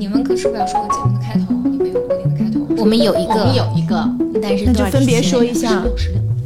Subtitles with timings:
[0.00, 1.52] 你们可是不是要说个节目的开头？
[1.68, 2.60] 你们有固定的开头？
[2.78, 4.02] 我们有一个，我们有一个，
[4.40, 5.72] 但是那就分别说一下。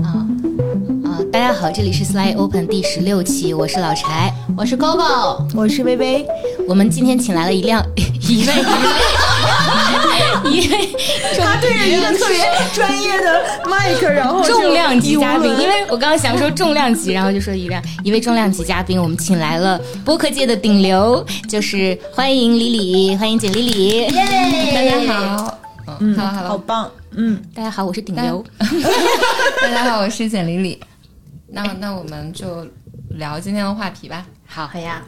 [0.03, 0.27] 啊
[1.04, 1.23] 啊！
[1.33, 4.35] 大家好，这里是 Sly Open 第十六期，我是老柴。
[4.56, 6.27] 我是 Gogo，我是微微，
[6.67, 8.54] 我们今天请来了一辆 一位一位
[11.39, 12.39] 他对着一个特别
[12.73, 24.11] 专业的麦克，然后重量级嘉宾，因为我刚刚想说重量级，然后就说一辆一位重量级嘉宾，我们请来了播客界的顶流，就是欢迎李李，欢迎简李李，耶。
[24.75, 25.58] 大家好，
[26.00, 28.44] 嗯，Hello 好 Hello，棒，嗯，大家好，我是顶流。
[29.63, 30.81] 大家好，我是简李李。
[31.49, 32.67] 那那我们就
[33.11, 34.25] 聊今天的话题吧。
[34.55, 35.03] 好好呀，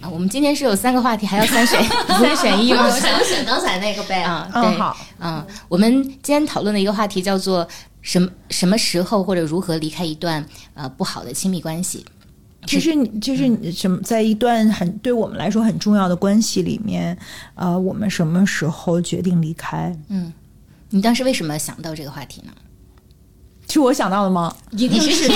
[0.00, 1.78] 啊，我们今天是有三个话题，还要三选
[2.08, 2.84] 三选一吗？
[2.86, 4.22] 我想选刚才那个呗。
[4.22, 7.68] 啊，对，嗯好，嗯，我们今天讨论的一个话题叫做
[8.00, 12.06] 什么什么时候或者如何离开一段呃不好的亲密关系。
[12.66, 17.14] 其实你就是你什么，在一段很对我们来说很重要的关系里面，
[17.54, 19.94] 呃，我们什么时候决定离开？
[20.08, 20.32] 嗯，
[20.88, 22.52] 你当时为什么想到这个话题呢？
[23.68, 24.56] 是我想到的吗？
[24.70, 25.34] 一定是的，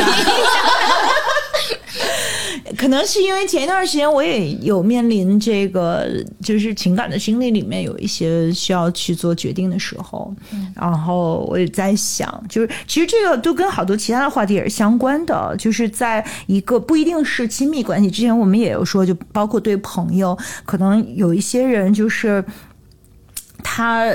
[2.76, 6.08] 可能是因为前一段时间我也有面临这个，
[6.42, 10.34] 就是情感的经历里面有一些需要去做决定的时候，
[10.74, 22.44] 然后我也在想，就是其实这个都跟好多其他的话题也是相关的，就是在一个不一定是亲密关系之前，我们也有说，就包括对朋友，可能有一些人就是。
[23.62, 24.10] 他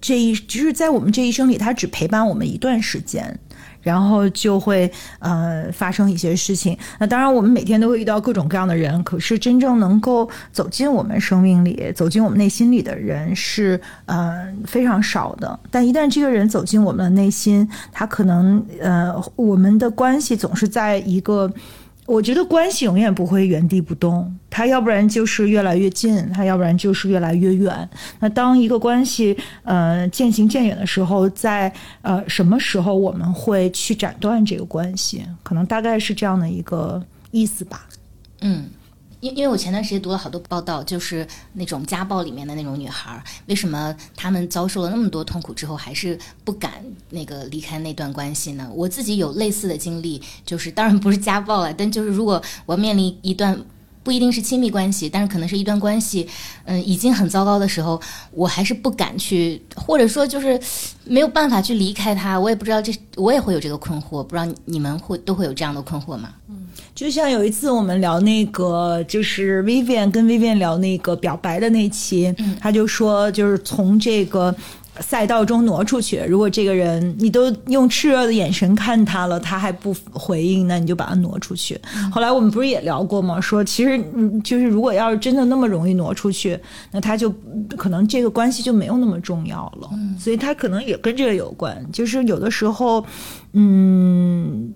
[0.00, 3.36] 这一就是在我们这一生里，他只陪伴我们一段时间，
[3.88, 6.76] 然后就会呃发生一些事情。
[7.00, 15.58] 那当然，我们每天都会遇到各种各样的人，可是真正能够走进我们生命里、走进我们内心里的人是呃非常少的。
[15.70, 21.50] 但一旦这个人走进我们的内心，他可能呃我们的关系总是在一个。
[22.08, 27.86] 我觉得关系永远不会原地不动，它要不然就是越来越近，它要不然就是越来越远。
[28.18, 35.22] 那当一个关系呃渐行渐远的时候，在呃什么时候我们会去斩断这个关系？
[35.42, 37.86] 可能大概是这样的一个意思吧。
[38.40, 38.64] 嗯，
[39.20, 48.70] 因因为我前段时间读了好多报道，就是那种家暴里面的那种女孩儿，为什么她们遭受了那么多痛苦之后，还是不敢那个离开那段关系呢？
[48.74, 53.58] 我自己有类似的经历，就是当然不是家暴了，但就是如果我面临一段。
[54.08, 56.26] 不一定是亲密关系，但是可能是一段关系，
[56.64, 60.58] 嗯，已经很糟糕的时候，我还是不敢去，或者说就是
[61.04, 62.40] 没有办法去离开他。
[62.40, 66.30] 我也不知道这，我也会有这个困惑，不知道你们会都会有这样的困惑吗？
[66.48, 66.54] 嗯
[66.94, 74.54] 就像有一次我们聊那个，就是 Vivian 跟 Vivian 聊那个表白的那期，他就说就是从这个。
[75.00, 81.80] 赛道中挪出去，如果这个人你都用炽热的眼神看他了，他还不回应，那你就把他挪出去。
[82.12, 83.40] 后来我们不是也聊过吗？
[83.40, 86.58] 说其实嗯，就是如果要是真的那么容易挪出去，
[86.90, 87.32] 那他就
[87.76, 89.90] 可能这个关系就没有那么重要了。
[90.18, 93.04] 所以他可能也跟这个有关，就是有的时候，
[93.52, 94.72] 嗯。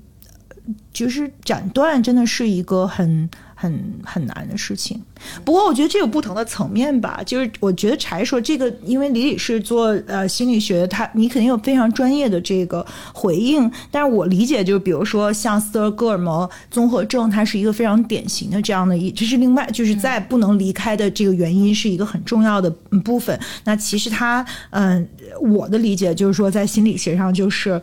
[0.93, 3.29] 就是斩断真的是一个很
[3.63, 5.01] 很很难的事情。
[5.45, 7.21] 不过我觉得这有不同的层面吧。
[7.25, 12.85] 就是我觉得柴说这个，因为李李是做呃心理学，他你肯定有非常专业的这个
[13.15, 13.71] 回应。
[13.93, 22.69] 但是我理解就是，比如说像斯德哥尔摩综合症，它是一个非常典型的这样的一，这是另外就是在不能离开的这个原因是一个很重要的
[23.05, 23.39] 部分。
[23.63, 25.09] 那其实他嗯、
[25.41, 27.81] 我的理解就是说，在心理学上就是。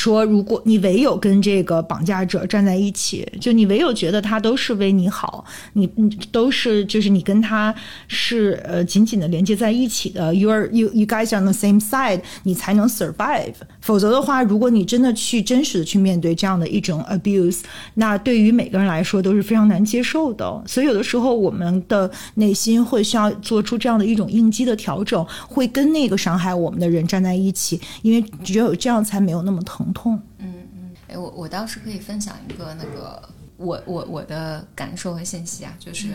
[0.00, 7.74] 说，如果你唯有跟这个绑架者站在一起，就你唯有觉得他都是为你好，你你都是就是你跟他
[8.06, 13.54] 是呃紧紧的连接在一起的，you are you you guys are on the same side，你才能 survive。
[13.88, 17.62] 否则的话，如果你真的去真实的去面对这样的一种 abuse，
[17.94, 20.62] 那对于每个人来说都是非常难接受的。
[20.66, 30.20] 所以有的时候我们的内心会需要做出这样的一种应激的调整，会跟那个伤害我们的人站在一起，因为只有这样才没有那么疼痛。
[30.36, 36.08] 嗯嗯哎，我我倒是可以分享一个那个我我我的感受和信息啊，就是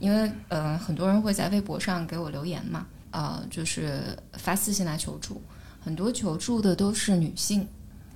[0.00, 5.40] 因为呃很多人会在微博上给我留言嘛，呃就是发私信来求助，
[5.86, 7.68] 很多求助的都是女性，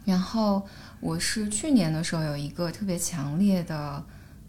[0.04, 0.66] 然后
[0.98, 4.04] 我是去年的时候有一个特别强烈的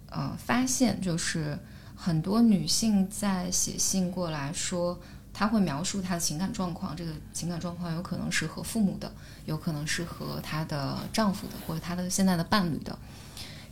[0.09, 1.55] 呃发现，就是
[1.95, 4.99] 很多女性在写信过来说。
[5.33, 9.11] 她会描述她的情感状况，这个情感状况有可能是和父母的，
[9.45, 12.97] 有可能是和她的丈夫的，或者她的现在的伴侣的。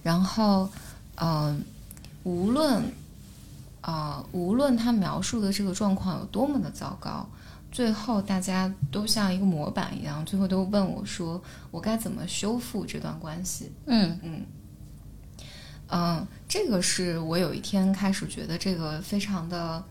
[0.03, 0.69] 然后，
[1.15, 1.61] 嗯、
[2.23, 2.83] 无论
[3.81, 7.27] 啊、无论她描述的这个状况有多么的糟糕，
[7.71, 14.45] 最后大家都像一个模板一样，最后都问我说：“我该怎么修复这段关系？”嗯嗯，
[15.89, 19.83] 嗯，这个是我有一天开始觉得这个非常的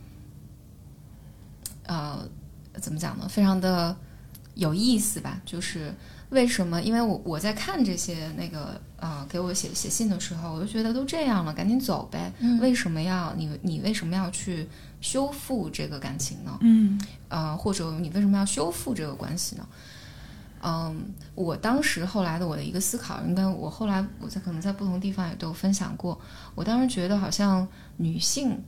[1.87, 2.29] 呃，
[2.75, 3.29] 怎么讲呢？
[3.29, 3.97] 非常的
[4.55, 5.41] 有意思吧？
[5.47, 5.95] 就是
[6.31, 6.83] 为什么？
[6.83, 12.33] 因为我我在看这些那个呃给我写写信的时候，我就觉得都这样了，赶紧走呗。
[12.41, 14.69] 嗯为什么要你你为什么要去
[15.01, 16.59] 修复这个感情呢？
[16.61, 19.67] 嗯呃，或者你为什么要修复这个关系呢？
[20.61, 26.21] 嗯，我当时后来的我的一个思考，应该我后来我在可能在不同地方也都有分享过。
[26.57, 27.67] 我当时觉得好像
[27.97, 28.61] 女性，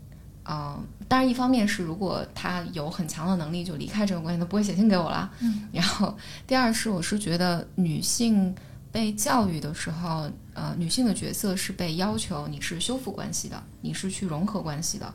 [0.45, 0.79] 呃，
[1.09, 5.29] 当然一方面是如果她有很强的能力就离开这个关系，她不会写信给我了。
[5.41, 5.67] 嗯。
[5.73, 6.17] 然后
[6.47, 8.55] 第二是我是觉得女性
[8.93, 15.13] 被教育的时候，呃，女性的角色是被要求你是修复关系的，你是去融合关系的，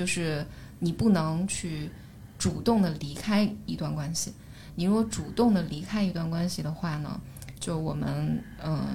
[0.00, 0.42] 就是
[0.78, 1.90] 你不能去
[2.38, 4.32] 主动的离开一段关系。
[4.74, 7.20] 你如果主动的离开一段关系的话呢，
[7.58, 8.86] 就我们嗯、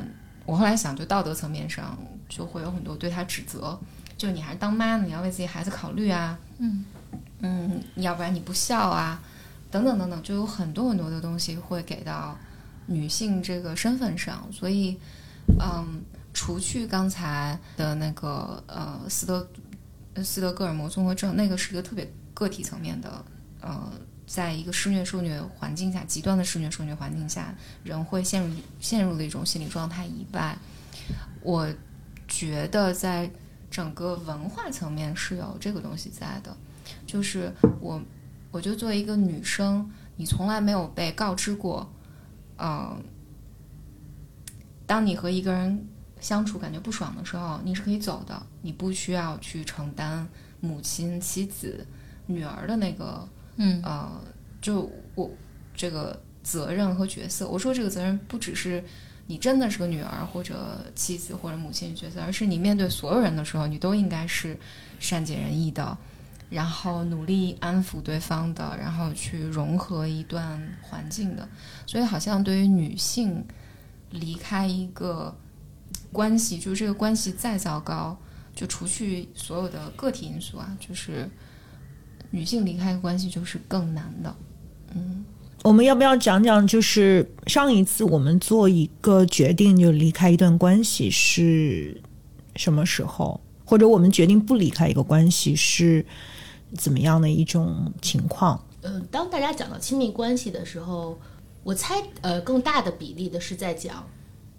[0.47, 1.95] 我后来想，就道德层面上
[2.27, 3.79] 就会有很多对他指责，
[4.17, 6.83] 就你还是当妈呢，你要为自己孩子考虑啊，嗯。
[7.41, 9.21] 嗯，要不然你不孝啊，
[9.69, 12.35] 等等等等，就有很多很多的东西会给到
[12.87, 14.97] 女性这个身份上，所以
[15.59, 16.01] 嗯，
[16.33, 19.45] 除去刚才的那个呃斯德呃
[20.23, 23.25] 斯德哥尔摩综合症，那个是一个特别个体层面的
[23.61, 23.91] 呃。
[24.27, 27.53] 在一个施虐受虐环境下，极端的施虐受虐环境下，
[27.83, 30.57] 人会陷入陷入的一种心理状态以外，
[31.41, 31.71] 我
[32.27, 33.29] 觉得在
[33.69, 36.57] 整个文化层面是有这个东西在的。
[37.05, 38.01] 就是我，
[38.49, 41.87] 我觉得作为一个女生，你从来没有被告知过，
[42.57, 42.99] 呃，
[44.87, 45.87] 当你和一个人
[46.25, 50.27] 相处感觉不爽的时候，你是可以走的，你不需要去承担
[50.59, 51.85] 母亲、妻子、
[52.25, 54.19] 女儿的那个嗯呃，
[54.59, 55.29] 就我
[55.75, 58.83] 这个责任和角色，我说这个责任不只是
[59.27, 64.57] 你真的是个女儿或者妻子或者母亲的角色，而是你面对所有人的时候，你都应该是
[64.99, 65.95] 善解人意的，
[66.49, 71.47] 然后努力安抚对方的，然后去融合一段环境的。
[71.85, 73.45] 所以，好像对于女性
[74.09, 75.35] 离开一个
[76.15, 78.17] 关系，就是这个关系再糟糕，
[78.55, 81.29] 就除去所有的个体因素啊，就是。
[82.31, 84.35] 女性离开关系就是更难的，
[84.93, 85.23] 嗯，
[85.63, 92.01] 我们要不要讲讲，就是上一次我们做一个决定就离开一段关系是
[92.57, 96.05] 什么时候，或者我们决定不离开一个关系是
[96.75, 98.61] 怎么样的一种情况？
[98.81, 101.17] 嗯，当大家讲到亲密关系的时候，
[101.63, 104.05] 我猜呃更大的比例的是在讲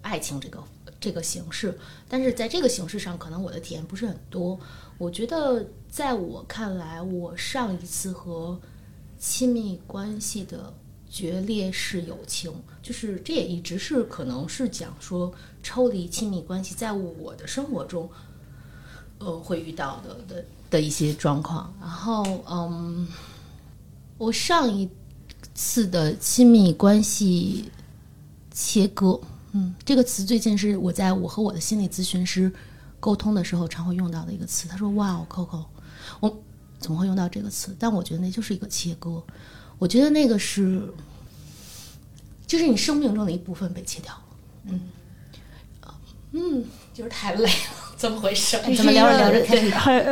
[0.01, 0.63] 爱情这个
[0.99, 1.77] 这个形式，
[2.07, 4.59] 但是在这个形式上，可能我的体验不是很多。
[4.97, 8.59] 我觉得在我看来，我上一次和
[9.17, 10.73] 亲密关系的
[11.09, 18.09] 决裂是友情，就是这也一直是可能是讲说抽离亲密关系，在我的生活中，
[19.19, 21.73] 呃会遇到的的的一些状况。
[21.79, 23.07] 然后嗯。
[24.19, 24.89] 我上一
[25.53, 27.69] 次的亲密关系
[28.49, 29.21] 切割，
[29.57, 32.51] 嗯，这个词最近是我在我和我的心理咨询师
[32.99, 34.67] 沟通的时候常会用到的一个词。
[34.67, 35.65] 他说：“哇哦，Coco，
[36.19, 36.43] 我
[36.77, 39.23] 怎么会用到这个词？”但我觉得那就是一个切割。
[39.79, 40.81] 我觉得那个是，
[42.45, 44.21] 就是你生命中的一部分被切掉了。
[44.65, 44.79] 嗯，
[46.33, 46.63] 嗯，
[46.93, 48.59] 就是太累了，怎么回事？
[48.77, 49.67] 怎么聊着聊着开始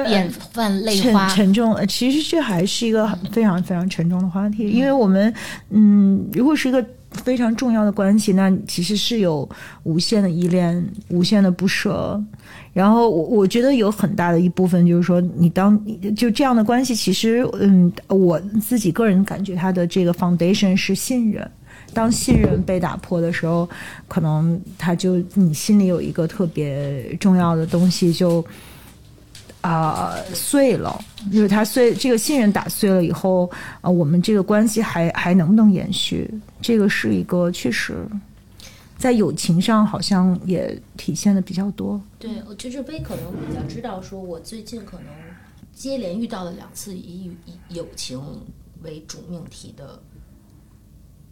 [0.10, 1.28] 眼泛泪花？
[1.30, 5.34] 沉重，呃其实这还是一个很非常非常沉重的话题，因为我们，
[5.70, 6.84] 嗯，如果是一个
[7.26, 9.50] 非常重要的关系，那其实是有
[9.84, 12.24] 无限的依恋、无限的不舍。
[12.72, 15.78] 然后我我觉得有很大的一部分就是说，你当
[16.16, 21.50] 就这样的关系，其实，嗯，我自己个人感觉它的这个 foundation 是信任。
[21.94, 23.68] 当信任被打破的时候，
[24.08, 28.46] 可能他就你心里有一个特别重要的东西就
[29.66, 31.04] 啊、碎了，
[31.34, 33.50] 就是他碎这个信任打碎了以后
[33.82, 36.30] 啊、我们这个关系还还能不能延续？
[36.62, 38.06] 这个是一个确实
[38.96, 42.00] 在友情上好像也体现的比较多。
[42.20, 45.08] 对，我其实薇可能比较知道，说我最近可能
[45.74, 48.22] 接连遇到了两次以以友情
[48.84, 50.00] 为主命题的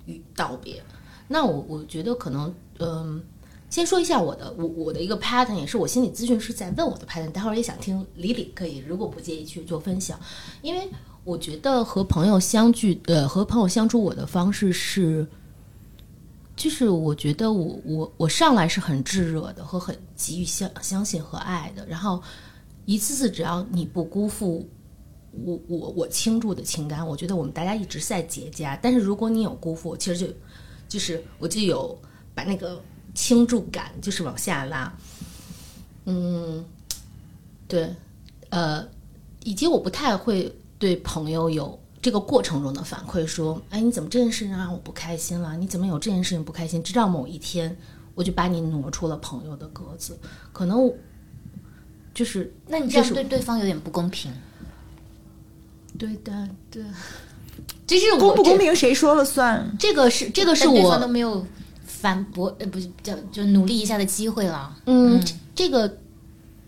[0.07, 0.81] 与道别。
[1.27, 3.21] 那我我觉得可能，嗯、
[3.73, 7.31] 先说一下我的我我的一个 pattern，也是我心理咨询师在问我的 pattern。
[7.31, 10.19] 待会儿也想听李李可以，如果不介意去做分享，
[10.61, 10.87] 因为
[11.23, 15.25] 我觉得和朋友相聚，呃，和朋友相处，我的方式是。
[16.55, 22.21] 就是我觉得我我我上来是很炙热的和很给予相相信和爱的，然后
[22.85, 24.69] 一次次只要你不辜负
[25.31, 28.77] 我我我倾注的情感，我觉得我们大家一直在结痂。
[28.83, 30.33] 但是如果你有辜负，其实就
[30.87, 31.97] 就是我就有
[32.35, 32.79] 把那个
[33.13, 34.91] 倾注感就是往下拉。
[36.05, 36.63] 嗯，
[37.67, 37.95] 对，
[38.49, 38.85] 呃，
[39.43, 45.55] 以及我不太会对朋友有这个过程中的反馈，说，哎，你怎么这件事情让我不开心了？
[45.55, 46.83] 你怎么有这件事情不开心？
[46.83, 47.77] 直到某一天，
[48.15, 50.19] 我就把你挪出了朋友的格子，
[50.51, 50.91] 可能
[52.13, 54.31] 就是那你这样对对方有点不公平。
[55.97, 56.83] 对的，对，
[57.87, 59.73] 其实公不公平谁说了算？
[59.79, 61.45] 这个是这个是我都没有
[62.03, 64.77] 反驳，呃，不是叫就努力一下的机会了。
[64.87, 65.23] 嗯，
[65.55, 65.97] 这个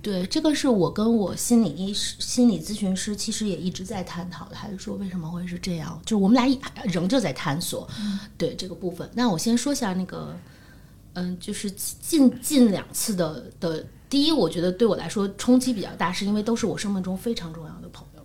[0.02, 6.00] 对，这个是我跟我心理医师、心理咨询师其实也一直在探讨的，还是说为什么会是这样？
[6.06, 7.86] 就是我们俩一仍旧在探索，
[8.38, 9.10] 对这个部分。
[9.14, 10.34] 那我先说一下那个，
[11.16, 18.22] 嗯，就是近近两次的的，第一，我觉得对我来说冲击比较大，是因为都是我生命中非常重要的朋友，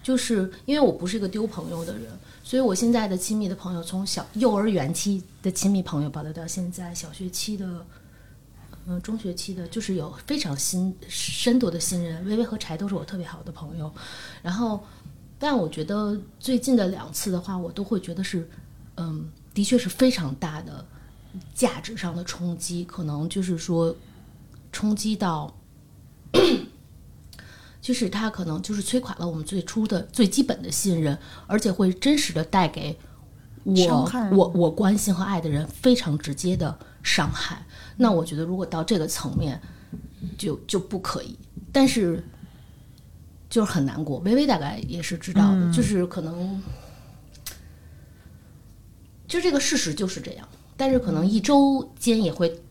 [0.00, 2.04] 就是因为我不是一个丢朋友的人。
[2.52, 7.86] 所以，我现在的亲密的朋友，从小幼儿园期的亲密朋友，保留到现在小学期的，
[8.86, 12.22] 嗯、中学期的，就是有非常新深度的信任。
[12.26, 13.90] 微微和柴都是我特别好的朋友。
[14.42, 14.84] 然后，
[15.38, 18.46] 但我觉得最近的两次的话，我都会觉得是，
[18.98, 20.84] 嗯，的确是非常大的
[21.54, 23.96] 价值上的冲击，可能就是说
[24.70, 25.56] 冲击到。
[27.82, 32.96] 就是它可能就是摧垮了我们最初的最基本的信任，而且会真实的带给
[33.64, 37.66] 我我我关心和爱的人非常直接的伤害。
[37.96, 39.60] 那我觉得如果到这个层面，
[40.38, 41.36] 就就不可以。
[41.72, 42.24] 但是
[43.50, 46.62] 就是很难过，微微大概也是知道的，就是可能
[49.26, 50.48] 就这个事实就是这样。
[50.76, 52.62] 但是可能一周间也会，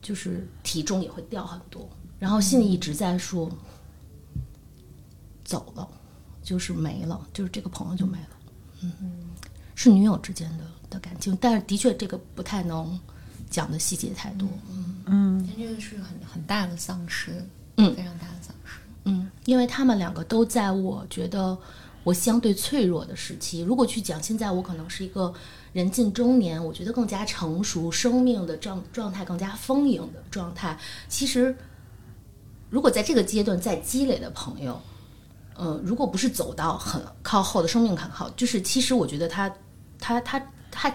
[0.00, 1.86] 就是体重也会掉很多，
[2.18, 3.50] 然后心里一直在说。
[5.48, 5.88] 走了，
[6.42, 8.28] 就是没了，就是这个朋友就没了。
[8.82, 8.92] 嗯，
[9.74, 13.00] 是女友之间的的感情，但是的确这个不太能
[13.48, 14.46] 讲的细节太多。
[14.70, 17.42] 嗯嗯但这个是很很大的丧失，
[17.78, 18.78] 嗯非常大的丧失。
[19.04, 21.56] 嗯，因为他们两个都在我觉得
[22.04, 23.62] 我相对脆弱的时期。
[23.62, 25.32] 如果去讲现在我可能是一个
[25.72, 30.78] 人近中年，我觉得更加成熟，生命的状状态更加丰盈的状态。
[31.08, 31.56] 其实，
[32.68, 34.78] 如果在这个阶段再积累的朋友，
[35.58, 39.52] 呃，如果不是走到很靠后的生命坎靠，就是其实我觉得他
[39.98, 40.90] 他他他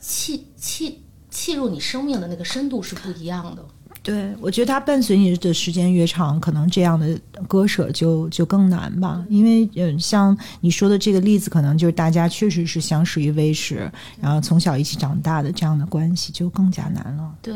[0.00, 3.64] 契契契入你生命的那个深度是不一样的。
[4.02, 7.18] 对，我觉得它伴随你的时间越长，可能这样的
[7.48, 9.24] 割舍就就更难吧。
[9.28, 17.34] 因为，嗯，像你说的这个例子，可能就是大家确实是相识于微时，然后从小一起长大的这样的关系，就更加难了。
[17.42, 17.52] 对，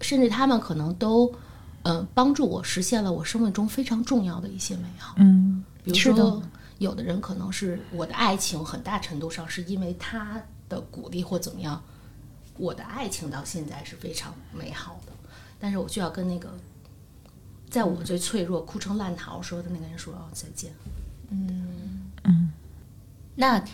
[0.00, 1.28] 甚至他们可能都，
[1.82, 5.16] 呃，帮助我实现了我生命中非常重要的一些美好。
[5.18, 6.42] 嗯，比如说，
[6.78, 11.82] 有的人可能是我的爱情，很大程度上是因为他的鼓励或怎么样，
[12.56, 15.12] 我的爱情到现在是非常美好的。
[15.58, 16.52] 但是我就要跟那个，
[17.70, 20.72] 在我最脆弱、哭成烂桃时候的那个人说哦再见。
[21.30, 22.52] 嗯嗯
[23.34, 23.64] 那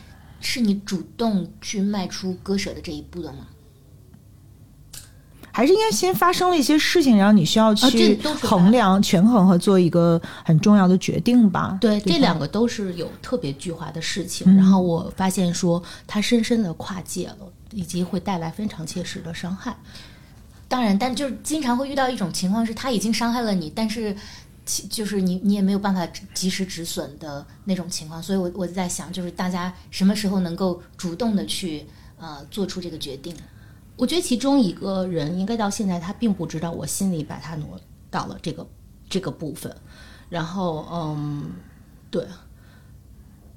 [0.41, 3.47] 是你主动去迈出割舍的这一步的吗？
[5.59, 11.77] 还是应该先发生了一些事情，然后你需要去衡量、权衡和做一个很重要的决定吧。
[11.81, 14.55] 对，吧这两个都是有特别巨化的事情。
[14.55, 17.39] 然后我发现说，它深深的跨界了，
[17.73, 19.77] 以及会带来非常切实的伤害。
[20.69, 24.17] 当然，但就是经常会遇到一种情况是，他已经伤害了你，但是
[24.65, 28.23] 其就是你你也没有办法及时止损的那种情况。
[28.23, 31.85] 所以我我在想，就是大家什么时候能够主动的去
[32.17, 33.35] 呃做出这个决定？
[33.99, 37.79] 我觉得其中一个人应该到现在他并不知道我心里把他挪
[38.11, 38.67] 到了这个
[39.11, 39.75] 这个部分，
[40.31, 41.51] 然后嗯，
[42.11, 42.25] 对，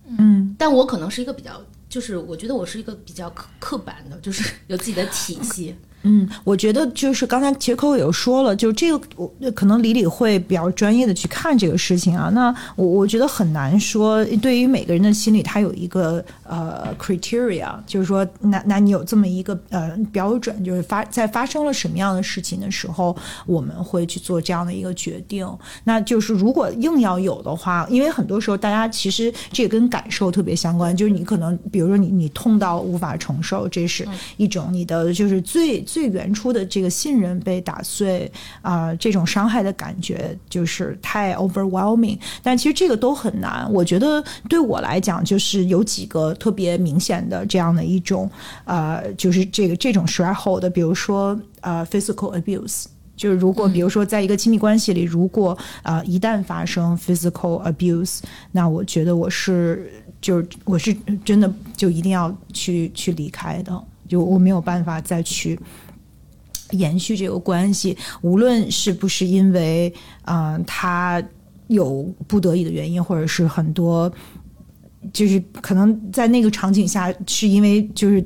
[0.07, 5.75] 嗯，但我可能是一个比较，就是我觉得我是一个比较刻刻板的，就是有自己的体系。
[6.03, 12.29] 嗯，我觉得就是刚才其实 Coco 有说了，就这个我可能李李会比较专业的去看这个事情啊。
[12.33, 23.15] 那我我觉得很难说，对于每个人的心理，他有一个呃 criteria，就是说，那那你有这么一个呃标准，就是发在发生了什么样的事情的时候，
[23.45, 25.47] 我们会去做这样的一个决定。
[25.83, 38.31] 那就是如果硬要有的话，因为很多时候大家其实这跟感受特别相关，就是你可能比如说你你痛到无法承受，这是一种你的就是最最原初的这个信任被打碎
[38.61, 42.17] 啊、这种伤害的感觉就是太 overwhelming。
[42.41, 48.31] 但其实这个都很难，我觉得对我来讲，就是有几个特别明显的这样的一种
[48.63, 52.85] 呃，就是这个这种 threshold 的，比如说呃 physical abuse。
[53.17, 58.19] 就是如果比如说在一个亲密关系里，如果呃一旦发生 physical abuse，
[58.51, 65.59] 那我觉得我是就是我是真的就一定要去去离开的，就我没有办法再去
[66.71, 69.93] 延续这个关系，无论是不是因为
[70.25, 71.23] 嗯、呃他
[71.67, 74.11] 有不得已的原因，或者是很多
[75.13, 78.23] 就是可能在那个场景下，是因为就是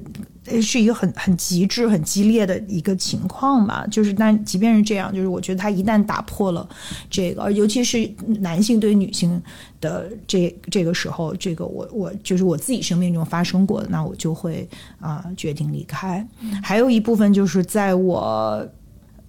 [0.61, 3.85] 是一个很很极致、很激烈的一个情况吧。
[3.91, 6.67] 就是，但即便是这样，就是我觉得他一旦打破了
[7.09, 8.09] 这个，尤其是
[8.39, 9.41] 男性对女性
[9.81, 14.67] 的这这个时候，这个我我就是我自己生命中发生过的，那我就会
[14.99, 16.25] 啊、决定离开。
[16.63, 18.67] 还有一部分就是在我。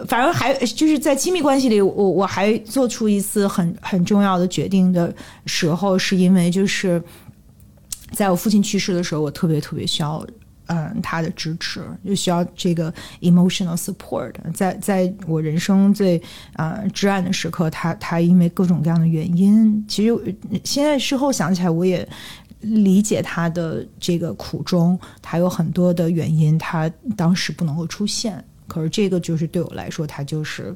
[0.08, 5.10] 反正还就是在亲密关系里，我我还做出一次很很重要的决定的
[5.46, 7.02] 时候，是因为就是
[8.12, 10.22] 在我父亲去世的时候，我特别特别需要
[10.66, 14.32] 嗯他的支持，就需要这个 emotional support。
[14.54, 16.20] 在在我人生最
[16.54, 22.08] 呃至暗的时刻，他他因为各种各样的原因，其实现在事后想起来，我也。
[22.60, 28.42] 理解他的这个苦衷，他有很多的原因，他当时不能够出现。
[28.66, 30.74] 可是这个就是对我来说，他就是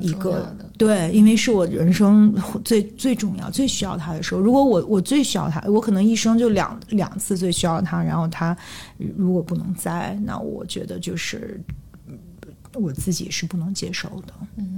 [0.00, 4.40] 一个对，因为是我人生最最重要、最需要他的时候。
[4.40, 8.56] 如果我我最需要他，我可能一生就两两次最需要他，然后他
[9.16, 11.60] 如果不能在，那我觉得就是
[12.78, 14.32] 我自己是不能接受的。
[14.56, 14.76] 嗯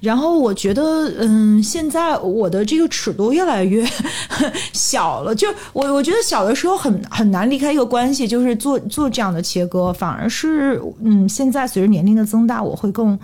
[0.00, 3.86] 然后我觉得，嗯，现在我的这个尺度越来越
[4.74, 5.32] 小了。
[5.32, 13.16] 就我我觉得小的时候很很难离开一个关系，就是做做这样的切割，反而是嗯，现在随着年龄的增大，我会更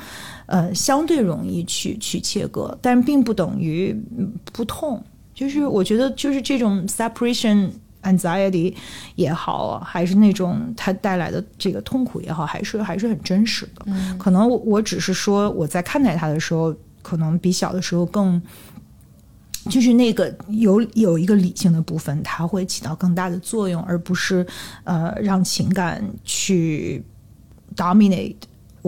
[0.46, 5.02] 呃相对容易去去切割，但并不等于嗯不痛。
[5.34, 7.68] 就是我觉得，就是这种 separation
[8.02, 8.74] anxiety
[9.14, 13.86] 也好，还是那种它带来的这个痛苦也好，还是还是很真实的。
[14.18, 18.40] 可能我我只是说我在看待它的时候，可能比小的时候更。
[19.68, 24.46] 就是那个有有一个理性的部分，它会起到更大的作用，而不是
[24.84, 27.04] 呃让情感去
[27.76, 28.36] dominate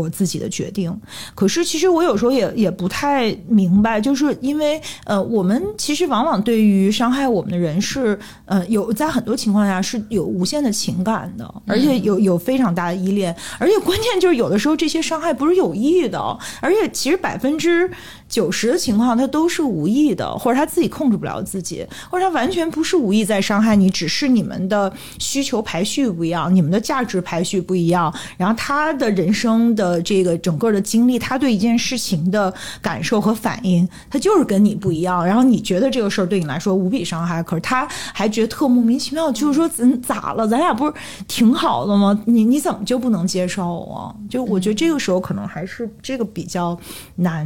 [0.00, 0.90] 我自己的决定。
[1.35, 16.18] 可是其实我有时候也也不太明白，就是因为呃，我们其实往往对于伤害我们的人是呃有在很多情况下是有无限的情感的，而且有有非常大的依恋，而且关键就是有的时候这些伤害不是有意的，
[16.61, 17.90] 而且其实百分之。
[18.31, 35.27] 九十的情况，他都是无意的，或者他自己控制不了自己，或者他完全不是无意在伤害你，只是你们的需求排序不一样，你们的价值排序不一样，然后他的人生的这个整个的经历，他对一件事情的感受和反应，他就是跟你不一样。
[35.27, 40.47] 然后你觉得这个事儿对你来说无比伤害，可是他还觉得特莫名其妙，就是说咱咋了？
[40.47, 40.93] 咱俩不是
[41.27, 42.19] 挺好的吗？
[42.27, 44.14] 你你怎么就不能接受啊？
[44.29, 46.79] 就我觉得这个时候可能还是这个比较
[47.16, 47.45] 难，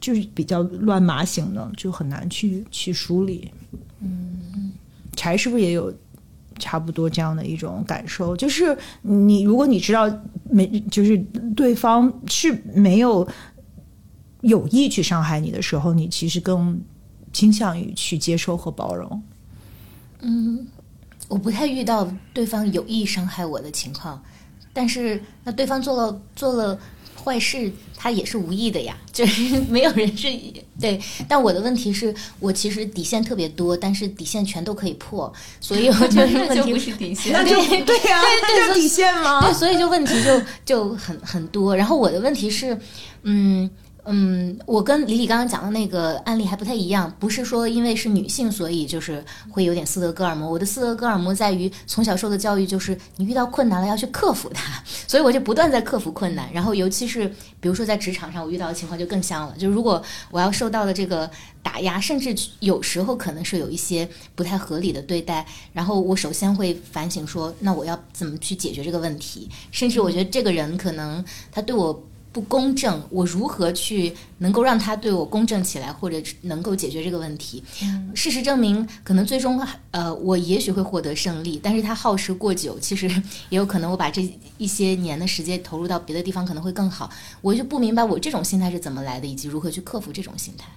[0.00, 3.50] 就是比较乱麻型的，就很难去去梳理。
[4.00, 4.72] 嗯，
[5.16, 5.92] 柴是不是也有
[6.58, 8.36] 差不多这样的一种感受？
[8.36, 10.10] 就是你如果你知道
[10.44, 11.18] 没，就是
[11.54, 13.26] 对方是没有
[14.42, 16.80] 有意去伤害你的时候，你其实更
[17.32, 19.22] 倾向于去接受和包容。
[20.20, 20.66] 嗯
[21.28, 24.20] 我不太遇到对方有意伤害我的情况，
[24.72, 26.78] 但是那对方做了做了
[27.22, 30.28] 坏事，他也是无意的呀， 就是没有人是
[30.80, 31.00] 对。
[31.28, 37.32] 但我的问题是我其实底线特别多，但是底线全都可以破，所以我就是问题就不是底线。
[37.36, 37.54] 那就
[37.84, 39.40] 对呀、那叫底线吗？
[39.42, 41.76] 对， 所以就问题就就很很多。
[41.76, 42.78] 然后我的问题是，
[43.22, 43.68] 嗯
[44.12, 50.50] 嗯，我跟李李刚刚讲的那个案例还不太一样，不是说因为是女性，所以就是会有点斯德哥尔摩。
[50.50, 56.52] 我的斯德哥尔摩在于从小受的教育就是你遇到困难了要去克服它，所以我就不断在克服困难。
[56.52, 57.28] 然后尤其是
[57.60, 61.30] 比如说在职场上，我遇到的情况就更像了，就如果我要受到的这个
[61.62, 69.48] 打压，甚至有时候可能是有一些不太合理的对待，然后我首先会反省说，那我要怎么去解决这个问题？
[69.70, 71.92] 甚至我觉得这个人可能他对我
[72.32, 77.62] 不公正，我如何去能够让他对我公正起来，或者能够解决这个问题？
[78.14, 83.08] 事实证明，可能最终呃，我也许会获得胜利，但是他耗时过久，其实
[83.48, 87.10] 也有可能我把这一些年的时间投入到别的地方可能会更好。
[87.40, 90.68] 我就不明白我这种心态是怎么来的，以及如何去克服这种心态。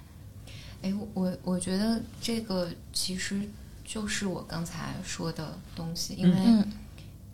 [0.82, 3.40] 哎，我我觉得这个其实
[3.84, 6.72] 就是我刚才说的东西，因为、嗯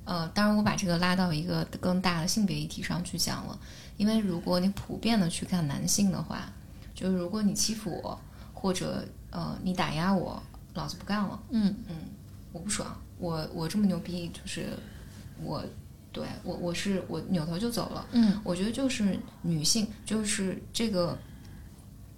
[0.04, 3.58] 呃，当然我把这个拉到一个更大的性别议题上去讲了，
[4.00, 6.50] 因为如果你普遍的去看男性的话，
[6.94, 8.18] 就是如果你欺负我，
[8.54, 11.76] 或者呃你打压我，老子不干了，嗯。
[11.86, 11.96] 嗯，
[12.50, 14.68] 我不爽，我我这么牛逼，就是
[15.42, 15.62] 我
[16.12, 18.40] 对我我是我扭头就走了，嗯。
[18.42, 21.18] 我觉得就是女性，就是这个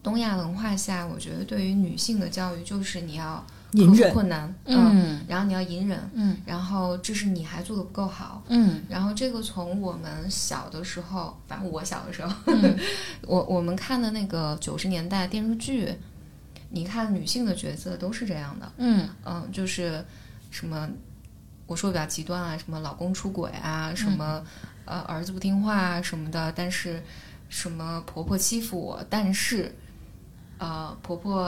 [0.04, 4.12] 东亚文化下，我觉得对于女性的教育就是你要隐忍。
[4.12, 5.20] 困难，嗯。
[5.28, 6.36] 然后你要隐忍，嗯。
[6.46, 8.82] 然后这是你还做的不够好，嗯。
[8.88, 12.78] 然后这个从我们小的时候，反正我小的时候，嗯。
[13.26, 15.92] 我我们看的那个九十年代电视剧，
[16.70, 19.08] 你看女性的角色都是这样的，嗯。
[19.24, 20.04] 嗯，就是
[20.50, 20.88] 什么，
[21.66, 24.44] 我说的比较极端啊，什么老公出轨啊，什么、
[24.84, 27.02] 呃儿子不听话啊什么的，但是
[27.48, 29.74] 什么婆婆欺负我，但是
[30.62, 31.40] 呃婆婆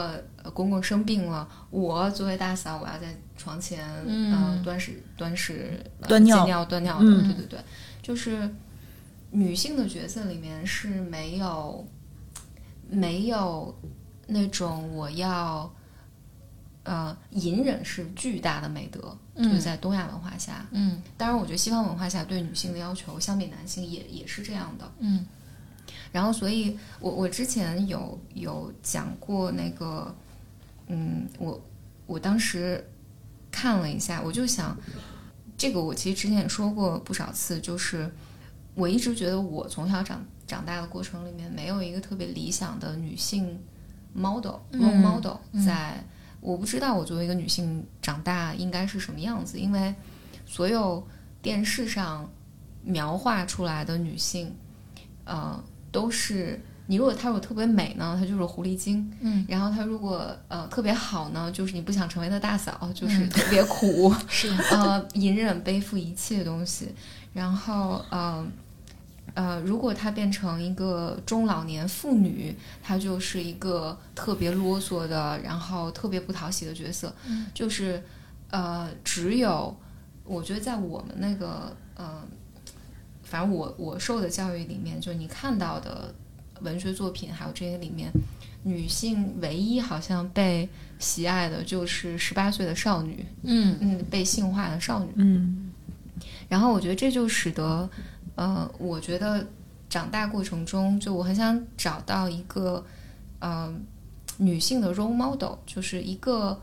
[0.43, 7.59] 呃公公生病了，我作为大嫂，我要在床前嗯呃端屎端屎、呃端尿尿端尿对对对，
[8.01, 8.49] 就是
[9.31, 11.87] 女性的角色里面是没有
[12.89, 13.73] 没有
[14.27, 15.71] 那种我要。
[16.87, 24.91] 呃，隐忍是巨大的美德，就是在东亚文化下，嗯当然，我觉得西方文化下对女性的要求相比男性也也是这样的。
[24.99, 25.25] 嗯
[26.15, 30.15] 然后，所以我我之前有有讲过那个，
[30.87, 31.61] 嗯，我
[32.05, 32.81] 我当时
[33.51, 34.77] 看了一下，我就想，
[35.57, 38.09] 这个我其实之前也说过不少次，就是
[38.75, 43.59] 我一直觉得我从小长长大的过程里面，没有一个特别理想的女性
[44.13, 46.01] model role model 在。
[46.39, 49.93] 我不知道我作为一个女性长大应该是什么样子，因为
[50.45, 51.05] 所有
[51.41, 52.29] 电视上
[52.83, 54.55] 描画出来的女性，
[55.23, 55.59] 呃，
[55.95, 64.49] 都是你如果她如果特别美呢，她就是狐狸精，嗯，然后她如果呃特别好呢，就是你不想成为她大嫂，就是特别苦， 是。
[64.71, 66.93] 呃，隐忍背负一切东西，
[67.33, 68.45] 然后呃。
[69.33, 77.13] 呃，如果她变成一个中老年妇女，她就是一个特别啰嗦的，然后特别不讨喜的角色。
[77.27, 77.45] 嗯。
[77.53, 78.01] 就是
[78.49, 79.75] 呃，只有
[80.23, 82.23] 我觉得在我们那个呃，
[83.25, 86.15] 反正我我受的教育里面，就你看到的
[86.61, 88.09] 文学作品，还有这些里面，
[88.63, 95.09] 女性唯一好像被喜爱的就是十八岁的少女，嗯嗯，被性化的少女。
[95.15, 95.71] 嗯
[96.47, 97.89] 然后我觉得这就使得，
[98.35, 99.45] 呃，我觉得
[99.89, 102.85] 长大过程中，就我很想找到一个，
[103.39, 103.73] 呃，
[104.37, 106.57] 女性的 role model，就是一个，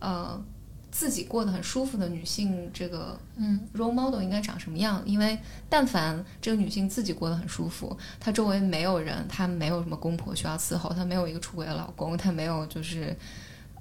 [0.00, 0.42] 呃，
[0.90, 5.02] 自己过得很舒服的女性，这个嗯 role model 应该长什么样？
[5.06, 13.16] 因为但凡这个女性自己过得很舒服，她周围没有人，她没有什么公婆需要伺候，她没有一个出轨的老公，她没有就是。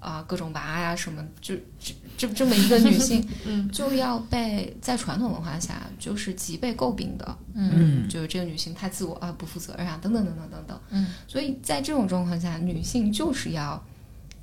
[0.02, 10.80] 啊、各种娃呀什么，就这这这么一个女性， 嗯就要被在传统文化下就是极被诟病的，嗯就是这个女性太自我啊，不负责任啊，等等等等等等。
[10.92, 13.84] 嗯，所以在这种状况下，女性就是要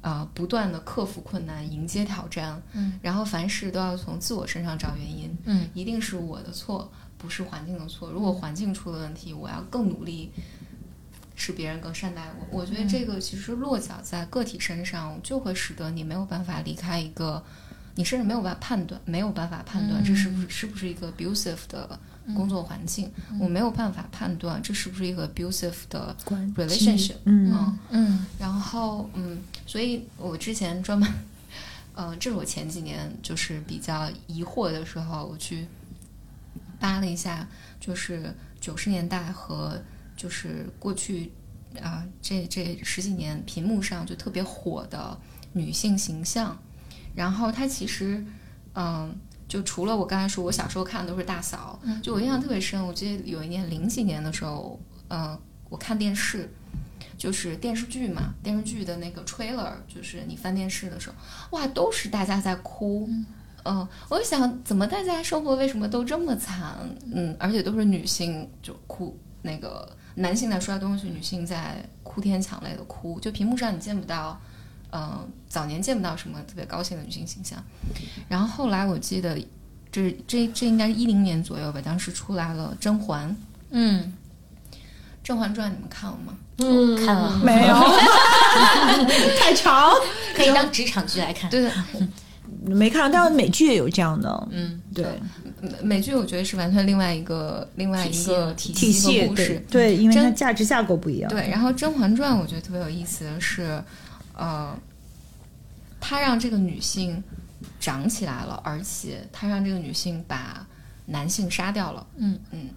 [0.07, 8.11] 啊、呃不断的克服困难，迎接挑战，嗯，然后凡事都要从自我身上找原因，嗯一定是我的错，不是环境的错。
[8.11, 10.31] 如果环境出了问题，我要更努力。
[11.39, 17.45] 使别人更善待我，我觉得这个其实落脚在个体身上，就会使得你没有办法离开一个，
[17.95, 22.01] 你甚至没有办法判断，没有办法判断这是不是是不是一个 abusive 的
[22.35, 26.17] 工作环境，我没有办法判断这是不是一个 abusive 的
[26.57, 27.53] relationship，嗯。
[27.53, 27.79] 嗯。
[27.91, 28.27] 嗯。
[28.39, 31.09] 然后嗯，所以我之前专门，
[31.95, 35.67] 呃，这是我前几年就是比较疑惑的时候，我去
[36.81, 37.47] 扒了一下，
[37.79, 39.81] 就是九十年代和
[40.17, 41.31] 就是过去
[41.81, 45.17] 啊、这这十几年屏幕上就特别火的
[45.53, 46.59] 女性形象，
[47.15, 48.25] 然后它其实
[48.75, 49.15] 嗯。
[49.49, 52.85] 就除了我刚才说，我小时候看的都是大嫂，就我印象特别深。
[52.85, 54.79] 我记得有一年零几年的时候，
[55.09, 56.51] 嗯、我看电视，
[57.17, 61.15] 就是电视剧嘛，电视剧的那个 trailer，就是你翻电视的时候，
[61.57, 63.09] 哇，都是大家在哭。
[63.69, 66.77] 嗯、我就想，怎么大家生活为什么都这么惨？
[67.13, 73.19] 嗯，而且都是女性就哭，那个男性在摔东西，女性在哭天抢泪的哭。
[73.19, 74.41] 就屏幕上你见不到，
[74.93, 77.63] 嗯、早年见不到什么特别高兴的女性形象。
[78.29, 79.37] 然后后来我记得，
[79.93, 83.29] 这这这应该是一零年左右吧，当时出来了《甄嬛》，
[83.71, 84.13] 《嗯
[85.23, 86.35] 甄嬛传》，你们看了吗？
[86.59, 87.05] 嗯。
[87.05, 87.41] 看了。
[87.43, 87.75] 没有，
[89.41, 89.91] 太长，
[90.35, 91.51] 可以当职场剧来看。
[91.51, 91.71] 对对，
[92.65, 94.81] 没看到，但是美剧也有这样的，嗯。
[94.95, 95.05] 对。
[95.61, 99.65] 美美剧我觉得是完全另外一个另外一个体体系和故事。
[99.69, 99.95] 对。
[99.95, 101.29] 对，因为它价值架构不一样。
[101.31, 103.83] 对，然后《甄嬛传》我觉得特别有意思的是，
[104.37, 104.79] 呃，
[106.01, 107.23] 他让这个女性
[107.81, 110.65] 长起来了，而且他让这个女性把
[111.07, 112.07] 男性杀掉了。
[112.17, 112.71] 嗯嗯，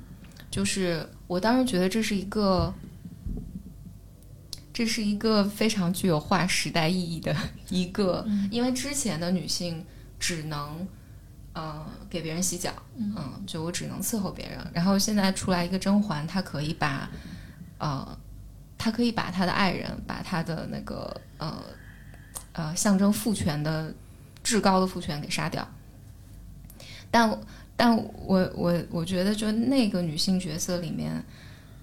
[0.49, 2.73] 就是我当时觉得这是一个。
[4.71, 7.35] 这是一个非常具有划时代意义的
[7.67, 9.85] 一个，因为之前的女性
[10.17, 10.87] 只能，
[11.51, 14.57] 呃，给别人洗脚，嗯，就我只能伺候别人。
[14.73, 17.09] 然后现在出来一个甄嬛，她可以把，
[17.77, 18.17] 呃，
[18.79, 21.61] 他可以把他的爱人，把他的那个呃
[22.53, 23.93] 呃象征父权的
[24.41, 25.67] 至高的父权给杀掉。
[27.11, 27.39] 但
[27.75, 31.23] 但我我我觉得，就那个女性角色里面，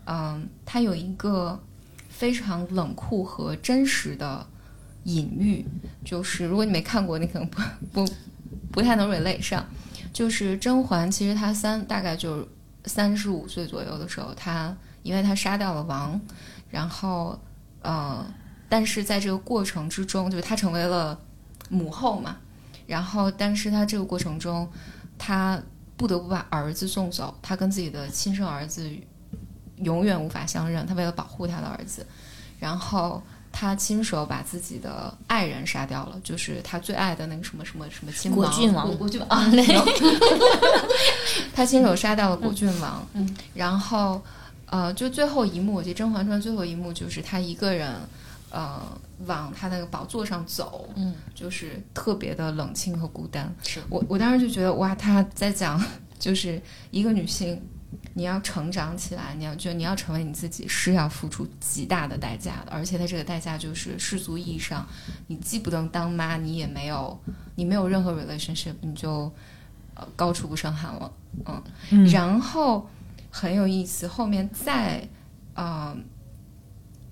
[0.07, 1.61] 嗯、她有一个
[2.09, 4.47] 非常冷酷和真实的
[5.05, 5.65] 隐喻，
[6.05, 7.61] 就是如果你没看过，你可能不
[7.93, 8.13] 不
[8.73, 9.65] 不太能 relate 上。
[10.13, 12.49] 就是甄嬛，其实她三大概就
[12.87, 16.19] 三十五岁左右的时候，她因为她杀掉了王，
[16.70, 17.38] 然后
[17.83, 18.24] 呃，
[18.68, 21.18] 但是在这个过程之中，就是她成为了
[21.68, 22.37] 母后嘛，
[22.87, 24.68] 然后但是她这个过程中，
[25.18, 25.61] 她
[25.96, 28.90] 不得不把儿子送走，她跟自己的亲生儿子
[29.76, 32.07] 永远无法相认，她为了保护她的儿子，
[32.59, 33.22] 然后。
[33.59, 39.83] 他亲手把自己的爱人杀掉了，就是他最爱的那个什么什么什么亲王果郡王，果郡王啊，那个，
[41.57, 43.02] 他亲手杀掉了果郡王。
[43.14, 44.22] 嗯，然后
[44.66, 47.94] 呃，就最后一幕，我记得《甄嬛传》最后一幕就是她一个人
[48.50, 48.81] 呃
[49.26, 53.52] 往她那个宝座上走，嗯，就是特别的冷清和孤单。
[53.62, 55.83] 是我我当时就觉得哇，她在讲
[56.18, 57.61] 就是一个女性。
[58.14, 62.72] 你要成长起来，你要就你要成为你自己，是要付出极大的代价的。
[62.72, 64.87] 而且她这个代价就是世俗意义上，
[65.26, 67.18] 你既不能当妈，你也没有，
[67.55, 69.31] 你没有任何 relationship，你就
[69.94, 71.12] 呃高处不胜寒了。
[71.90, 72.88] 嗯，然后
[73.38, 75.07] 很有意思，后面再
[75.55, 75.94] 呃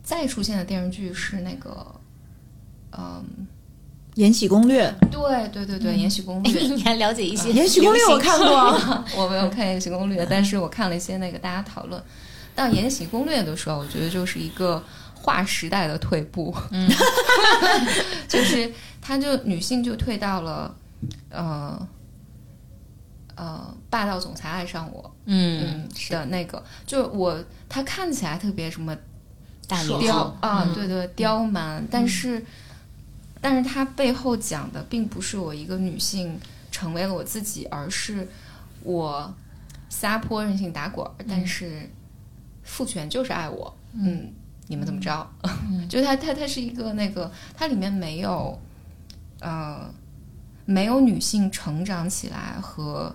[0.03, 1.87] 再出现的电视剧是那个
[2.93, 3.25] 嗯。
[4.21, 7.49] 《延禧攻略》对对对对，《延禧攻略》你还了解一些？
[7.53, 12.01] 《延禧攻略》我看过， 我没有看《延禧攻略》，但是我看了一些那个大家讨论。
[12.55, 14.81] 到《延禧攻略》的时候，我觉得就是一个
[15.17, 16.89] 划时代的退步，嗯，
[18.29, 20.73] 就是他就女性就退到了
[21.31, 21.89] 呃
[23.35, 26.13] 呃霸道总裁爱上我，嗯是。
[26.13, 28.97] 的那个，就我他看起来特别什么
[29.67, 32.45] 大刁啊，对对刁蛮，但是。
[33.41, 38.27] 但是他背后讲的并不是我一个女性成为了我自己，而是
[38.83, 39.35] 我
[39.91, 41.91] 撒泼任性打滚儿，但是
[42.63, 43.77] 父权就是爱我。
[43.93, 44.33] 嗯，
[44.69, 45.31] 你们怎么着？
[45.91, 48.59] 就他他他是一个那个，它里面没有
[49.41, 49.93] 呃
[50.65, 53.15] 没有女性成长起来和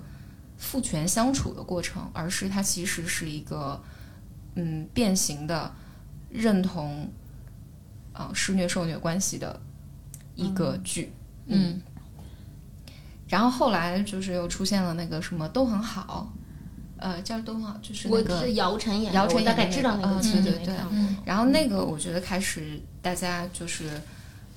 [0.59, 3.81] 父权相处的过程，而是它其实是一个
[4.53, 5.73] 嗯变形的
[6.29, 7.09] 认同
[8.13, 9.59] 啊施虐受虐关系的。
[10.35, 11.11] 一个剧，
[11.47, 11.81] 嗯，
[13.27, 16.31] 然后后来就是又出现了那个什么都很好，
[16.95, 20.75] 呃，叫都很好，就是那个姚晨演，姚晨大概知道那个情节，对对对。
[21.25, 23.89] 然后那个我觉得开始大家就是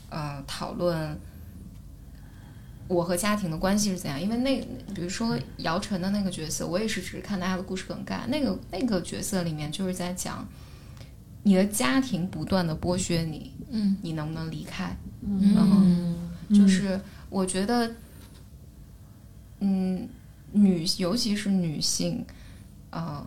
[0.08, 1.18] 呃讨论
[2.92, 4.60] 我和家庭的关系是怎样，因为那
[4.94, 10.46] 比如说姚晨的那个角色，我也是只是看大家的故事梗概，那个那个角色里面就是在讲
[11.42, 14.96] 你的家庭不断的剥削你，嗯，你能不能离开？
[15.24, 16.14] 嗯，
[16.54, 17.00] 就是
[17.30, 17.94] 我觉得，
[19.60, 20.08] 嗯，
[20.52, 22.24] 女尤其是女性，
[22.90, 23.24] 呃，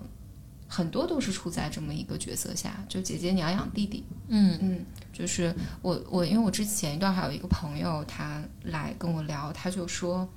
[0.68, 2.84] 很多都是处在这么一个角色下。
[2.90, 10.28] 就姐姐你要养弟弟，嗯嗯，就是我我因为我之前一段还有一个朋友，他来跟我聊，他就说，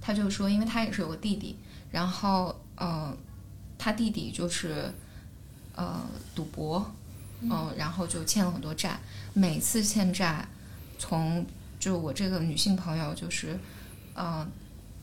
[0.00, 1.56] 他就说，因为他也是有个弟弟，
[1.90, 3.16] 然后呃，
[3.78, 4.92] 他弟弟就是
[5.74, 6.00] 呃
[6.34, 6.90] 赌博。
[7.44, 8.96] 嗯，然后就欠了很多债，
[9.32, 10.46] 每次欠债，
[10.96, 11.44] 从
[11.80, 13.58] 就我这个女性朋友就是，
[14.14, 14.48] 嗯，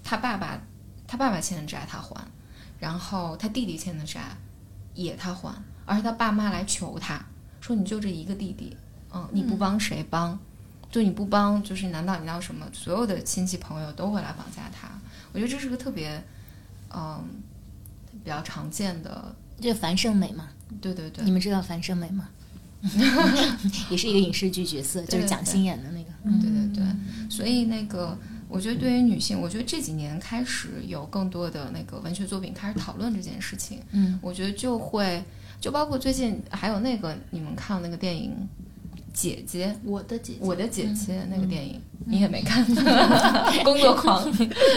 [0.06, 0.58] 他爸爸
[1.06, 2.26] 他爸爸欠的债他还，
[2.80, 4.22] 然后他弟弟欠的债
[4.94, 5.54] 也他还，
[5.86, 7.24] 而且他爸妈来求他
[7.62, 8.76] 说你就这一个弟弟，
[9.14, 10.38] 嗯，你不帮谁帮？
[10.92, 12.66] 就你不帮，就是难道你要什么？
[12.74, 14.90] 所有的亲戚朋友都会来绑架他？
[15.32, 16.24] 我觉得这是个特别，
[16.92, 17.24] 嗯，
[18.24, 19.36] 比较常见的。
[19.62, 20.48] 这樊胜美嘛？
[20.82, 22.30] 对对对，你们知道樊胜美吗？
[23.92, 26.10] 也是一个影视剧角色，就是蒋欣演的那个。
[26.42, 26.86] 对对对，
[27.30, 28.18] 所以那个，
[28.50, 33.80] 我觉得对于女性，我觉得这几年开始有更多的那个文学作品开始讨论这件事情。
[33.92, 35.24] 嗯，我觉得就会，
[35.62, 38.32] 就包括最近还有那个你们看那个电影
[39.14, 42.66] 《姐姐》，我的姐姐，我的姐姐那个电影，你也没看，
[43.64, 44.26] 工作狂。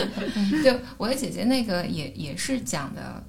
[0.62, 3.22] 就我的姐姐那个也也是讲的。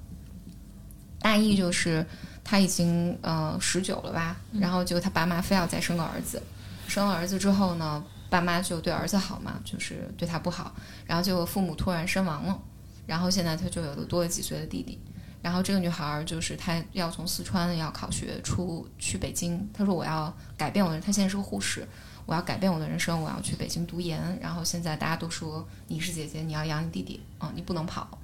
[1.20, 2.04] 大意就是
[2.44, 6.42] 她已经呃十九了吧，然后就她爸妈非要再生个儿子，
[6.86, 10.74] 生了儿子之后呢，爸妈就对儿子好嘛，就是对他不好，
[11.06, 12.60] 然后结果父母突然身亡了，
[13.06, 14.98] 然后现在他就有了多了几岁的弟弟，
[15.42, 21.86] 然后这个女孩儿就是她要从四川要考学出去北京，她说我要改变我的，她现在是个护士，
[22.26, 28.18] 我要改变我的人生，我要去北京读研，然后现在大家都说你是姐姐，你要养你弟弟啊，你不能跑，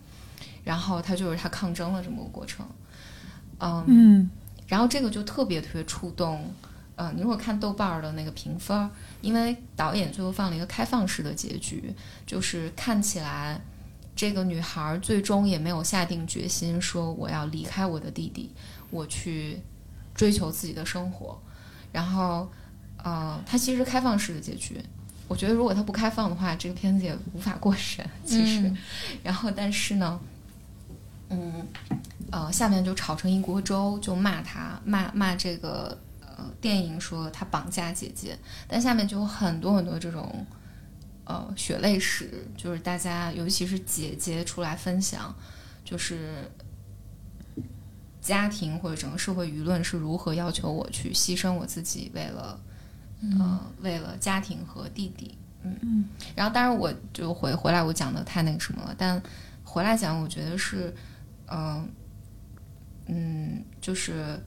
[0.65, 2.67] 然后她就是她抗争了这么个过程。
[3.61, 4.31] 嗯，
[4.67, 6.51] 然后这个就特别特别触动。
[6.97, 11.95] 呃，你如果看豆瓣儿的那个评分，因为导演最后放了一个开放式的结局，
[12.27, 13.61] 就是看起来
[14.17, 18.51] 这个女孩最终也没有下定决心说我要离开我的弟弟，
[18.91, 19.61] 我去
[20.15, 21.41] 追求自己的生活。
[21.93, 22.49] 然后，
[23.03, 24.81] 呃，它其实开放式的结局，
[25.27, 28.09] 我觉得如果它不开放的话，这个片子也无法过审。
[28.25, 28.79] 其实，嗯
[29.25, 30.21] 然后但是呢，
[31.31, 31.67] 嗯，
[32.31, 35.99] 呃，下面就炒成一锅粥，就骂他，骂骂这个
[36.41, 40.47] 呃电影说他绑架姐姐，但下面就有很多很多这种
[41.25, 45.35] 呃血泪史，就是大家尤其是姐姐出来分享，
[45.85, 46.51] 就是
[48.21, 52.59] 家庭或者整个社会舆论是如何要求我去牺牲我自己，为了
[53.39, 55.37] 呃为了家庭和弟弟。
[55.63, 59.23] 嗯嗯，然后当然我就回回来，我讲的太那个什么了，但
[59.63, 60.91] 回来讲，我觉得是，
[61.49, 61.87] 嗯、
[63.09, 64.43] 嗯，就是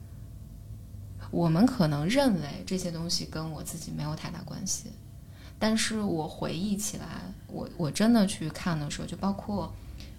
[1.34, 4.92] 我们可能认为这些东西跟我自己没有太大关系，
[5.58, 7.06] 但是我回忆起来，
[7.48, 9.74] 我我真的去看的时候，就包括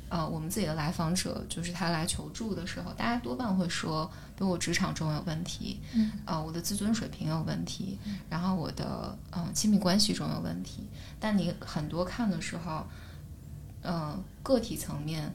[0.09, 7.97] 呃我们自己的来访者，就是他来求助的时候，大家多半会说，比如我职场中有问题，嗯，呃我的自尊水平有问题，
[8.29, 10.83] 然后我的呃亲密关系中有问题，
[11.17, 12.85] 但你很多看的时候，
[13.83, 15.33] 呃个体层面。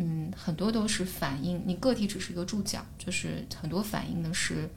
[0.00, 4.68] 嗯，很多都是反映你个体只是一个注脚，就是很多反映的是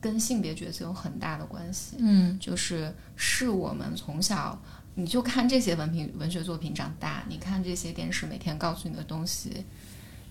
[0.00, 1.96] 跟性别角色有很大的关系。
[1.98, 4.58] 嗯就是是我们从小
[4.94, 9.64] 你就看这些文凭文学作品长大，你看这些电视每天告诉你的东西，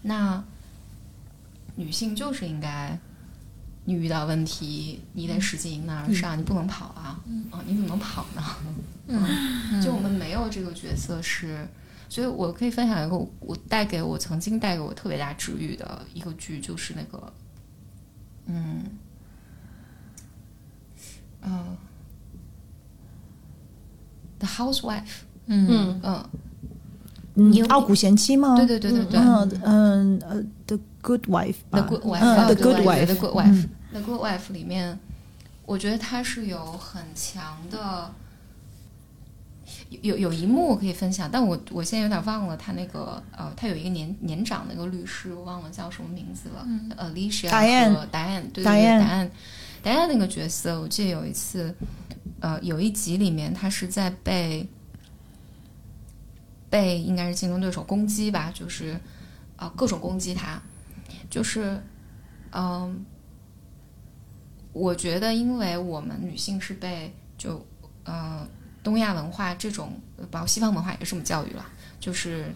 [0.01, 0.43] 那
[1.75, 2.97] 女性就是应该，
[3.85, 8.43] 你遇到问题你得使劲迎难而上，你不能跑啊，啊，你怎么能跑呢？
[9.07, 11.67] 嗯， 就我们没有这个角色是，
[12.09, 17.31] 所以我可以分享一个我我带给我曾经带给我特别大治愈的一个剧，就是那个，
[18.47, 18.83] 嗯，
[21.41, 21.77] 呃
[24.39, 25.67] ，The Housewife，嗯。
[25.69, 25.99] 嗯。
[26.03, 26.29] 嗯，
[27.35, 28.57] 嗯你有傲骨贤妻吗？
[28.57, 29.19] 对对对对对。
[29.19, 31.79] 嗯嗯呃，The Good Wife 吧。
[31.79, 34.99] The Good Wife，，The Good Wife，The Good Wife，The Good Wife 里面，
[35.65, 38.11] 我觉得它是有很强的。
[39.89, 46.65] 有有有一幕我可以分享，但我我现在有点忘了他那个呃，他有一个年年长的一个律师，我忘了叫什么名字了。
[46.95, 49.29] ，Alicia Diane 和 Diane，对对对 Diane，Diane
[49.83, 51.73] Diane 那个角色，我记得有一次，
[52.39, 54.67] 呃，有一集里面他是在被
[56.69, 58.91] 被应该是竞争对手攻击吧，就是
[59.55, 60.61] 啊、呃各种攻击他，
[61.31, 61.81] 就是
[62.51, 63.05] 嗯、
[64.71, 67.65] 我觉得因为我们女性是被就
[68.03, 68.47] 呃
[68.89, 71.63] 东亚文化这种，呃包括西方文化也是这么教育了，
[71.99, 72.51] 就是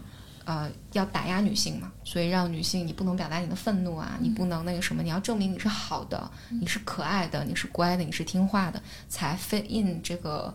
[0.45, 10.51] 呃要打压女性嘛，所以让女性你不能表达你的愤怒啊，你不能那个什么，你要证明你是好的，你是可爱的，你是乖的，你是听话的，才 fit in 这个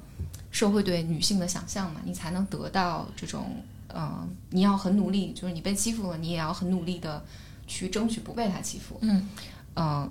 [0.50, 3.62] 社会对女性的想象嘛，你才能得到这种
[3.94, 7.24] 嗯，你要很努力，就是你被欺负了，你也要很努力的
[7.68, 9.28] 去争取不被他欺负，嗯。
[9.74, 10.10] 呃，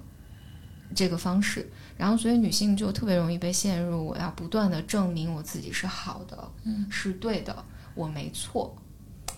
[0.96, 8.76] 这个方式，然后所以女性就特别容易被陷入我要不断的证明我自己是好的，嗯，是对的，我没错。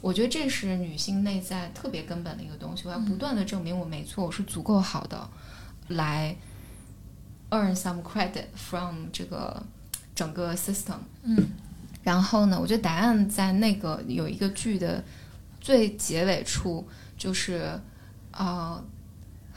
[0.02, 5.30] 我觉得这是女性内在特别根本的一个东西，我要不断的证明我没错，我是足够好的，
[5.90, 6.36] 来
[7.50, 9.62] earn some credit from 这个
[10.16, 11.00] 整个 system。
[11.24, 11.48] 嗯，
[12.04, 15.04] 然后呢，我觉得答案在那个有一个剧的
[15.60, 17.78] 最结尾处，就是
[18.32, 18.82] 呃，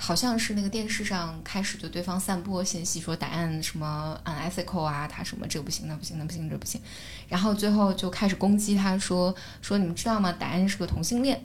[0.03, 6.81] 好像是那个电视上开始就对方散播信息，说答案什么 unethical 啊，他什么这不行，那不行，那不行，这不行，
[7.29, 10.33] 然后最后就开始攻击他说说你们知道吗？
[10.33, 11.45] 答案是个同性恋，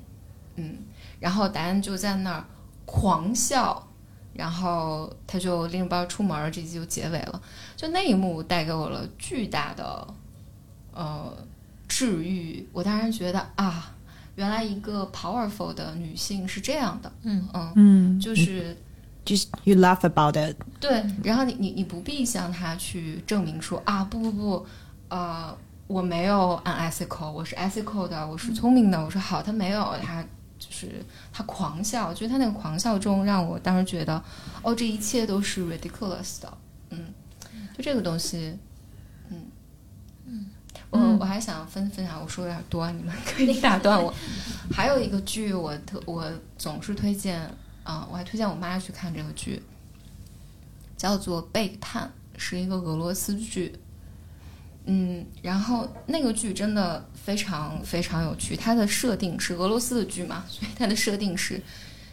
[0.56, 0.78] 嗯，
[1.20, 2.44] 然后答案就在那儿
[2.86, 3.84] 狂笑。
[4.34, 7.42] 然后他就拎着包出门，这集就结尾了。
[7.76, 10.08] 就那一幕带给我了巨大的
[10.94, 11.36] 呃
[11.88, 12.70] 治愈。
[12.72, 13.96] 我当然觉得啊，
[14.38, 17.48] 原来一个 powerful 的女性是这样的，嗯。
[17.54, 18.78] 嗯，嗯，就是
[19.26, 21.04] ，just you laugh about it，对。
[21.24, 24.66] 然后你你你不必向她去证明说啊，不不不，
[25.10, 29.42] 呃，我没有 unethical，我是 ethical 的，我是聪明的，我说好。
[29.42, 30.24] 他没有，他
[30.60, 34.24] 就是他狂笑，就是他那个狂笑中让我当时觉得，
[34.62, 36.58] 哦，这一切都是 ridiculous 的，
[36.92, 37.06] 嗯，
[37.76, 38.56] 就这个东西，
[40.90, 44.14] 我嗯我还想分分享，我说有点多，你们可以打断我。
[44.72, 47.42] 还有一个剧，我特我总是推荐
[47.84, 49.62] 啊、我还推荐我妈去看这个剧，
[50.98, 53.74] 叫做《背叛》，是一个俄罗斯剧。
[54.90, 58.56] 嗯，然后那个剧真的非常非常有趣。
[58.56, 61.62] 它的设定是俄罗斯的剧嘛，所以它的设定是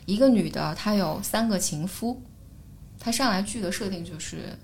[0.07, 2.20] 一个女的，她有三个情夫。
[2.99, 4.57] 她上来剧的设定就是，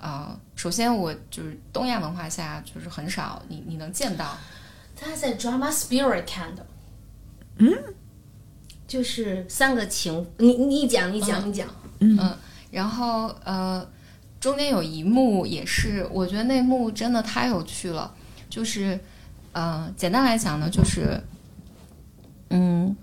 [0.00, 4.36] 呃，首先我就是东亚文化下就是很少你你能见到，
[4.96, 6.66] 他在 Drama Spirit 看的，
[7.58, 7.72] 嗯，
[8.86, 11.68] 就是三个情，你你讲你讲你讲，
[12.00, 12.36] 嗯，
[12.70, 13.88] 然后呃，
[14.40, 18.14] 中间有一幕也是，我觉得那幕真的太有趣了。
[18.50, 18.98] 就是，
[19.52, 21.20] 呃，简单来讲呢，就是，
[22.48, 22.96] 嗯，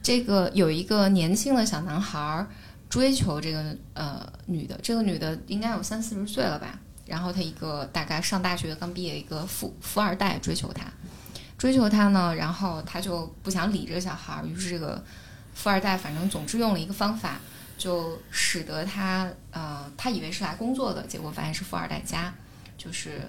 [0.00, 2.48] 这个有一个年轻的小男孩儿
[2.92, 6.78] 追求这个呃女的，这个女的应该有三四十岁了吧。
[7.06, 10.84] 然后她一个大概上大学刚毕业一个富富二代追求她，
[11.56, 15.02] 追求她呢，然后她就不想理这个小孩儿，于是这个
[15.54, 17.40] 富二代反正总之用了一个方法，
[17.78, 22.34] 就使得他呃，他以为是来工作的，结果发现是富二代家，
[22.76, 23.22] 就是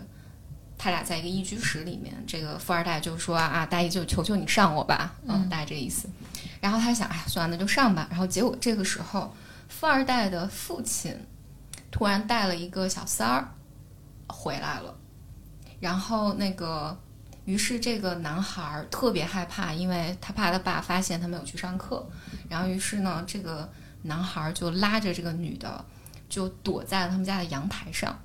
[0.77, 6.09] 他俩在一个一居室里面，这个富二代就说啊，大姨就求求你上我吧，嗯，大概这个意思。
[6.59, 8.07] 然后他想，哎，算了，那就上吧。
[8.09, 9.33] 然后结果这个时候，
[9.73, 11.17] 富二代的父亲
[11.91, 13.47] 突然带了一个小三儿
[14.27, 14.95] 回来了，
[15.79, 16.97] 然后那个。
[17.45, 22.09] 于是这个男孩特别害怕，因为他怕他爸发现他没有去上课。
[22.47, 23.69] 然后于是呢，这个
[24.03, 25.83] 男孩就拉着这个女的，
[26.29, 28.17] 就躲在了他们家的阳台上。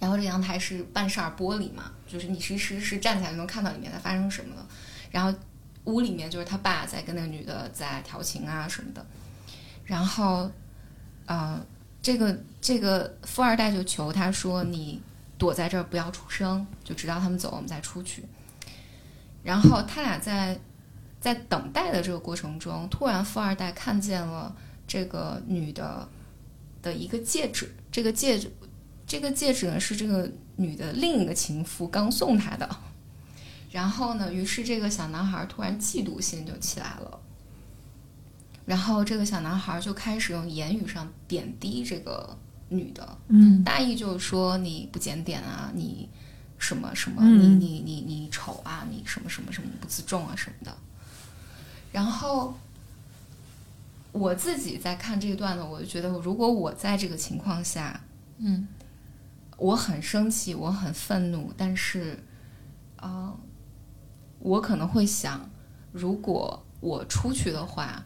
[0.00, 4.66] 然后这阳台是半扇玻璃嘛，就是你其实是站起来就能看到里面在发生什么了。
[5.10, 5.38] 然后
[5.84, 9.04] 屋里面就是他爸在跟那个女的在调情啊什么的。
[9.88, 10.50] 然后，
[11.24, 11.58] 呃，
[12.02, 15.00] 这个这个富二代就求他说：“你
[15.38, 18.22] 躲在这儿不要出声，就直到他们走，我们再出去。”
[19.42, 20.60] 然后他俩在
[21.18, 24.54] 在等待的这个过程中，突然富二代看见了
[24.86, 26.06] 这个女的
[26.82, 28.52] 的一个戒指，这个戒指，
[29.06, 32.68] 这个戒指呢是这个女的另一个情夫刚送她的。
[33.70, 37.18] 然后呢，于是这个小男孩突然嫉妒心就起来了，
[38.68, 42.36] 然后这个小男孩就开始用言语上贬低这个
[42.68, 46.06] 女的，嗯大意就是说你不检点啊，你
[46.58, 50.76] 什么什么，嗯你你你你丑啊，你什么什么什么，不自重啊什么的。
[51.90, 52.54] 然后
[54.12, 57.98] 我自己在看这一段呢，我就觉得，如果我在这个情况下，
[58.36, 58.68] 嗯，
[59.56, 62.22] 我很生气，我很愤怒，但是，
[62.96, 63.34] 呃，
[64.40, 65.48] 我可能会想，
[65.90, 68.04] 如果我出去的话，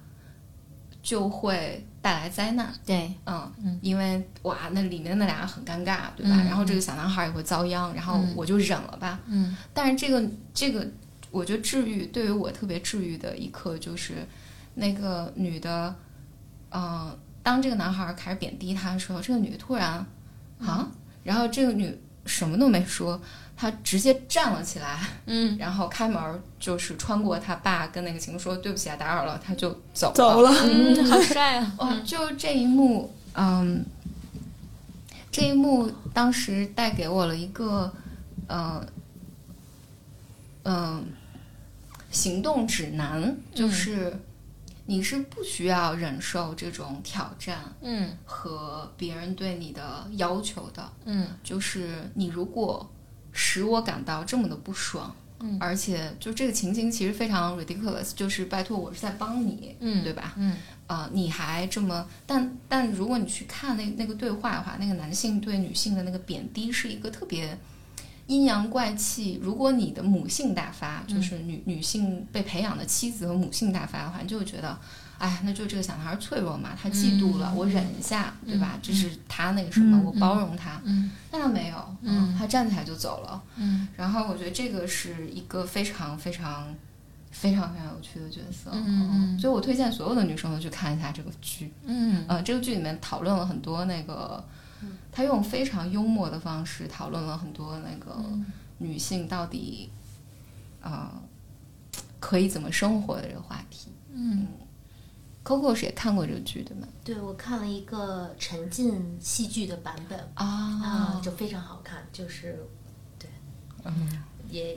[1.02, 2.72] 就会带来灾难。
[2.86, 6.36] 对，嗯，因为哇，那里面那俩很尴尬，对吧？
[6.36, 6.44] 嗯。
[6.46, 8.32] 然后这个小男孩也会遭殃，然后嗯。
[8.36, 9.18] 我就忍了吧。
[9.26, 9.56] 嗯。
[9.74, 10.86] 但是这个这个，
[11.30, 14.26] 我觉得治愈对于我特别治愈的一刻就是，
[14.74, 15.94] 那个女的，
[16.70, 20.06] 呃，当这个男孩开始贬低她的时候，这个女的突然
[20.60, 20.88] 啊，
[21.24, 23.20] 然后这个女什么都没说，
[23.56, 25.56] 她直接站了起来，嗯。
[25.58, 31.74] 然后开门就是穿过他爸跟那个情妇说对不起啊，打扰了，他就走走了，嗯，好帅啊！
[31.78, 33.84] 哇，就这一幕，嗯，
[35.30, 37.92] 这一幕当时带给我了一个，
[38.48, 38.84] 呃，
[40.64, 41.04] 嗯、
[42.10, 44.16] 行动指南，就是
[44.86, 48.10] 你是不需要忍受这种挑战嗯。
[48.24, 51.28] 和别人对你的要求的，嗯。
[51.44, 52.88] 就是你如果
[53.32, 55.14] 使我感到这么的不爽。
[55.44, 60.34] 嗯而且就这个情形其实非常 ridiculous，就是拜托我是在帮你，嗯对吧？
[60.36, 60.56] 嗯
[60.86, 67.58] 啊、你还这么，但但如果你去看那那个对话的话，那个男性对女性的那个贬低是一个特别
[68.28, 69.40] 阴阳怪气。
[69.42, 74.78] 如果你的母性大发，就是女、女性被培养的妻子和母性大发的话，你就会觉得，
[75.22, 78.76] 哎，那就这个小男孩脆弱嘛，他嫉妒了，我忍一下，对吧？
[78.82, 80.80] 这是他那个什么，嗯我包容他。
[80.82, 83.40] 嗯那他没有，嗯他站起来就走了。
[83.54, 86.74] 嗯然后我觉得这个是一个非常非常
[87.30, 91.72] 非常非常有趣的角色，嗯所以我推荐所有的女生都去看一下这个剧。
[91.84, 94.44] 嗯呃，这个剧里面讨论了很多那个，
[95.12, 98.20] 他用非常幽默的方式讨论了很多那个
[98.78, 99.88] 女性到底
[100.82, 101.08] 呃
[102.18, 103.88] 可以怎么生活的这个话题。
[104.14, 104.48] 嗯
[105.44, 106.86] Coco 是也看过这个剧对吗？
[107.04, 110.46] 对我看了一个沉浸戏剧的版本啊，
[111.16, 112.64] 啊就非常好看，就是
[113.18, 113.28] 对，
[113.84, 114.22] 嗯。
[114.48, 114.74] 也，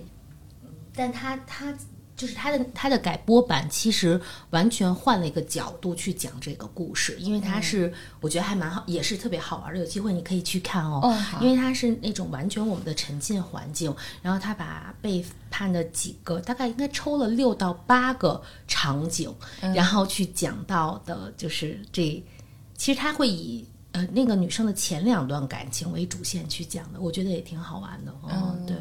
[0.63, 1.73] 嗯但他他
[2.15, 4.19] 就是他的他的改播版，其实
[4.51, 11.01] 完全换了一个角度去讲这个故事，因为它是、我觉得还蛮好，也是特别好玩的，有机会你可以去看哦。
[11.03, 19.33] 哦因为它是那种完全我们的沉浸环境，然后他把被判的几个大概应该抽了六到八个场景，
[19.75, 22.23] 然后去讲到的就是这，
[22.77, 23.65] 其实他会以。
[23.91, 28.11] 呃，那个女生的前两段感情为主线去讲的，我觉得也挺好玩的。
[28.23, 28.75] 哦，对，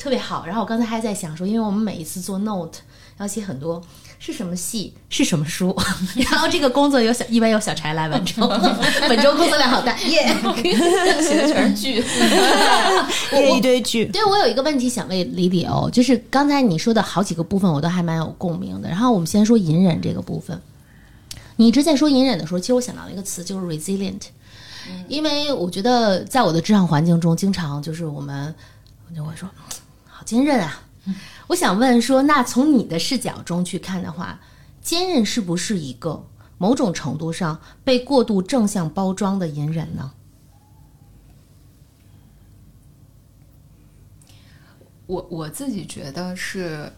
[0.00, 0.46] 特别好。
[0.46, 2.78] 然后我刚才还在想说，因为我们每一次做 note
[3.18, 3.82] 要写很多
[4.18, 5.76] 是什么戏是什么书，
[6.16, 8.48] 然后这个工作有小一般由小柴来完成。
[9.06, 10.34] 本周工作量好大， 耶！
[11.22, 12.02] 写的全是剧。
[13.32, 18.88] 列一堆剧，对，我有一个问题想问李李欧，就是刚才你说的好几个部分，我都还蛮有共鸣的。
[18.88, 20.58] 然后我们先说隐忍这个部分，
[21.56, 24.22] 你一直在说隐忍的时候，其实我想到了一个词，就是 resilient。
[25.08, 28.52] 因为我觉得在我的职场环境中，经常就是我们
[29.08, 29.48] 我就会说，
[30.20, 30.82] 好坚韧啊。
[31.46, 34.38] 我想问说，那从你的视角中去看的话，
[34.82, 40.12] 坚韧是不是一个某种程度上被过度正向包装的隐忍呢？
[45.06, 46.92] 我我自己觉得是，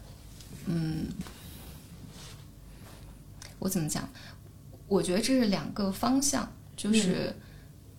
[0.66, 1.07] 嗯，
[3.61, 4.09] 我怎么讲？
[4.89, 7.33] 我觉得这是两个方向，就是，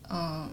[0.09, 0.49] 嗯、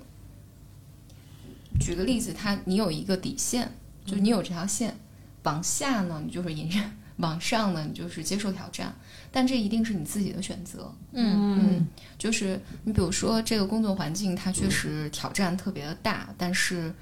[1.81, 3.75] 举个例子，他你有一个底线，
[4.11, 4.99] 就是你有这条线，
[5.45, 8.93] 往下呢你就是隐忍，往上呢你就是接受挑战，
[9.31, 10.93] 但这一定是你自己的选择。
[11.13, 11.87] 嗯嗯，
[12.19, 16.93] 就是你比如说这个工作环境，它确实挑战特别的大，但是，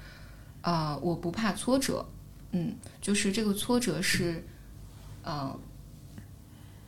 [0.61, 2.05] 呃，我不怕挫折。
[2.51, 4.43] 嗯，就是这个挫折是，
[5.23, 5.59] 呃，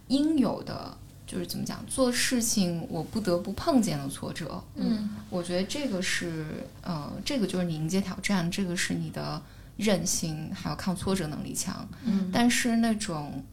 [0.08, 4.64] 应有的，就是怎么讲，做事情我不得不碰见的挫折。
[4.76, 9.42] 嗯，我觉得这个是，呃，这个就是你迎接挑战，这个是你的
[9.82, 11.88] 韧性还有抗挫折能力强。
[12.06, 13.44] 嗯，但是那种，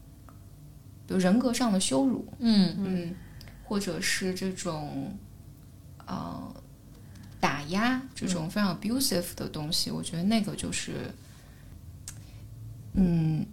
[1.07, 2.75] 比如人格上的羞辱，嗯。
[2.77, 3.15] 嗯，
[3.63, 5.15] 或者是这种，
[6.05, 6.55] 呃，
[7.39, 11.13] 打压这种非常 abusive 的东西，我觉得那个就是，
[12.93, 13.45] 嗯，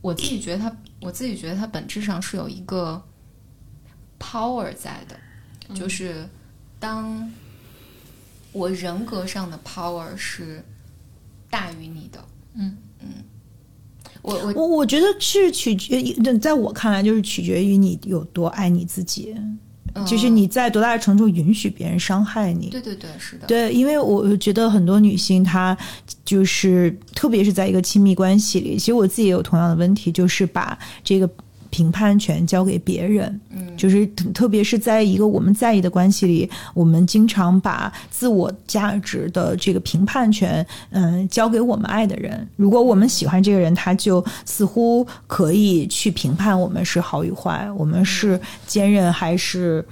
[0.00, 3.00] 我自己觉得它，我自己觉得它本质上是有一个
[4.18, 5.16] power 在的，
[5.74, 6.28] 就是
[6.80, 7.32] 当
[8.50, 10.64] 我人格上的 power 是
[11.52, 12.18] 大于你的，
[12.54, 12.74] 嗯。
[13.00, 13.08] 嗯，
[14.22, 19.34] 我我我我觉得是取决于，在我看来就是取决于你有多爱你自己，
[20.06, 22.68] 就是嗯你在多大的程度允许别人伤害你。
[22.70, 25.76] 对对对，是的，对，因为我觉得很多女性她
[26.24, 31.28] 就是，特别是在一个亲密关系里，其实我自己也有同样的问题，就是把这个
[31.72, 33.40] 评判权交给别人。
[33.50, 42.46] 嗯，就是特特别是在一个我们在意的关系里，我们经常把自我价值的这个评判权，嗯，交给我们爱的人。
[42.56, 49.84] 如果我们喜欢这个人，他就似乎可以去评判我们是好与坏，我们是坚韧还是。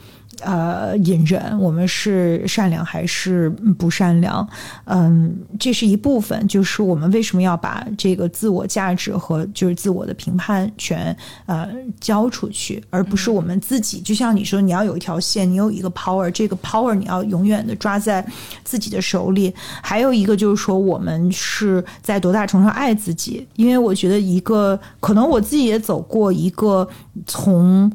[0.43, 4.47] 呃，隐忍，我们是善良还是不善良？
[4.85, 11.17] 嗯，这是一部分，就是我们为什么要把这个自我价值和就是自我的评判权
[11.47, 11.69] 呃
[12.01, 14.01] 交出去，而不是我们自己。
[14.01, 18.25] 就像你说，你要有一条线，你有一个 power，这个 power 你要永远的抓在
[18.65, 19.53] 自己的手里。
[19.83, 23.47] 还有一个就是说，我们是在多大程度上爱自己？
[23.57, 26.89] 因为我觉得一个可能我自己也走过一个
[27.27, 27.93] 从。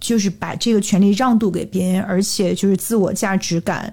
[0.00, 3.92] 就是把这个权利让渡给别人，而且就是自我价值感，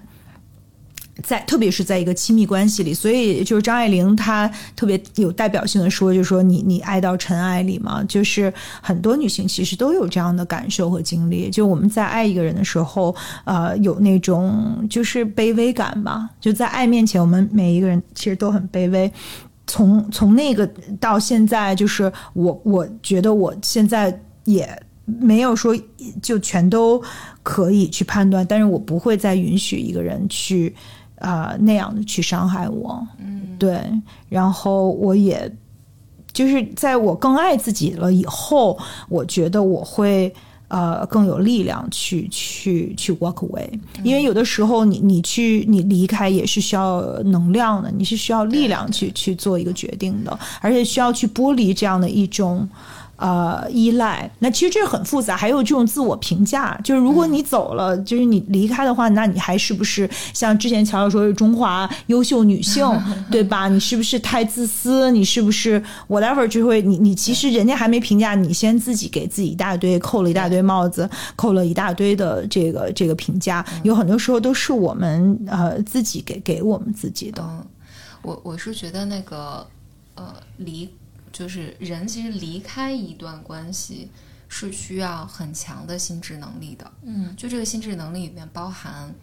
[1.22, 8.52] 在特别是在一个亲密关系里，所以就是张爱玲她特别有代表性的说，就是说你你爱到尘埃里嘛，就是
[8.82, 19.10] 很多女性其实都有这样的感受和经历，就我们在爱一个人的时候，呃，有那种就是卑微感吧，就在爱面前，我们每一个人其实都很卑微。
[19.68, 20.64] 从从那个
[21.00, 25.74] 到现在，就是我我觉得我现在也没有说
[26.20, 27.02] 就全都
[27.42, 30.74] 可以去判断，但是我不会再允许一个人去
[31.18, 33.06] 啊、呃那样的去伤害我。
[33.18, 33.80] 嗯，对，
[34.28, 35.50] 然后我也
[36.32, 38.78] 就是在我更爱自己了以后，
[39.08, 40.30] 我觉得我会。
[40.68, 43.68] 呃，更有力量去去去 walk away，
[44.02, 52.68] 因为有的时候你你去你离开也是需要能量的，你是需要力量去去做一个决定的，而且需要去剥离这样的一种
[53.16, 54.30] 呃依赖。
[54.38, 62.86] 那其实这很复杂，还有这种自我评价，就是如果你走了，就是你离开的话，那你还是不是像之前乔乔说是中华优秀女性，
[63.30, 63.68] 对吧？
[63.68, 65.10] 你是不是太自私？
[65.10, 77.42] 你是不是 whatever 就会你你其实人家还没评价，你先自己给自己一大堆扣了一大堆帽子，扣了一大堆的这个这个评价，有很多时候都是我们呃自己给给我们自己的。
[77.42, 77.64] 嗯，
[78.22, 79.66] 我我是觉得那个
[80.14, 80.88] 呃离
[81.36, 84.10] 就是人其实离开一段关系
[84.48, 86.90] 是需要很强的心智能力的。
[87.02, 89.14] 嗯，就这个心智能力里面包含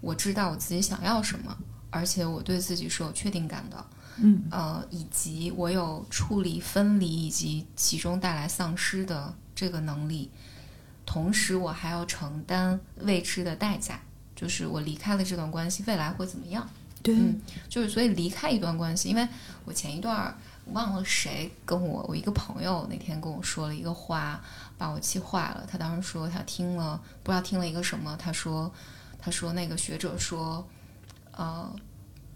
[0.00, 1.58] 我知道我自己想要什么，
[1.90, 3.86] 而且我对自己是有确定感的。
[4.18, 10.30] 嗯，呃，以及我有处理分离以及其中带来丧失的这个能力，
[11.04, 14.00] 同时我还要承担未知的代价，
[14.36, 16.64] 就是我离开了这段关系，未来会怎么样？
[17.02, 19.26] 对，嗯就是所以离开一段关系，因为
[19.64, 20.36] 我前一段儿
[20.72, 24.40] 忘了谁跟我，我一个朋友那天跟我说了一个话，
[24.76, 25.66] 把我气坏了。
[25.70, 28.72] 他当时说他听了不知道听了一个什么，他说
[29.18, 30.66] 他说那个学者说，
[31.32, 31.70] 呃，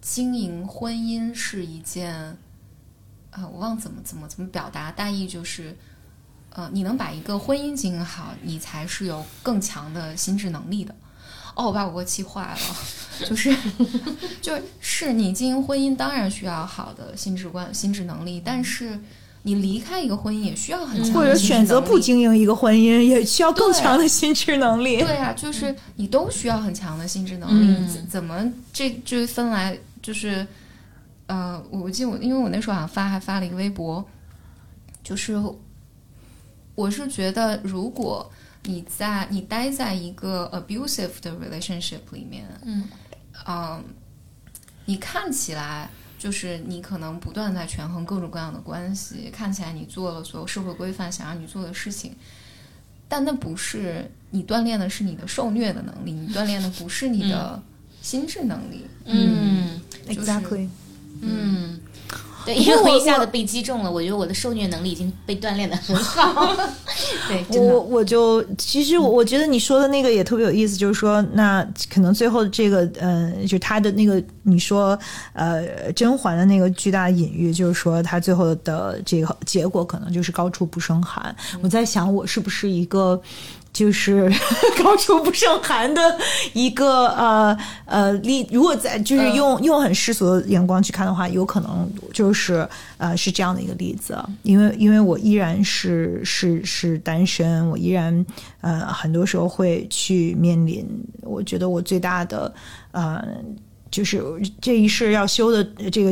[0.00, 2.14] 经营婚姻是一件，
[3.30, 5.76] 啊、我忘怎么怎么怎么表达，大意就是。
[6.54, 10.94] 呃，你能把一个婚姻经营好，你才是有更强的心智能力的。
[11.54, 12.58] 哦，我把我给气坏了。
[13.28, 13.54] 就是
[14.40, 18.98] 就是是你经营婚姻当然需要好的心智观、心智能力，但是
[19.42, 24.98] 你离开一个婚姻也需要很强的或者选择不经营一个婚姻，也需要更强的心智能力。
[24.98, 30.44] 对啊，就是你都需要很强的心智能力，嗯怎怎么这这分来就是，
[31.26, 34.04] 呃，我记得我因为我那时候好像发还发了一个微博，
[35.04, 35.40] 就是
[36.74, 38.28] 我是觉得如果
[38.64, 42.88] 你在你待在一个 abusive 的 relationship 里面，嗯
[43.46, 43.84] 嗯，
[44.84, 45.90] 你看起来。
[46.18, 52.14] 就是你可能不断在权衡各种各样的关系，看起来你做了所有社会规范想让你做的事情，
[53.08, 57.60] 但那不是你锻炼的是你的受虐的能力，你锻炼的不是你的
[58.00, 58.86] 心智能力。
[59.04, 60.68] 嗯就是 Exactly。
[61.22, 61.80] 嗯，
[62.44, 66.54] 对，因为我一下子被击中了，我觉得我的受虐能力已经被锻炼的很好。
[67.28, 74.98] 对，我，我就其实我我觉得你说的那个也特别有意思，就是说，那可能最后这个，呃，就他的那个你说，
[75.32, 81.34] 呃，甄嬛的那个巨大隐喻，就是说他最后的这个结果可能就是高处不胜寒。
[81.62, 83.20] 我在想，我是不是一个。
[83.72, 84.30] 就是
[84.82, 86.18] 高处不胜寒的
[86.52, 92.68] 一个呃呃例，如果在就是用、用很世俗的眼光去看的话，有可能就是
[92.98, 98.24] 呃是这样的一个例子，因为因为我依然是是是单身，我依然
[98.60, 100.86] 呃很多时候会去面临，
[101.22, 102.52] 我觉得我最大的
[102.90, 103.24] 呃。
[103.92, 104.20] 就是
[104.60, 105.62] 这一世要修的
[105.92, 106.10] 这个，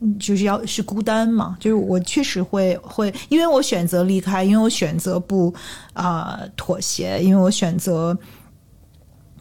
[0.00, 1.56] 嗯就是要是孤单嘛。
[1.60, 5.54] 就是我确实会会，因为我选择离开，因为我选择不
[5.92, 8.18] 啊、妥协，因为我选择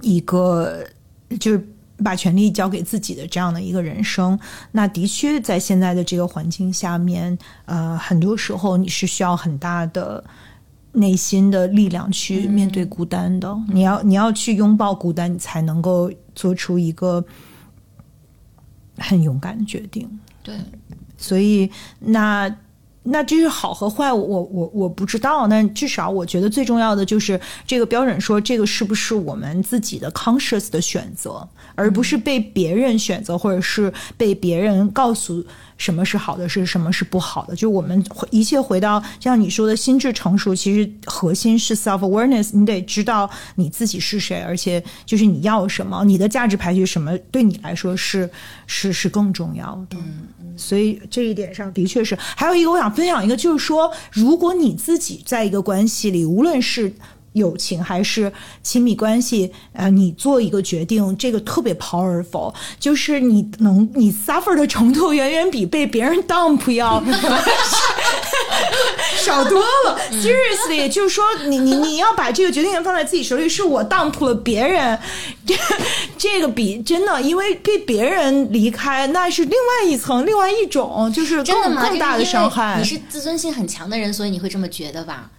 [0.02, 0.86] 一个
[1.40, 1.68] 就是
[2.04, 4.40] 把权力交给自己的这样的一个人生。
[4.72, 7.36] 那的确在现在的这个环境下面，
[7.66, 10.24] 呃，很多时候你是需要很大的。
[10.94, 17.24] 内心的力量去面对孤单的，你要你要去拥抱孤单，你才能够做出一个
[18.98, 20.08] 很勇敢的决定。
[20.44, 20.56] 对，
[21.18, 21.70] 所以
[22.00, 22.50] 那
[23.10, 25.48] 那这是好和坏，我我我不知道。
[25.48, 35.46] 那至少我觉得最重要的就是这个标准说，这个是不是我们自己的 conscious 的选择，而不是被别人选择，或者是被别人告诉
[35.78, 37.56] 什么是好的，是什么是不好的。
[37.56, 48.30] 就我们回一切回到像你说的心智成熟，其实核心是 self awareness，你得知道你自己是谁，而且就是你要什么，你的价值排序什么，对你来说是
[48.66, 49.98] 是是更重要的。
[50.58, 56.92] 所以这一点上的确是，还有一个我想分享一个，就是说，如果你自己在一个关系里，无论是
[57.34, 58.32] 友情还是
[58.64, 67.00] 亲密关系，呃，你做一个决定，这个特别 powerful，就是你能你 suffer 的程度远远比被别人 dump 要
[69.26, 70.00] 少多了。
[70.12, 74.98] Seriously，就是说你你你要把这个决定权放在自己手里，是我 dump 了别人，
[75.46, 75.56] 这
[76.18, 81.44] 这个比真的，因为被别人离开，那是另外一层，另外一种，就是？
[81.44, 82.78] 更更大的伤害。
[82.80, 85.30] 你是自尊心很强的人，所以你会这么觉得吧？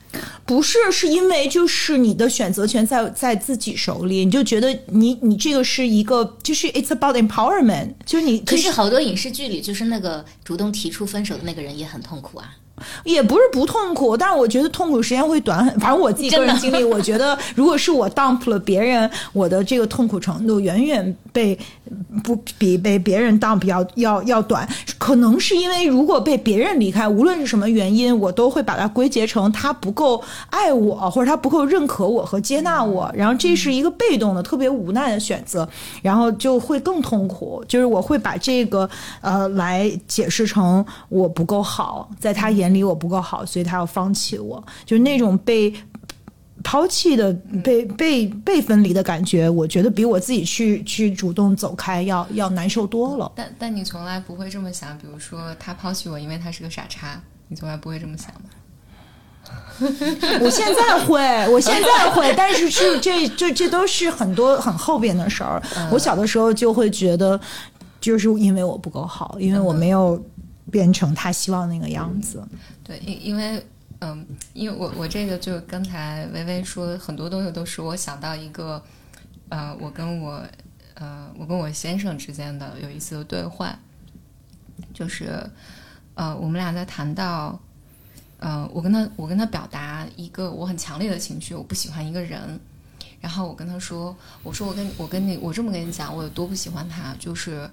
[0.46, 12.54] 不是，是因为就是你的选择权在在自己手里，你就觉得你你这个是一个，就是 it's about empowerment，就是你可是好多影视剧里，就是那个主动提出分手的那个人也很痛苦啊。
[13.04, 15.78] 也不是不痛苦，但是我觉得痛苦时间会短很。
[15.80, 21.58] 反正我自己个人经历，我觉得如果是我 dump 了别人，我的这个痛苦程度远远被
[22.22, 24.68] 不比被别人 dump 要要要短。
[24.98, 33.10] 可能是因为如果被别人离开，无论是什么原因，我都会把它归结成他不够爱我，或者他不够认可我和接纳我。
[33.14, 35.66] 然后这是一个被动的、特别无奈的选择，
[36.02, 37.64] 然后就会更痛苦。
[37.66, 38.88] 就是我会把这个
[39.20, 45.74] 呃来解释成我不够好，在他眼里我不够好，所以他要放弃我，就是那种被。
[46.64, 53.30] 抛弃的、被被被分离的感觉，我觉得比我自己去去主动走开要要难受多了。
[53.36, 58.50] 但但你从来不会这么想，比如说他抛弃我，因为他是个傻叉，你从来不会这么想吗？
[60.42, 65.62] 我现在会，我现在会，但是是这这这都是很多很后边的事儿。
[65.92, 67.40] 我小的时候就会觉得，
[68.00, 70.20] 就是因为我不够好，因为我没有
[70.70, 72.46] 变成他希望那个样子。
[72.84, 73.64] 对，因因为
[74.00, 78.82] 嗯，因为我我这个就刚才微微说很多东西都是我想到一个，
[79.48, 80.42] 呃，我跟我
[80.94, 83.78] 呃我跟我先生之间的有一次的对话，
[84.94, 85.48] 就是
[86.14, 87.58] 呃我们俩在谈到。
[88.40, 92.60] 呃，我跟他，我跟他表达一个我很强烈的情绪，我不喜欢一个人。
[93.20, 97.68] 然后我跟他说，我说我跟我跟你，我这么跟你讲，我有多不喜欢他，就是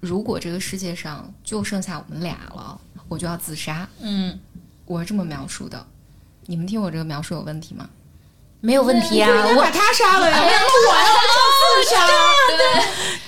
[0.00, 3.88] 如果这个世界上就剩下我们俩了，我就要自杀。
[4.00, 4.38] 嗯，
[4.86, 5.86] 我是这么描述的，
[6.46, 7.88] 你们听我这个描述有问题吗？
[8.62, 12.06] 没有问题啊，我把他杀了呀，为什么我要做自杀？
[12.48, 12.56] 对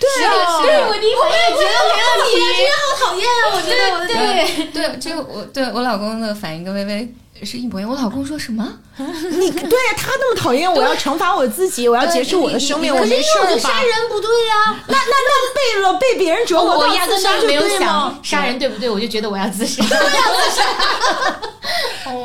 [0.01, 2.35] 对啊，对我第一反应觉得没问题。
[2.81, 3.53] 好讨厌啊！
[3.55, 7.14] 我觉得我的对对，这个我对我老公的反应跟微微
[7.45, 7.91] 是一模一样。
[7.91, 8.66] 我老公说什么？
[8.99, 13.70] 你对呀，他那么讨厌我，要惩罚我自己，我要结束我的生命，我没事吧？
[13.70, 18.18] 杀人不对呀、那那那被了被别人折磨到我压根自杀就就没有想？
[18.22, 19.84] 杀人对不对，我就觉得我要自杀。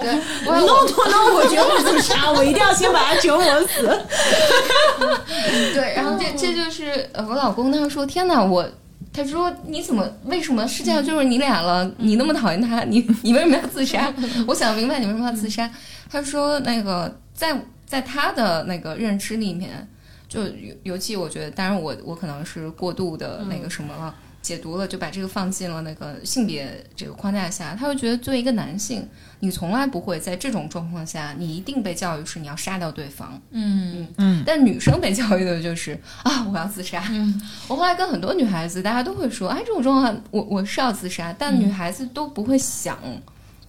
[0.02, 0.10] 对，
[0.46, 3.82] 我 no no no，我绝不自杀，我一定要先把他折磨死。
[5.74, 8.66] 对，然后这这就是呃，我老公他说：“天哪，我。”
[9.14, 10.04] 他说：“你怎么？
[10.26, 11.90] 为什么世界上就是你俩了？
[11.98, 14.12] 你那么讨厌他，你 你为什么要自杀？
[14.48, 15.70] 我想明白你为什么要自杀。”
[16.10, 17.56] 他说：“那个在
[17.86, 19.88] 在他的那个认知里面，
[20.28, 27.74] 就尤尤其我觉得，当然我我可能是过度的那个什么了，解读了，就把这个放进了那个性别这个框架下。
[27.74, 29.08] 他会觉得作为一个男性，
[29.40, 33.42] 你从来不会在这种状况下，你一定被教育是你要杀掉对方。
[33.52, 37.04] 嗯嗯嗯，但女生被教育的就是啊，我要自杀。
[37.10, 43.00] 嗯我后来跟很多女孩子，大家都会说，哎，这种状况我我是要自杀，但女孩子都不会想，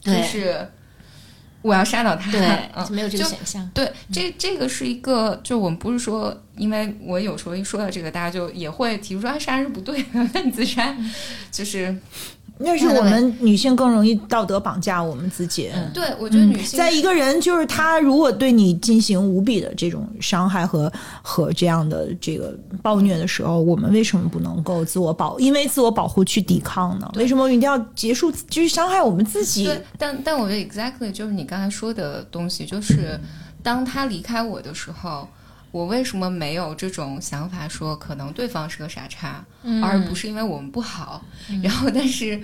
[0.01, 0.69] 就对是
[1.65, 2.31] 我要杀到他。
[2.31, 2.41] 对，
[2.77, 3.71] 嗯就没有这个选项。
[3.73, 10.95] 对，这这个是一个，就我们不是说，因为我有时候一说到这个，大家就也会提出说，啊，杀人是不对的， 自杀，
[11.51, 11.97] 就是
[12.59, 15.71] 那是我们女性更容易道德绑架我们自己。
[15.93, 20.91] 对我觉得女性在一个人就是他如果对你进行无比的这种伤害和
[21.21, 25.39] 和这样的这个暴虐的时候，我们为什么不能够自我保？
[25.41, 27.11] 因为自我保护去抵抗呢？
[27.17, 29.65] 为什么一定要结束，就是伤害我们自己？
[29.65, 33.19] 对，但但我觉得 exactly 就是你刚才说的东西，就是
[33.63, 35.27] 当他离开我的时候，
[35.75, 39.45] 我为什么没有这种想法说可能对方是个傻叉，
[39.83, 41.21] 而不是因为我们不好？
[41.65, 42.41] 然后，但是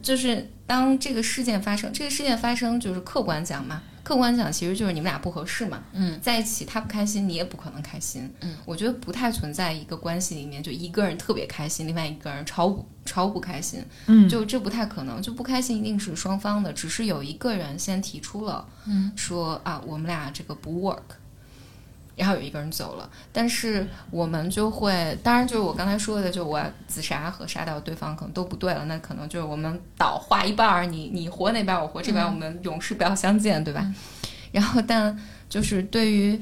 [0.00, 3.82] 就是当这个事件发生，这个事件发生就是客观讲嘛。
[4.02, 21.02] 客观讲，其实就是你们俩不合适嘛，嗯，在一起他不开心，你也不可能开心，嗯，我觉得不太存在一个关系里面就一个人特别开心，另外一个人超不超不开心，嗯，就这不太可能，就不开心一定是双方的，只是有一个人先提出了，嗯，说啊，我们俩这个不 work，
[22.20, 33.90] 然后有一个人走了，但是我们就会，当然就是我刚才说的，就我要自杀和杀掉对方可能都不对了，那可能就是我们倒划一半儿，你你活那边儿，我活这边儿，我们永世不要相见，对吧？
[34.52, 35.18] 然后，但
[35.48, 36.38] 就是对于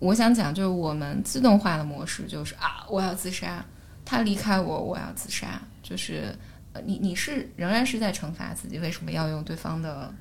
[0.00, 3.64] 我想讲，就是我们自动化的模式，就是啊，我要自杀，
[4.04, 6.34] 他离开我，我要自杀，就是
[6.72, 10.12] 呃，你你是仍然是在惩罚自己，为什么要用对方的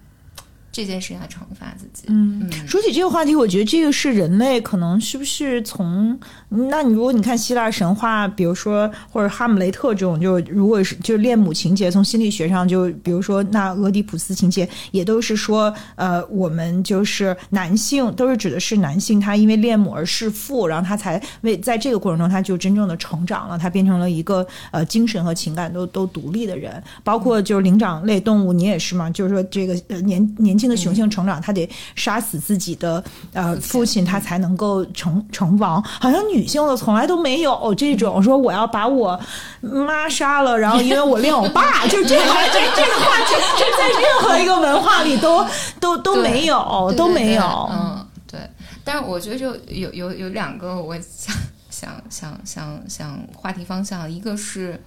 [0.80, 2.05] 这件事情来惩罚自己？
[2.07, 6.17] 嗯嗯说起这个话题，我觉得这个是人类可能是不是从，
[6.47, 33.03] 那你如果你看希腊神话，比如说或者哈姆雷特这种，就如果是就是恋母情节，从心理学上就比如说那俄狄浦斯情节，也都是说，呃，我们就是男性都是指的是男性，他因为恋母而弑父，然后他才为在这个过程中他就真正的成长了，他变成了一个呃精神和情感都都独立的人，包括就是灵长类动物，你也是嘛，就是说这个呃年年轻的雄性成长，他得杀死自己的
[33.34, 35.82] 呃父亲，他才能够成成王。
[35.84, 39.20] 好像女性的从来都没有这种说我要把我
[39.61, 45.45] 妈杀了，然后因为我恋我爸，就这个这 这个话题，这在任何一个文化里都
[45.80, 47.70] 都都没有，都没对有。
[47.72, 48.39] 嗯，对。
[48.84, 51.36] 但是我觉得就有有有两个我想
[51.70, 54.82] 想想想想话题方向，一个是，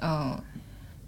[0.00, 0.38] 嗯、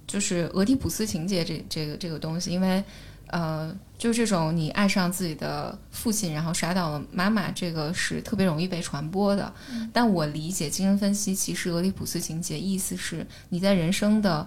[0.06, 2.82] 就是俄狄浦斯情节这这个这个东西，因为
[3.28, 9.52] 呃，就是这种你爱上自己的父亲，然后杀掉了妈妈，这个是特别容易被传播的。
[9.92, 14.46] 但我理解精神分析，其实俄狄浦斯情节意思是你在人生的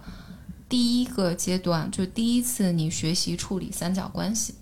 [0.70, 4.56] 第一个阶段，就第一次你学习处理三角关系。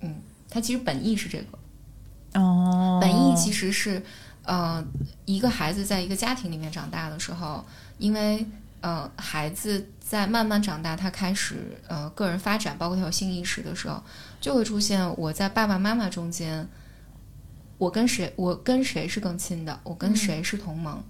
[0.00, 0.16] 嗯，
[0.50, 4.02] 它其实本意是这个，哦，本意其实是，
[4.42, 4.84] 呃，
[5.24, 7.64] 一个孩子在一个家庭里面长大的时候，
[7.98, 8.44] 因为
[8.82, 14.02] 呃，孩子在慢慢长大，他开始呃个人发展，包括他有性意识的时候，
[14.40, 16.68] 就会出现我在爸爸妈妈中间，
[17.78, 21.02] 我跟谁我跟谁是更亲的，我跟谁是同盟，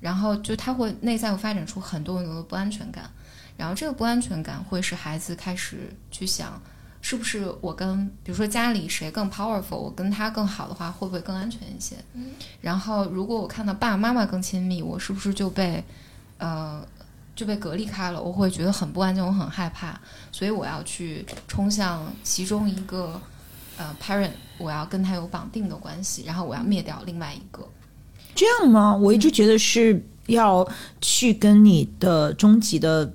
[0.00, 3.08] 然后就他会内在会发展出很多很多的不安全感，
[3.56, 6.60] 然后这个不安全感会使孩子开始去想。
[7.02, 11.96] 是不是我跟比如说家里谁更 powerful，我跟他更好的话，会不会更安全一些？
[12.60, 15.82] 然后如果我看到爸爸妈妈更亲密，我是不是就被
[16.36, 16.86] 呃
[17.40, 18.20] 就被隔离开了？
[18.20, 19.98] 我会觉得很不安静，我很害怕，
[20.30, 23.18] 所以我要去冲向其中一个
[23.78, 27.66] 呃 parent，我要跟他有绑定的关系，然后我要灭掉另外一个。
[28.34, 28.94] 这样吗？
[28.94, 30.68] 我一直觉得是要
[31.00, 33.10] 去跟你的终极的，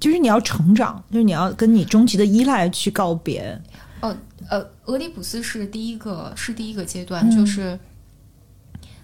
[0.00, 3.56] 就是你要成长，就是你要跟你终极的依赖去告别。
[4.00, 4.16] 哦，
[4.48, 7.78] 呃，俄狄浦斯是第一个，是第一个阶段，就是，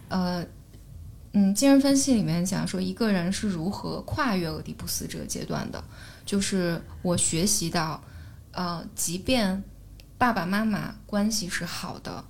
[0.09, 0.45] 呃，
[1.33, 5.83] 嗯，精神分析里面讲说，一个人是如何跨越俄狄浦斯这个阶段的，
[6.27, 8.03] 就是我学习到，
[8.51, 9.63] 呃，即便
[10.19, 12.25] 爸爸妈妈关系是好的，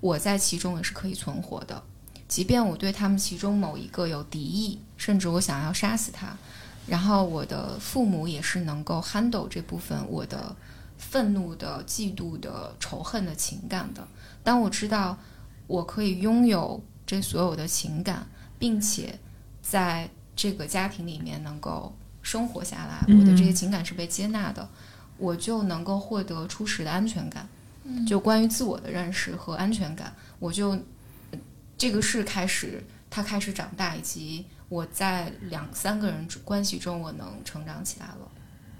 [0.00, 1.82] 我在其中也是可以存活的，
[2.28, 6.28] 即便我对他们其中某一个有敌意，甚至我想要杀死他，
[6.86, 10.54] 然后我的父母也是能够 handle 这部分我的
[10.96, 14.06] 愤怒的、嫉妒的、仇恨的情感的。
[14.44, 15.18] 当我知道
[15.66, 18.26] 我可以拥有这所有的情感，
[18.58, 19.18] 并且
[19.62, 24.68] 在这个家庭里面能够生活下来，我的这些情感是被接纳的，
[25.18, 27.46] 我就能够获得初始的安全感。
[28.04, 30.70] 就关于自我的认识和安全感，我就
[31.30, 31.38] 呃
[31.78, 38.30] 这个是开始，他开始长大，以及我在两三个人关系中，我能成长起来了。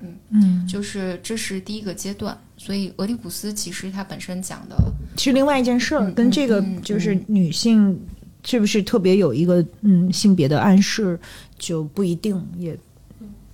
[0.00, 0.16] 嗯。
[0.30, 4.76] 嗯，就是这是第一个阶段，所以俄狄浦斯其实它本身讲的，
[5.16, 7.96] 是另外一件事儿，嗯跟这个就是女性
[8.46, 11.18] 是不是特别有一个嗯性别的暗示
[11.58, 12.74] 就不一定也。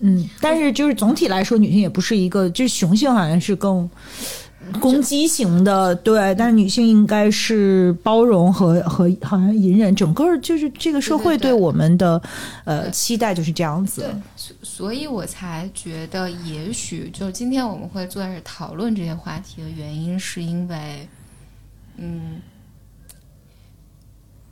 [0.05, 3.89] 嗯，但是就是总体来说，女性也不是一个，就是雄性好像是更
[4.81, 12.21] 攻击型的，对，但是女性应该是包容和和好像隐忍，整个就是这个社会对我们的
[12.65, 14.13] 呃对期待就是这样子。
[14.37, 21.07] 所所以我才觉得，也许就是今天我们会坐在这讨论这些话题的原因，是因为，
[21.97, 22.41] 嗯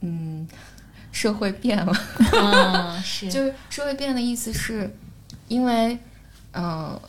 [0.01, 0.49] 嗯，
[1.13, 1.93] 社会变了。
[2.33, 4.95] 嗯，是 就是社会变的意思是，
[5.49, 5.99] 因为
[6.53, 7.01] 呃，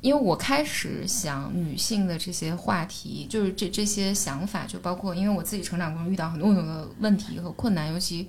[0.00, 8.28] 因为我开始想女性的这些话题，就是这这些想法，就包括因为我自己成长过程遇到很多很多的问题和困难，尤其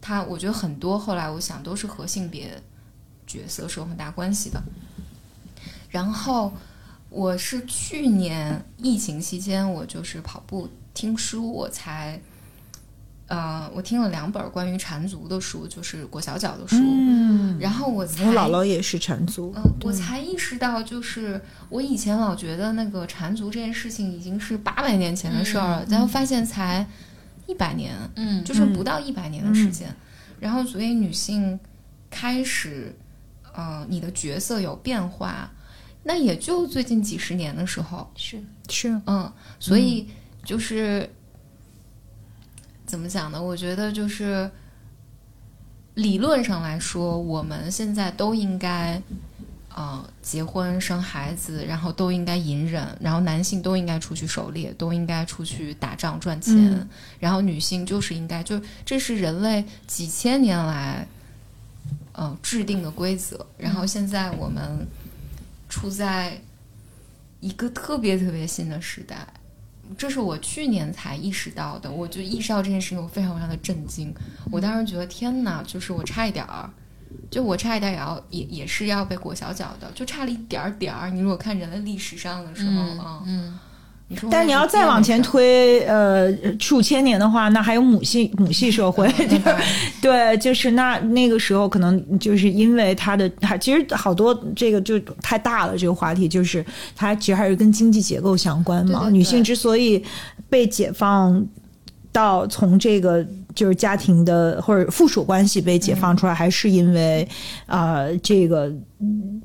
[0.00, 2.62] 他，我觉得很多后来我想都是和性别
[3.26, 4.62] 角色是有很大关系的。
[5.90, 6.52] 然后
[7.10, 12.20] 我是去年疫情期间，我就是跑步听书，我才。
[13.26, 26.86] 呃，我听了两本关于缠足的书，就是裹小脚的书，嗯，然后我才我姥姥也是缠足，嗯，我才意识到，就是我以前老觉得那个缠足这件事情已经是八百年前的事儿了，然后发现才
[27.46, 29.88] 一百年，嗯就是不到一百年的时间。
[30.38, 31.58] 然后，所以女性
[32.10, 32.94] 开始，
[33.54, 35.50] 呃，你的角色有变化，
[36.02, 38.38] 那也就最近几十年的时候，是。
[38.68, 39.00] 是。
[39.06, 40.08] 嗯，所以
[40.44, 41.08] 就是、
[42.86, 43.42] 怎么讲呢？
[43.42, 44.50] 我觉得就是
[45.94, 49.02] 理论上来说，我们现在都应该
[49.74, 61.06] 呃结婚生孩子，然后都应该隐忍，然后男性都应该出去狩猎，都应该出去打仗赚钱，嗯然后女性就是应该就这是人类几千年来
[62.12, 64.86] 呃制定的规则，然后现在我们
[65.68, 66.40] 处在
[67.40, 69.26] 一个特别特别新的时代。
[69.96, 74.14] 这是我去年才意识到的，我就意识到这件事情，我非常非常的震惊。
[74.50, 76.70] 我当时觉得天哪，就是我差一点儿，
[77.30, 81.10] 就我差一点儿也要也也是要被裹小脚的，就差了一点儿点儿。
[81.10, 83.58] 你如果看人类历史上的时候啊，嗯，
[84.30, 89.12] 但是你要再往前，推，呃，数千年的话，那还有母系母系社会，
[90.00, 99.00] 对，就是那那个时候可能就是因为它的，它其实好多这个就太大了，这个话题就是它其实还是跟经济结构相关嘛。
[99.00, 99.12] 对对对。
[99.12, 100.00] 女性之所以
[100.48, 101.44] 被解放
[102.12, 103.26] 到从这个
[103.56, 107.26] 就是家庭的或者附属关系被解放出来，还是因为
[107.66, 108.70] 啊、呃这个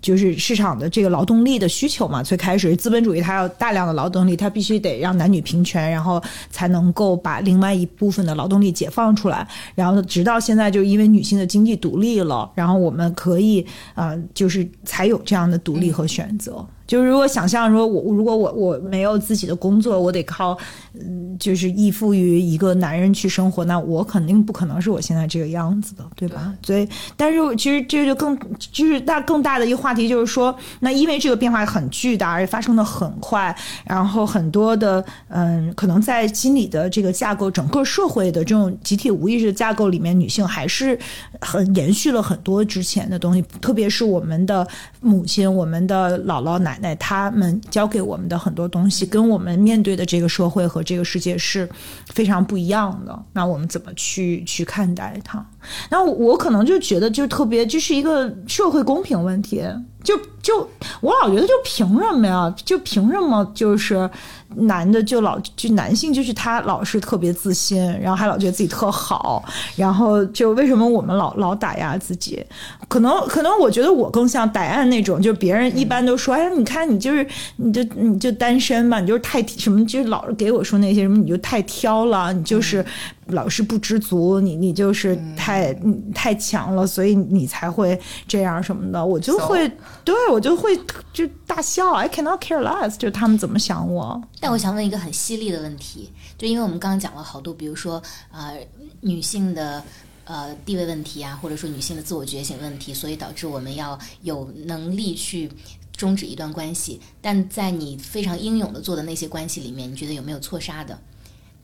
[0.01, 2.21] 就是市场的这个劳动力的需求嘛。
[2.21, 9.47] 最开始资本主义它要大量的劳动力，它必须得让男女平权，然后才能够把另外一部分的劳动力解放出来。
[9.73, 16.65] 然后直到现在，就因为女性的经济独立了，然后我们可以呃，就是才有这样的独立和选择。
[16.91, 20.57] 就是如果想象说我如果我我没有自己的工作，我得靠
[20.99, 26.53] 嗯，就是依附于一个男人去生活，那我肯定不可能是我现在这个样子的，对吧？
[26.61, 26.85] 所以，
[27.15, 28.37] 但是其实这就更
[28.73, 40.99] 就是大更大的一个话题，就是说，那因为这个变化很巨大，而且发生的很快，然后很多的嗯，可能在心理的这个架构，整个社会的这种集体无意识的架构里面，女性还是
[41.39, 44.67] 很延续了很多之前的东西，特别是我们的
[44.99, 51.69] 母亲、我们的姥姥奶那，他们教给我们的很多东西，跟我们面对的这个社会和这个世界是
[52.07, 53.23] 非常不一样的。
[53.33, 55.45] 那我们怎么去去看待它？
[55.89, 59.63] 那我我可能就觉得，就特别这是一个社会公平问题。
[60.03, 60.67] 就就
[60.99, 62.51] 我老觉得，就凭什么呀？
[62.65, 64.09] 就凭什么就是
[64.55, 69.43] 男的就老就男性就是他老是特别自信，然后还老觉得自己特好，
[69.75, 72.43] 然后就为什么我们老老打压自己？
[72.87, 77.25] 可能可能我觉得我更像戴安那种，就别人一般都说，哎，你看你就是
[77.57, 82.83] 你就你就单身嘛，你就是太什么，就是老是给我说那些什么，你就太挑了，你就是
[83.27, 85.50] 老是不知足，你你就是太
[85.83, 89.71] 你太强了，所以你才会这样什么的，我就会。
[90.03, 90.75] 对，我就会
[91.13, 94.19] 就大笑，I cannot care less，就是他们怎么想我。
[94.39, 98.57] 但我想问一个很犀利的问题，就因为我们刚刚讲了好多，比如说呃
[99.01, 99.83] 女性的
[100.25, 105.49] 呃地位问题啊，或者说女性的自我觉醒问题，所以导致我们要有能力去
[105.95, 106.99] 终止一段关系。
[107.21, 110.99] 但在你非常英勇的做的那些关系里面，你觉得有没有错杀的？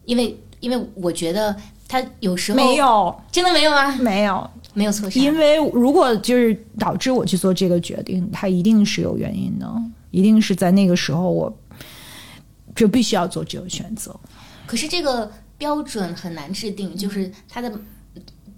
[0.06, 1.56] 因为因为我觉得
[1.88, 3.96] 他有时候没有，真的没有吗？
[3.96, 4.50] 没有。
[4.74, 9.68] 没有错，因为如果就是导致我去做这个决定，它一定是有原因的，
[10.12, 11.52] 一定是在那个时候我
[12.76, 14.16] 就必须要做这个选择。
[14.68, 17.74] 可是这个标准很难制定，就是它的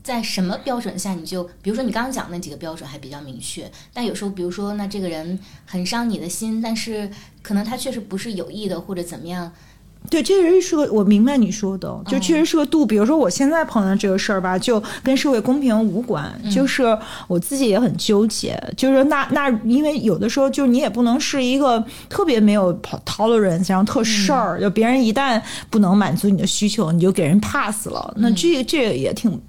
[0.03, 7.09] 在什么标准下你就，比如说你刚刚讲那几个标准还比较明确，但有时候比如说那这个人很伤你的心，但是
[7.41, 9.49] 可能他确实不是有意的或者怎么样。
[10.10, 12.86] 对，这个是个我明白你说的，就确实是个度。
[12.86, 16.97] 比如说，我现在碰到这个事儿吧，就跟社会公平无关，就是
[17.28, 18.62] 我自己也很纠结。
[18.76, 22.74] 就是那那，因为有的时候，就是你也不能是一个特别没有
[23.05, 28.14] tolerance，然后特事儿，就别人一旦不能满足你的需求，你就给人 pass 了。
[28.18, 29.39] 那这这个也挺。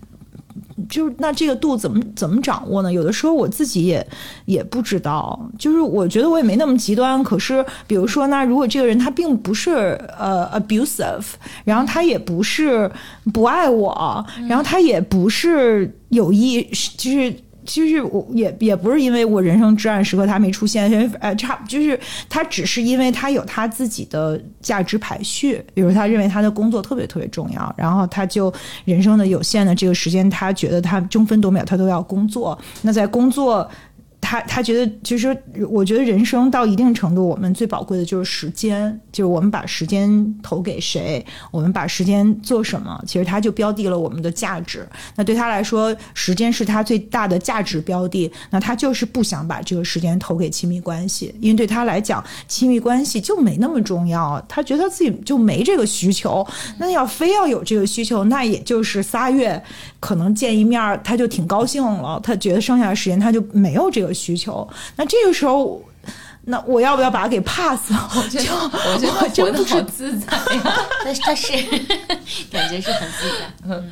[0.89, 2.93] 就是那这个度怎么怎么掌握呢？
[2.93, 4.07] 有的时候我自己也
[4.47, 5.39] 也不知道。
[5.59, 7.23] 就是我觉得我也没那么极端。
[7.23, 11.25] 可是比如说，那如果这个人他并不是呃 abusive，
[11.65, 12.91] 然后他也不是
[13.33, 16.63] 不爱我，然后他也不是有意，
[16.97, 17.35] 就是。
[17.71, 21.99] 其实我也也不是因为我人生至暗时刻他没出现，因 为呃差就是
[22.29, 28.53] 他只是因为他有他自己的价值排序，比如他认为他的工作特别特别重要，然后他就
[28.85, 33.71] 人生的有限的这个时间，他觉得他争分夺秒他都要工作，那在工作。
[34.31, 35.37] 他他觉得，其实
[35.69, 40.09] 我觉得人生到一定程度，我们最宝贵的就是时间，就是我们把时间
[40.41, 44.89] 投给谁，我们把时间做什么，其实他就标的了我们的价值。
[45.17, 56.47] 那对他来说，时间是他最大的价值标的，那他就是不想把这个时间投给亲密关系，因为对他来讲，亲密关系就没那么重要，他觉得他自己就没这个需求。
[56.79, 59.61] 那要非要有这个需求，那也就是仨月
[59.99, 64.15] 可能见一面，他就挺高兴了，他觉得剩下的时间他就没有这个。
[64.21, 65.83] 需求，那这个时候，
[66.43, 68.11] 那我要不要把它给 pass 了？
[68.17, 68.55] 我觉得，
[68.93, 70.77] 我觉得活得好自在呀。
[71.05, 71.53] 但是但是
[72.51, 73.47] 感觉是很自在。
[73.69, 73.91] 嗯，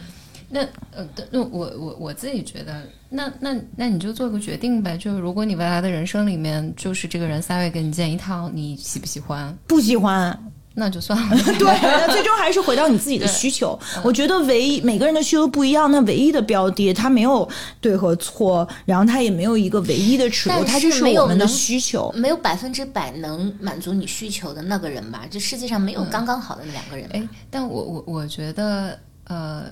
[0.51, 0.61] 那
[0.93, 4.97] 呃，那我我我自己觉得，那那那你就做个决定呗。
[4.97, 9.57] 就是如果你未来的人生里面，就是这个人三月给你建一套，你喜不喜欢？
[9.67, 10.39] 不喜欢。
[10.79, 11.37] 那就算了。
[11.59, 13.79] 对，那 最终还是回到你自己的需求。
[14.03, 17.47] 我觉得唯一每个人的需求不一样，那唯一的标的，它没有
[17.81, 22.11] 对和错，然后它也没有一个唯一的尺度，它就是我们的需求。
[22.15, 25.25] 没有百分之百能满足你需求的那个人吧？
[25.29, 27.09] 这世界上没有刚刚好的那两个人。
[27.13, 29.65] 哎，但我我我觉得，呃，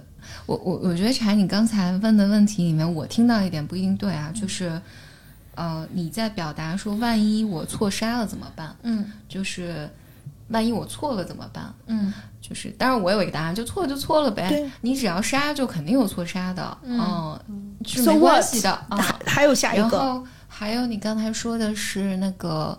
[0.46, 4.80] 我我我觉得柴，你刚才问的问题里面，我听到一点不一定对啊，就是，
[5.54, 8.74] 呃，你在表达说，万一我错杀了怎么办？
[8.82, 9.88] 嗯，就是。
[10.48, 11.74] 万一我错了怎么办？
[11.86, 14.70] 嗯，就是，当然我有一个答案，就错了就错了呗。
[14.80, 17.38] 你只要杀，就肯定有错杀的，嗯，
[17.84, 18.74] 是没关系的。
[18.90, 22.78] 还还有下一个，然后还有你刚才说的是那个，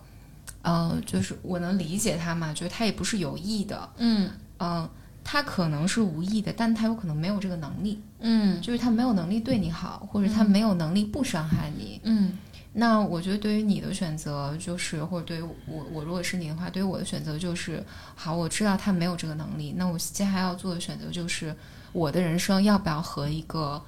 [0.61, 4.29] 呃，就是我能理解他嘛，就是他也不是有意的，嗯。
[4.59, 4.89] 嗯，
[5.23, 12.37] 他可能是无意的，但他有可能没有这个能力，嗯，就是他没有能力对你好，或者他没有能力不伤害你，嗯。
[12.79, 21.55] 那我觉得，对于你的选择，就是或者对于我，我如果是你的话，对于我的选择就是，好，我知道他没有这个能力，那我接下来要做的选择就是，
[21.91, 23.83] 我的人生要不要和一个，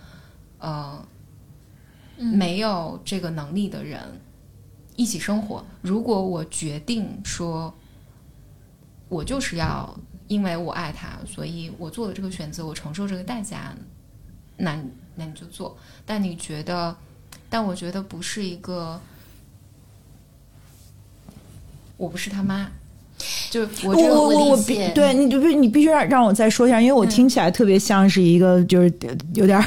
[0.57, 1.05] 呃，
[2.17, 4.01] 没有这个能力的人
[4.95, 5.63] 一起生活？
[5.83, 7.71] 如果我决定说，
[9.07, 9.95] 我就是要
[10.27, 13.71] 因为我爱他，所以我做的这个选择，我承受这个代价，
[14.57, 14.75] 那
[15.13, 15.77] 那你就做。
[16.07, 16.97] 但你觉得？
[17.49, 18.99] 但我觉得不是一个，
[21.97, 22.69] 我不是他妈，
[23.49, 28.93] 就我我我我必对你就必你必须让让我再说一下，因为我听起来特别像是一个就是
[29.33, 29.59] 有点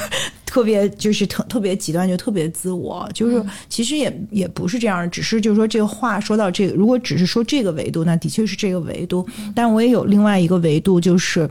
[0.46, 9.26] 特别就是特特别极端，就特别自我，就是其实也也不是这样，只是就是说这个话说到这个，如果只是说这个维度，那的确是这个维度，
[9.56, 11.50] 但我也有另外一个维度，就是。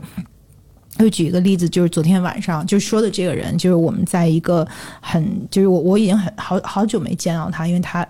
[0.98, 4.66] 就举一个例子，就是昨天晚上就说的这个人，就是我们在一个
[5.00, 8.04] 很，就是我我已经很好好久没见到他，因为他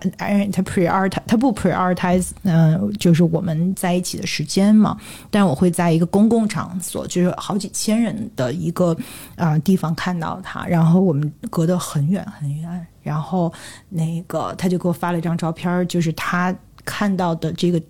[0.51, 4.95] 他 prioritize 他不 prioritize，嗯、就是我们在一起的时间嘛。
[5.31, 8.95] 但我会在一个公共场所，就是好几千人的一个
[9.37, 13.51] 啊、地方看到他，然后我们隔得很远很远，然后
[13.89, 16.55] 那个他就给我发了一张照片，就是他
[16.85, 17.81] 看到的这个。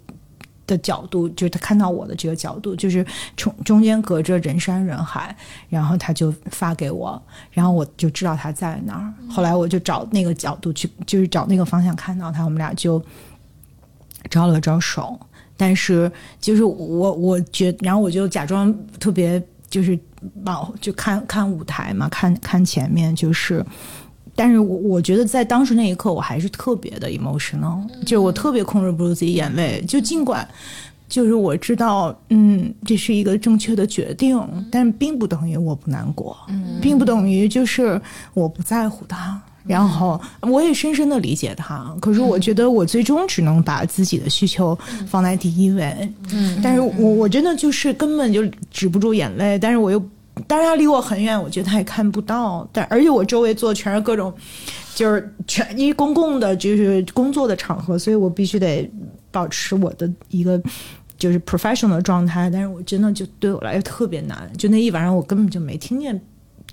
[0.66, 3.06] 的角度，就是他看到我的这个角度，就是
[3.36, 5.36] 中中间隔着人山人海，
[5.70, 9.14] 然后他就发给我，然后我就知道他在哪儿。
[9.30, 13.04] 后来我就找那个角度去，就是找那个方向看到他，我们俩就
[14.30, 15.20] 招了招手。
[15.58, 19.98] 但是就是我我觉，然后我就假装特别就是
[20.46, 23.66] 往就看看舞台嘛，看看前面就是。
[24.36, 30.48] 但是我我觉得在当时那一刻，我还是特别的 emotional，就是我特别控制不住自己眼泪，就尽管
[31.08, 34.40] 就是我知道，嗯，这是一个正确的决定，
[34.72, 36.36] 但并不等于我不难过，
[36.82, 38.02] 并不等于就是
[38.34, 39.40] 我不在乎他。
[39.66, 44.78] 然后我也深深的理解他，可是我觉得我最终只能把自己的需求
[45.08, 46.12] 放在第一位。
[46.34, 50.04] 嗯，但是我我真的就是根本就止不住眼泪，但是我又。
[50.48, 52.68] 当然离我很远，我觉得他也看不到。
[52.72, 54.34] 但而且我周围坐全是各种，
[54.96, 58.90] 就是全因为公共的就是工作的场合，所以我必须得
[59.32, 60.62] 保持我的一个
[61.18, 62.50] 就是 professional 的状态。
[62.50, 66.20] 但是我真的就对我来说特别难，就那一晚上我根本就没听见，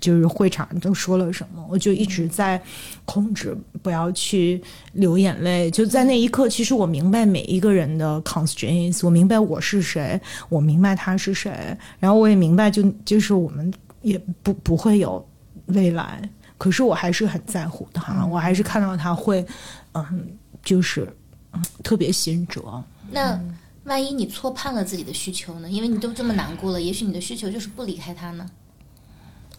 [0.01, 2.61] 就是会场都说了什么，我就一直在
[3.05, 4.61] 控制不要去
[4.93, 5.71] 流眼泪。
[5.71, 13.71] 就在那一刻，其实我明白每一个人的 constraints，我明白我是谁，我明白他是谁，然后我也明白就就是我们
[14.01, 15.23] 也不不会有
[15.67, 16.27] 未来，
[16.57, 19.45] 可是我还是很在乎他，我还是看到他会，
[19.93, 20.27] 嗯，
[20.63, 21.07] 就是
[21.53, 22.83] 嗯特别心折。
[23.11, 23.39] 那
[23.83, 25.69] 万一你错判了自己的需求呢？
[25.69, 28.49] 因为你都这么难过了，也许你的需求就是不离开他呢？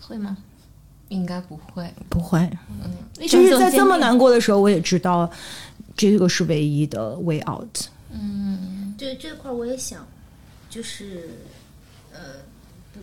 [0.03, 0.37] 会吗？
[1.09, 1.93] 应该不会。
[2.09, 2.39] 不会，
[3.19, 5.31] 为什么就是在这么难过的时候，我也知道
[5.97, 7.87] 这个是唯一的 way out。
[8.11, 10.07] 嗯对这块我也想，
[10.71, 11.31] 就是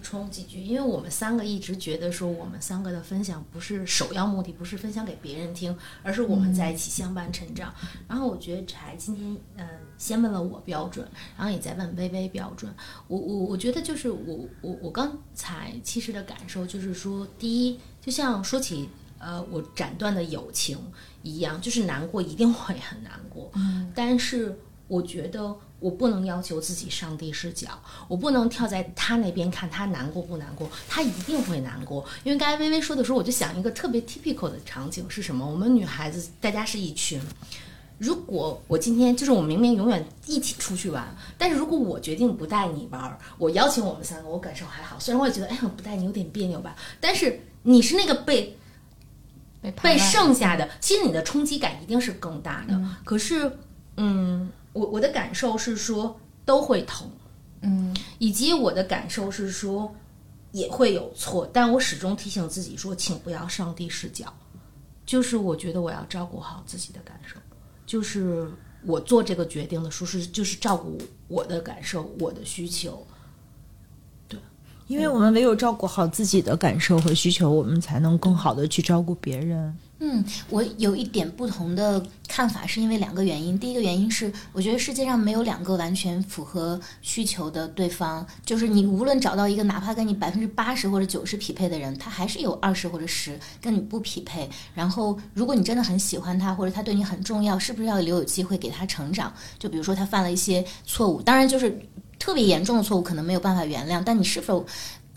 [0.02, 7.74] 充几句，因为我们三个一直觉得说，我们三个的分享不是首要目的，不是分享给别人听，而是我们在一起相伴成长。
[8.08, 11.06] 然后我觉得柴今天嗯、呃先问了我标准，
[11.38, 12.74] 然后也在问微微标准。
[13.10, 18.88] 我我我觉得就是我我我刚才其实的感受就是说，第一，就像说起
[19.18, 20.78] 呃我斩断的友情
[21.22, 23.52] 一样，就是难过一定会很难过，
[23.94, 27.68] 但是我觉得我不能要求自己上帝视角，
[28.08, 32.06] 我不能跳在他那边看他难过不难过，他一定会难过。
[32.24, 35.50] 因为刚才微微说的时候，我就想一个特别 typical 的场景是什么？
[35.50, 37.22] 我们女孩子大家是一群。
[37.98, 41.06] 如果我今天就是我明明永远一起出去玩，
[41.38, 44.98] 但是如果我决定不带你玩儿，我邀请我们三个，我感受还好。
[44.98, 48.58] 虽然我也觉得，哎呀，不带你有点别扭吧，但是你是那个被
[49.62, 52.82] 被被剩下的，其实你的冲击感一定是更大的。
[53.04, 53.52] 可是，
[53.98, 54.50] 嗯，
[54.80, 57.06] 我我的感受是说都会疼，
[57.62, 59.94] 嗯，以及我的感受是说
[60.54, 64.34] 也会有错，但我始终提醒自己说，请不要上帝视角。
[65.06, 67.36] 就是我觉得我要照顾好自己的感受，
[67.86, 68.50] 就是
[68.86, 73.06] 我做这个决定的时候是就是照顾我的感受，我的需求。
[74.88, 79.78] 因为我们唯有照顾好自己的感受和需求，我们才能更好的去照顾别人。
[80.02, 83.60] 嗯，我有一点不同的看法，是因为两个原因。
[83.60, 94.50] 第一个原因是，我觉得世界上没有两个完全符合需求的对方，就是你无论找到一个哪怕跟你百分之八十或者九十匹配的人，他还是有二十或者十跟你不匹配。
[94.74, 99.34] 然后，如果你真的很喜欢他，或者他对你很重要，是不是要留有机会给他成长？
[99.58, 101.78] 就比如说他犯了一些错误，当然就是
[102.18, 104.66] 特别严重的错误，可能没有办法原谅，但你是否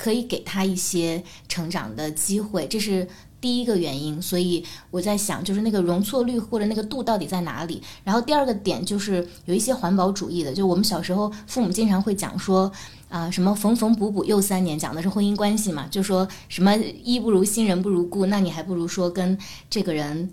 [0.02, 2.66] 可以给他一些成长的机会？
[2.66, 3.06] 这是
[3.40, 7.80] 第一个原因，所以我在想，就是那个容错率或者那个度到底在哪里？
[8.02, 12.72] 然后第二个点就是有一些环保主义的，就我们小时候父母经常会讲说。
[13.12, 16.74] 啊，什么缝缝补补又三年，讲的是婚姻关系嘛，就说什么
[17.04, 19.36] 衣不如新，人不如故，那你还不如说跟
[19.68, 20.30] 这个人。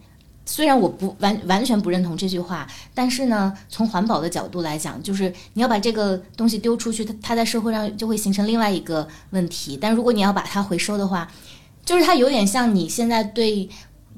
[0.51, 9.77] 虽然我不完完全不认同这句话，但是呢，从环保的角度来讲，就是你要把这个东西丢出去，它它在社会上就会形成另外一个问题。
[9.79, 11.29] 但如果你要把它回收的话，
[11.85, 13.69] 就是它有点像你现在对，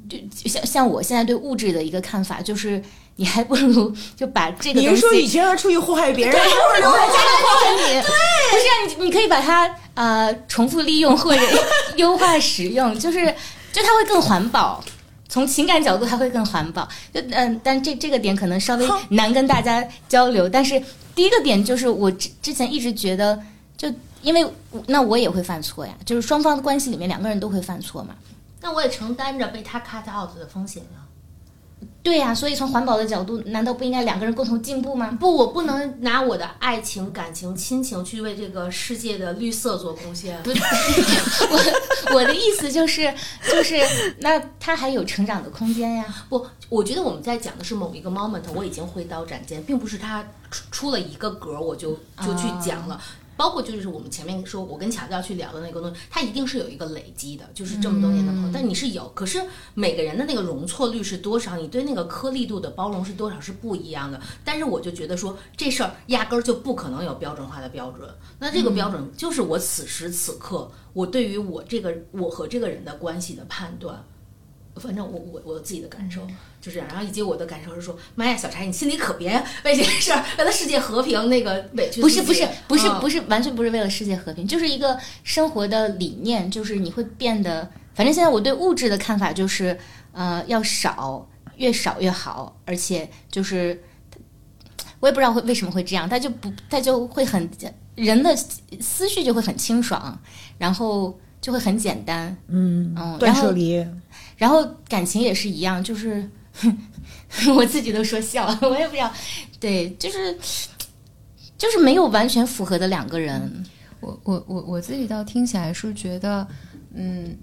[0.08, 2.82] 就就像像我现在对物质的一个看法，就是
[3.18, 11.41] 你还不如就把这个东西你是说以前要出去祸害别人，对，或者留在家里祸害你，不是啊，你你可以把它呃重复利用或者
[11.98, 13.26] 优化使用，就是
[13.74, 14.82] 就它会更环保。
[15.32, 16.86] 从情感角度，还会更环保。
[17.14, 20.49] 就嗯，但这这个点可能稍微难跟大家交流。
[20.49, 20.78] 但是
[21.16, 23.41] 第一个点就是我之之前一直觉得，
[23.78, 23.88] 就
[24.22, 24.45] 因为
[24.88, 28.14] 那我也会犯错呀，就是双方的关系里面两个人都会犯错嘛。
[28.60, 30.99] 那我也承担着被他 cut out 的风险呀。
[32.03, 35.15] 对呀、所以从环保的角度，难道不应该两个人共同进步吗？
[35.19, 40.41] 不，我不能拿我的爱情、感情、亲情去为这个世界的绿色做贡献。
[40.44, 40.60] 不是，
[42.10, 43.14] 我我的意思就是
[43.52, 43.76] 就是
[44.19, 46.06] 那他还有成长的空间呀。
[46.28, 51.91] 不，我觉得我们在讲的是某一个 moment，我已经挥刀斩剑，并不是他出出了一个格儿我就
[52.26, 52.99] 就去讲了。
[53.41, 59.43] 包括就是我们前面说，我跟乔乔去聊的那个东西，它一定是有一个累积的，就是这么多年的朋友，但你是有，可是
[59.73, 64.22] 每个人的那个容错率是多少，你对那个颗粒度的包容是多少是不一样的。
[64.45, 68.07] 但是我就觉得说这事儿压根儿就不可能有标准化的标准，
[68.38, 74.05] 那这个标准就是我此时此刻我对于我这个我和这个人的关系的判断。
[74.76, 76.22] 反正我我我自己的感受
[76.61, 79.31] 就这样，然后以及我的感受是说，妈呀，小柴，你心里可别
[79.65, 89.77] 为这个事儿，为了世界和平那个委屈不是不是不是不是，是，完全不是为了世界和平，就是一个生活的理念，就是你会变得，反正现在我对物质的看法就是，
[90.14, 91.27] 呃，要少，
[91.57, 93.84] 越少越好，而且就是，
[94.99, 97.49] 我也不知道会为什么会这样，他就不，他就会很
[97.95, 98.35] 人的
[98.80, 100.18] 思绪就会很清爽，
[100.57, 103.98] 然后就会很简单，嗯嗯，断舍离，然后
[104.88, 106.30] 感情也是一样，就是
[107.55, 109.11] 我自己都说笑， 我也不知道，
[109.59, 110.38] 对，就是
[111.57, 113.63] 就是没有完全符合的两个人，
[113.99, 116.47] 我我我我自己倒听起来是觉得，
[116.93, 117.38] 嗯，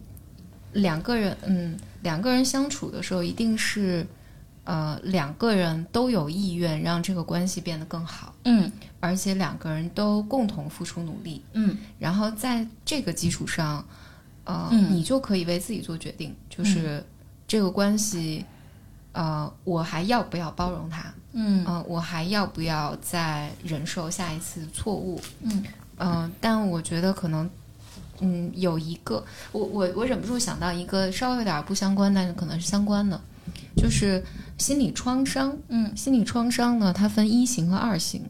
[0.72, 4.06] 两个人，嗯，两个人相处的时候，一定是，
[4.64, 8.70] 呃，两个人都有意愿让这个关系变得更好，嗯。
[9.00, 11.78] 而且两个人都共同付出努力，嗯。
[12.00, 13.86] 然后在这个基础上，
[14.48, 17.04] 呃，嗯你就可以为自己做决定，就是
[17.46, 18.42] 这个关系，
[19.12, 21.12] 呃，我还要不要包容他？
[21.32, 25.20] 嗯呃、我还要不要再忍受下一次错误？
[25.42, 25.62] 嗯
[25.98, 27.48] 嗯、但我觉得可能，
[28.20, 29.22] 嗯，有一个，
[29.52, 33.20] 我我我忍不住想到一个稍微有点不相关，但是可能是相关的，
[33.76, 34.24] 就是
[34.56, 35.54] 心理创伤。
[35.68, 38.24] 嗯心理创伤呢，它分一型和二型。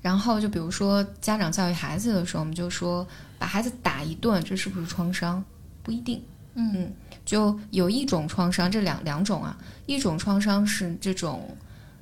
[0.00, 3.06] 然后就比如说家长教育孩子的时候，我们就说
[3.40, 5.42] 把孩子打一顿，这是不是创伤？
[5.82, 6.22] 不一定。
[6.54, 6.92] 嗯
[7.24, 9.56] 就有一种创伤，这两两种啊，
[9.86, 11.56] 一种创伤是这种，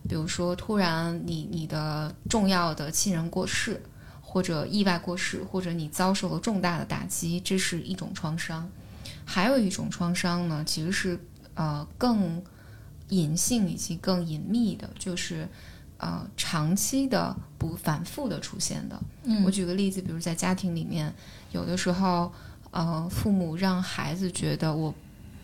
[0.09, 3.81] 比如说突然你你的重要的亲人过世，
[4.21, 8.69] 或者意外过世，或者你遭受了重大的打击，这是一种创伤。
[9.25, 11.21] 还有一种创伤呢，其实是
[11.55, 12.43] 呃更
[13.11, 15.47] 隐性以及更隐秘的，就是
[15.99, 18.99] 呃长期的不反复的出现的。
[19.25, 21.13] 嗯我举个例子，比如在家庭里面，
[21.53, 22.33] 有的时候，
[22.71, 24.93] 呃，父母让孩子觉得我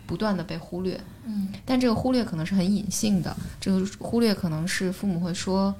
[0.06, 5.74] 不断的被忽略，嗯，但这个忽略可能是很隐性的，这个忽略可能是父母会说，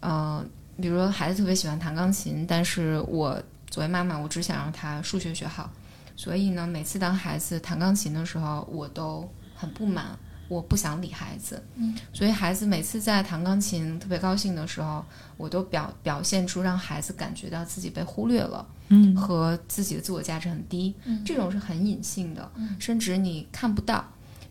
[0.00, 0.44] 呃，
[0.76, 5.70] 比如说孩子特别喜欢弹钢琴，但是我作为妈妈，我只想让他数学学好，
[6.16, 10.18] 所以呢，每次当孩子弹钢琴的时候，我都很不满。
[10.48, 15.04] 我不想理孩子，嗯，所以孩子每次在弹钢琴特别高兴的时候，
[15.36, 24.04] 我都表表现出让孩子感觉到自己被忽略了，嗯和自己的自我价值很低，嗯这种是很隐性的，嗯甚至你看不到。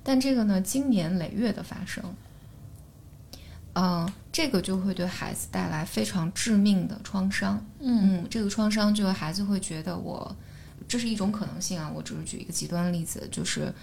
[0.04, 2.04] 但这个呢，经年累月的发生，
[3.74, 7.64] 嗯、这个就会对孩子带来非常致命的创伤。
[7.80, 10.36] 嗯嗯，这个创伤就是孩子会觉得我，
[10.88, 11.90] 这是一种可能性啊。
[11.96, 13.74] 我只是举一个极端的例子，就是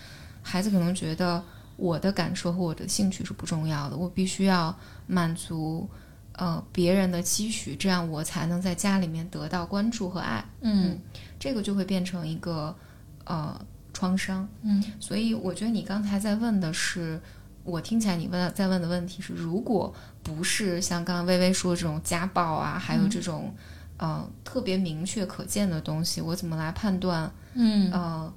[0.42, 1.42] 孩子可能觉得
[1.80, 5.88] 我的感受和我的兴趣是不重要的，我必须要满足
[6.34, 10.44] 呃别人的期许，这样我才能在家里面得到关注和爱。
[10.60, 10.98] 嗯
[11.38, 12.76] 这个就会变成一个
[13.24, 13.58] 呃
[13.94, 14.46] 创伤。
[14.60, 17.18] 嗯所以我觉得你刚才在问的是，
[17.64, 19.92] 我听起来你问在问的问题是，如果
[20.22, 23.54] 不是像刚刚微微说这种家暴啊，还有这种、
[23.96, 28.32] 呃特别明确可见的东西，我怎么来判断嗯呃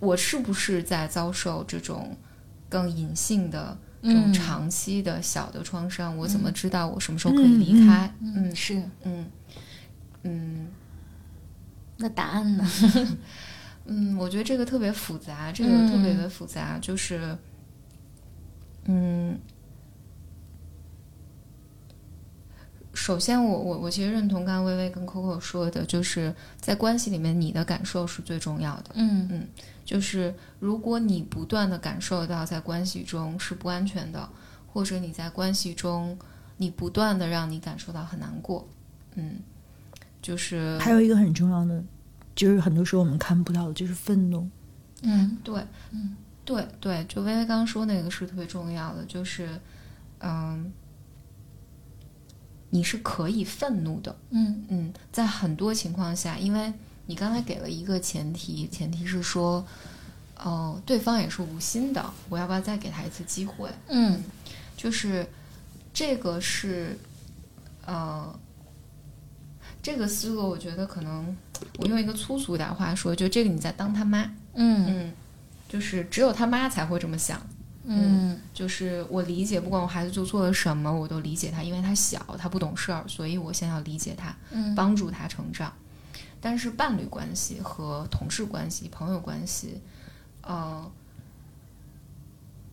[0.00, 2.16] 我是不是在遭受这种
[2.68, 3.76] 更隐性的？
[4.00, 8.14] 这种嗯长期的小的创伤，我怎么知道我什么时候可以离开？
[8.20, 8.80] 嗯是。
[9.02, 9.26] 嗯
[10.22, 10.68] 嗯
[11.96, 12.64] 那答案呢？
[13.86, 17.36] 嗯，我觉得这个特别复杂，这个嗯特别的复杂，就是，
[18.84, 19.36] 嗯，
[22.94, 28.90] 首先我我我其实认同刚刚微微跟 Coco 说的，就是在关系里面，你的感受是最重要的。
[28.94, 29.48] 嗯嗯
[29.88, 34.28] 就是如果你不断的感受到在关系中是不安全的，
[34.66, 36.18] 或者你在关系中
[36.58, 38.68] 你不断的让你感受到很难过，
[39.14, 39.36] 嗯，
[40.20, 41.82] 就是还有一个很重要的，
[42.36, 44.46] 就是很多时候我们看不到的，就是愤怒。
[45.00, 49.58] 嗯对，嗯对对，就薇薇刚刚说那个是特别重要的，就是，
[50.18, 50.70] 嗯，
[52.68, 54.14] 你是可以愤怒的。
[54.28, 56.74] 嗯嗯，在很多情况下，因为
[57.08, 59.66] 你刚才给了一个前提，前提是说，
[60.36, 63.70] 哦、对方也是无心的，我要不要再给他一次机会？
[63.88, 64.22] 嗯
[64.76, 65.26] 就是
[65.92, 66.98] 这个是，
[67.86, 68.38] 呃，
[69.82, 71.34] 这个思路，我觉得可能
[71.78, 75.12] 我用一个粗俗点儿话说，就这个你在当他妈，嗯嗯，
[75.66, 77.40] 就是只有他妈才会这么想。
[77.90, 85.72] 嗯就是我理解，不管我孩子做错了什么，我都理解他，因为他小，他不懂事儿，所以我先要理解他，嗯帮助他成长。
[86.40, 89.80] 但是伴侣关系和同事关系、朋友关系，
[90.42, 90.90] 呃，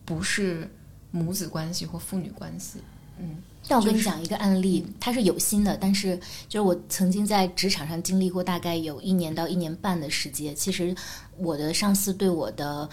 [0.04, 0.70] 不是
[1.10, 2.80] 母子关系或父女关系。
[3.18, 3.36] 嗯
[3.68, 6.16] 但我跟你讲一个案例，他是有心的，但是
[6.48, 10.54] 就是我曾经在职场上经历过大概有一年到一年半的时间。
[10.54, 10.94] 其实
[11.36, 12.88] 我的上司对我的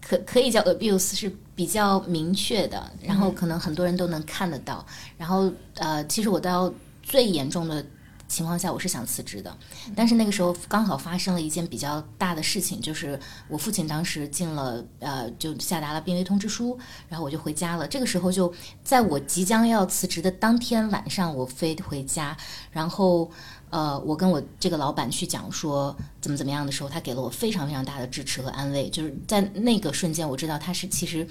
[0.00, 4.86] 可可以叫 abuse 是比较明确的，然后可能很多人都能看得到。
[5.18, 6.72] 然后呃，其实我到
[7.02, 7.84] 最严重的
[8.28, 9.56] 情况下，我是想辞职的，
[9.94, 16.78] 但是那个时候刚好发生了一件比较大的事情，就是我父亲当时进了呃，就下达了病危通知书，
[17.08, 17.86] 然后我就回家了。
[17.86, 22.36] 这个时候就在我即将要辞职的当天晚上，我飞回家，
[22.70, 23.30] 然后
[23.70, 28.90] 呃，我跟我这个老板去讲说怎么怎么样的时候，他给了我非常非常大的支持和安慰。
[28.90, 31.26] 就是在那个瞬间，我知道他是其实。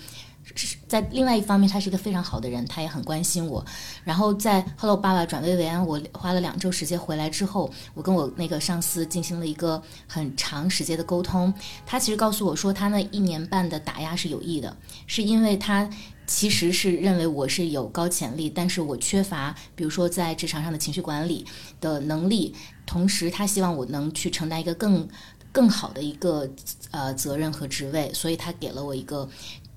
[0.88, 3.64] 在另外一方面，他是一个非常好的人，他也很关心我。
[4.04, 11.54] 然后在后来我爸爸转危为安，我花了两周时间回来之后，我跟我那个上司进行了一个很长时间的沟通。
[11.86, 14.78] 他其实告诉我说，他那一年半的打压是有意的，
[15.08, 15.90] 是因为他
[16.26, 21.46] 其实是认为我是有高潜力，但是我缺乏，比如说在职场上的情绪管理
[21.82, 22.56] 的能力，
[22.86, 25.06] 同时他希望我能去承担一个更
[25.52, 26.50] 更好的一个
[26.92, 29.28] 呃责任和职位，所以他给了我一个。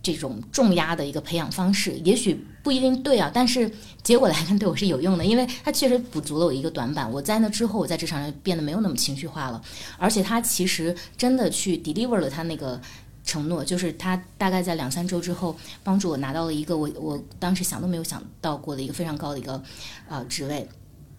[0.03, 3.70] 这种重压的一个培养方式，也许不一定对啊，但是
[4.03, 7.11] 结果来看对我是有用的，因为它确实补足了我一个短板。
[7.11, 9.61] 我在那之后，我在职场上变得没有那么情绪化了，
[9.99, 12.81] 而且他其实真的去 deliver 了他那个
[13.25, 19.62] 承诺，就是他大概在两三周之后，帮助我拿到了一个我我当时想都没有想到过的一个非常高的一个
[20.09, 20.66] 呃职位。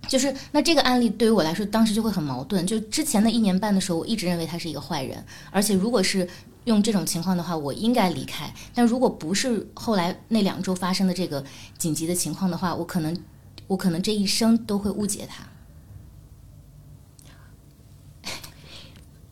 [0.08, 2.66] 就是那这个案例对于我来说，当时就会很矛盾。
[2.66, 6.28] 就之前的一年半的时候，我一直认为他是一个坏人，而且如果是
[6.70, 8.54] 用这种情况的话，我应该离开。
[8.76, 11.44] 但如果不是后来那两周发生的这个
[11.80, 13.18] 紧急的情况的话，我可能
[13.66, 15.44] 我可能这一生都会误解他。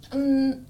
[0.10, 0.66] 嗯，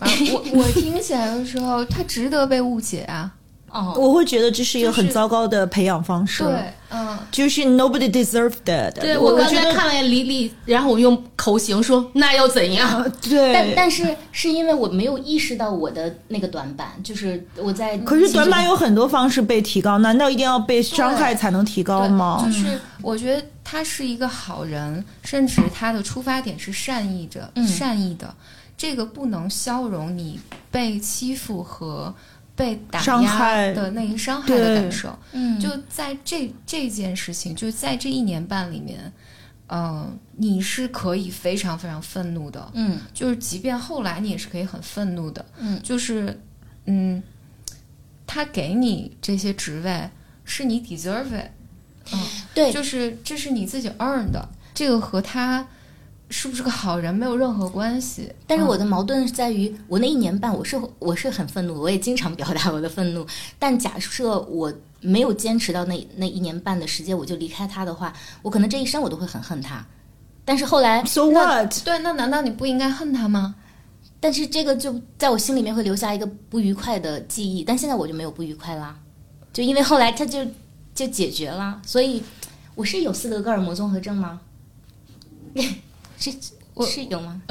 [0.00, 3.34] 我我听起来的时候，他值得被误解啊。
[3.70, 6.42] 哦，我会觉得这是一个很糟糕的培养方式。
[6.44, 8.92] 对，嗯，就是 nobody deserved that。
[8.92, 13.12] 对我刚才看了李李，然后我用口型说那又怎样？
[13.20, 22.42] 对，但但是是因为我没有意识到我的那个短板，就是我在可是短板有很多方式被提高，难道一定要被伤害才能提高吗？
[22.46, 28.32] 就是我觉得他是一个好人，甚至他的出发点是善意的，嗯善意的，
[28.78, 30.40] 这个不能消融你
[30.70, 32.14] 被欺负和
[32.56, 35.16] 被打压的那个伤害的感受。
[35.32, 39.12] 嗯就在这这件事情，就在这一年半里面，
[39.68, 42.98] 嗯、你是可以非常非常愤怒的，嗯。
[43.12, 45.78] 就是即便后来你也是可以很愤怒的，嗯。
[45.82, 46.40] 就是
[46.86, 47.22] 嗯，
[48.26, 50.08] 他给你这些职位
[50.44, 51.50] 是你 deserve it，
[52.12, 52.18] 嗯，
[52.54, 52.72] 对。
[52.72, 55.66] 就是这是你自己 earn 的，这个和他
[56.28, 58.32] 是不是个好人没有任何关系。
[58.46, 63.26] 但是我嗯的矛盾是在于，我那一年半，我是我是很愤怒，我也经常表达我的愤怒。
[63.58, 68.12] 但假设我没有坚持到那那一年半的时间，我就离开他的话，
[68.42, 69.86] 我可能这一生我都会很恨他。
[70.44, 71.84] 但是后来，So what？
[71.84, 73.54] 对，那难道你不应该恨他吗？
[74.18, 77.62] 但是这个就在我心里面会留下一个不愉快的记忆。
[77.62, 78.96] 但现在我就没有不愉快啦，
[79.52, 80.44] 就因为后来他就
[80.94, 81.80] 就解决了。
[81.84, 82.22] 所以
[82.74, 84.40] 我是有斯德哥尔摩综合症吗？
[86.18, 86.32] 是
[86.86, 87.40] 是有吗？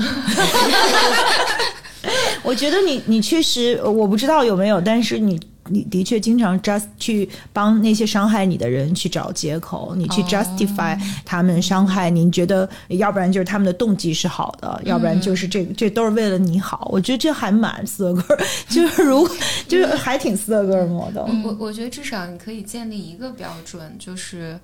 [2.44, 5.40] 我觉得你你确实，呃我不知道有没有，但是你
[5.70, 16.88] 你的确经常 just 去帮那些伤害你的人去找借口，你去哦 justify 他们伤害你，你觉得要不然就是他们的动机是好的，要不然就是这这都是为了你好。
[16.92, 18.38] 我觉得这还蛮斯德哥，
[18.70, 19.36] 就是如果
[19.68, 21.26] 就是还挺斯德哥尔摩的。
[21.44, 24.60] 我我觉得至少你可以建立一个标准，就是，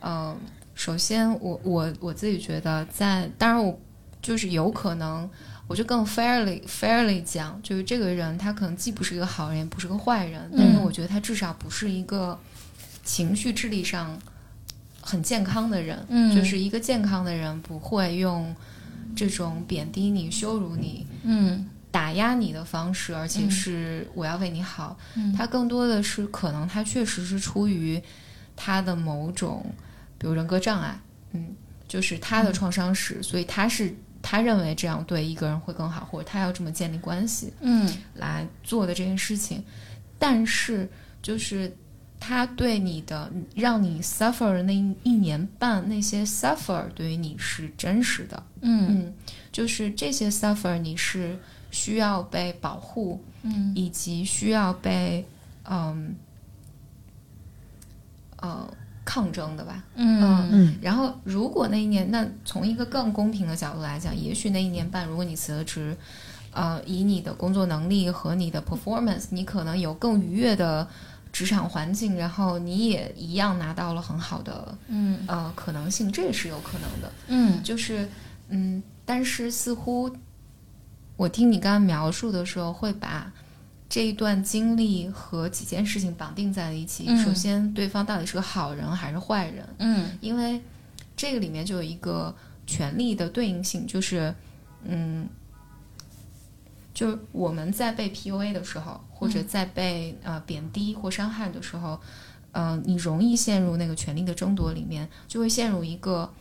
[0.00, 0.36] 嗯、
[0.74, 3.78] 首先我我我自己觉得在，当然我
[4.20, 5.28] 就是有可能，
[5.66, 12.38] 我就更 fairly fairly 讲，就是这个人他可能既不是一个好人，也不是个坏人，但是我觉得他至少不是一个
[13.04, 14.18] 情绪智力上
[15.00, 16.34] 很健康的人，嗯。
[16.34, 18.54] 就是一个健康的人不会用
[19.14, 21.68] 这种贬低你、羞辱你、嗯。
[21.90, 23.50] 打压你的方式，而且嗯。
[23.50, 24.96] 是我要为你好。
[25.14, 25.32] 嗯。
[25.34, 28.00] 他更多的是可能他确实是出于
[28.56, 29.66] 他的某种
[30.22, 30.96] 比如人格障碍，
[31.32, 31.48] 嗯，
[31.88, 33.92] 就是他的创伤史，所以他是
[34.22, 37.92] 他认为这样对一个人会更好，或者他要这么建立关系，嗯。
[38.14, 39.64] 来做的这件事情，
[40.16, 40.88] 但是
[41.20, 41.76] 就是
[42.20, 44.72] 他对你的让你 suffer 的那
[45.02, 48.86] 一年半，那些 suffer 对于你是真实的，嗯。
[48.88, 49.14] 嗯，
[49.50, 51.36] 就是这些 suffer 你是
[51.72, 53.72] 需要被保护，嗯。
[53.74, 55.26] 以及需要被
[55.64, 56.14] 嗯
[58.36, 58.72] 呃
[59.04, 60.48] 抗争的吧，嗯。
[60.50, 65.96] 嗯然后，如果那一年，那从一个更公平的角度来讲，也许那一年半，如果你辞了职，
[66.52, 70.86] 呃，以你的工作能力和你的 performance，你可能有更愉悦的
[71.32, 75.18] 职场环境，然后你也一样拿到了很好的嗯。
[75.26, 77.12] 呃可能性，这也是有可能的。
[77.28, 77.62] 嗯。
[77.62, 78.08] 就是
[78.48, 80.10] 嗯，但是似乎
[81.16, 83.32] 我听你刚刚描述的时候，会把
[83.92, 87.04] 这一段经历和几件事情绑定在了一起。
[87.06, 89.68] 嗯首先，对方到底是个好人还是坏人？
[89.76, 90.58] 嗯因为
[91.14, 92.34] 这个里面就有一个
[92.66, 94.34] 权力的对应性，就是
[94.84, 95.28] 嗯，
[96.94, 102.00] 就是我们在被 PUA 的时候，或者在被、呃贬低或伤害的时候，
[102.52, 106.32] 呃，你容易陷入那个权力的争夺里面，就会陷入一个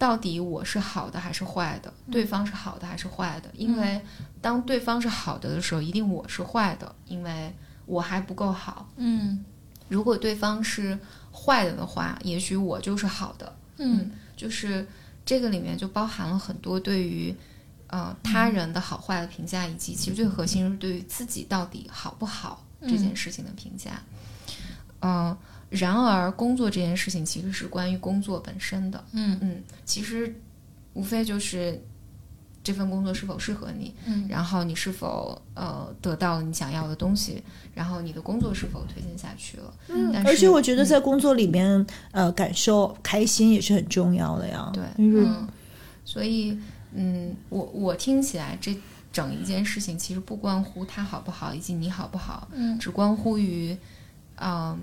[0.00, 3.50] 到底我是好的还是坏的，对方是好的还是坏的？
[3.52, 4.00] 因为
[4.40, 7.52] 当对方是好的的时候，一定我是坏的，因为
[7.84, 8.88] 我还不够好。
[8.96, 9.44] 嗯
[9.88, 10.98] 如果对方是
[11.30, 13.52] 坏的的话，也许我就是好的。
[13.76, 14.86] 嗯就是
[15.26, 17.34] 这个里面就包含了很多对于
[17.88, 24.00] 呃他人的好坏的评价，以及其实最核心是对于自己到底好不好这件事情的评价。
[25.02, 25.36] 嗯、
[25.70, 29.02] 然而工作这件事情其实是关于工作本身的。
[29.12, 30.34] 嗯嗯，其实
[30.92, 31.80] 无非就是
[32.62, 37.42] 这份工作是否适合你，嗯然后你是否呃得到了你想要的东西，
[37.74, 39.72] 然后你的工作是否推进下去了。
[39.88, 44.70] 嗯而且我觉得在工作里面，呃，感受开心也是很重要的呀。
[44.74, 45.48] 对，就是嗯，
[46.04, 46.58] 所以，
[46.92, 48.76] 嗯，我我听起来这
[49.12, 53.72] 整一件事情其实不关乎他好不好，以及你好不好，嗯只关乎于，
[54.36, 54.78] 嗯、呃，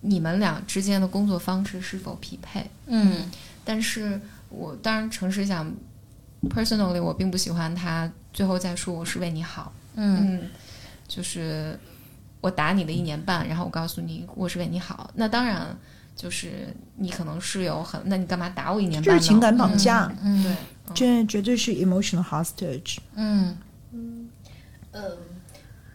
[0.00, 2.68] 你们俩之间的工作方式是否匹配。
[2.86, 3.30] 嗯。
[3.64, 5.68] 但是我当然诚实讲
[6.50, 10.38] ，personally 我并不喜欢他最后再说我是为你好，嗯。
[10.38, 10.50] 嗯，
[11.08, 11.78] 就是
[12.40, 15.76] 我打你的一年半，然后我告诉你我是为你好，那当然
[16.14, 19.20] 就是你可能是有很，那你干嘛打我一年半呢？
[19.20, 20.56] 这是情感绑架，嗯对，
[20.94, 22.98] 这绝对是 emotional hostage。
[23.14, 23.56] 嗯。
[23.90, 24.28] 嗯，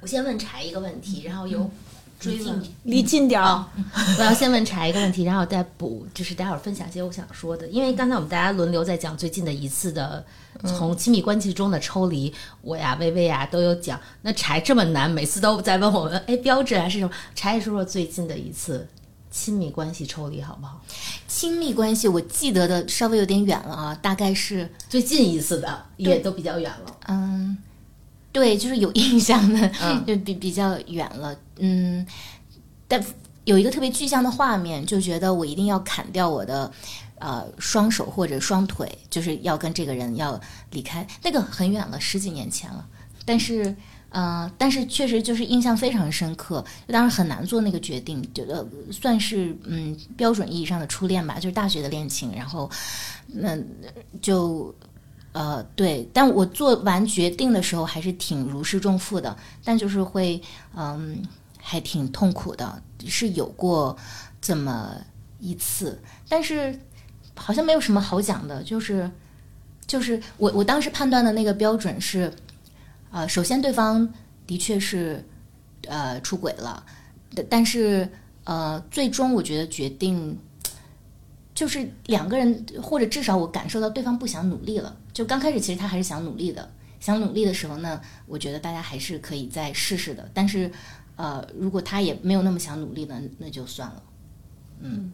[0.02, 1.70] 我先问柴一个问题，然后由
[2.20, 2.62] 追问。
[2.84, 3.66] 离近点儿，哦，
[4.18, 7.68] 我要先问柴一个问题，然后再补，就是待会儿分享一些我想说的。
[7.68, 10.26] 因为刚才我们大家轮流在讲最近的一次的
[10.66, 14.00] 从亲密关系中的抽离，我呀、薇薇呀都有讲。
[14.24, 17.12] 那柴这么难，每次都在问我们，哎，标志还是什么？
[17.36, 18.88] 柴也说说最近的一次
[19.30, 20.82] 亲密关系抽离好不好？
[21.28, 26.98] 亲密关系我记得的稍微有点远了啊，大概是最近一次的也都比较远了。
[27.08, 27.58] 嗯，
[28.32, 32.06] 对，就是有印象的，嗯 就比比较远了，嗯，
[32.88, 33.04] 但
[33.46, 36.72] 有一个特别具象的画面，就觉得我一定要砍掉我的
[37.20, 40.40] 呃双手或者双腿，就是要跟这个人要
[40.72, 42.86] 离开，那个很远了，十几年前了，
[43.26, 43.76] 但是。
[44.14, 52.70] 呃，但是确实就是印象非常深刻，当时很难做那个决定，觉得算是嗯标准意义上的初恋吧，就是大学的恋情，然后
[53.34, 53.66] 嗯
[54.22, 54.76] 就
[55.34, 60.42] 呃，对，但我做完决定的时候还是挺如释重负的，但就是会
[60.76, 61.22] 嗯，
[61.58, 63.96] 还挺痛苦的，是有过
[64.42, 64.94] 这么
[65.40, 65.98] 一次，
[66.28, 66.78] 但是
[67.36, 69.10] 好像没有什么好讲的，就是
[69.88, 72.34] 就是我我当时判断的那个标准是，
[73.12, 74.08] 呃，首先对方
[74.46, 75.24] 的确是
[75.88, 76.84] 呃出轨了，
[77.50, 78.10] 但是
[78.44, 80.38] 呃，最终我觉得决定。
[81.62, 84.98] 就是两个人，或者至少我感受到对方不想努力了。
[85.14, 86.68] 就刚开始其实他还是想努力的，
[87.00, 90.28] 想努力的时候呢，我觉得大家还是可以再试试的。
[90.34, 90.72] 但是，
[91.18, 94.04] 呃，如果他也没有那么想努力呢，那就算了。
[94.80, 95.12] 嗯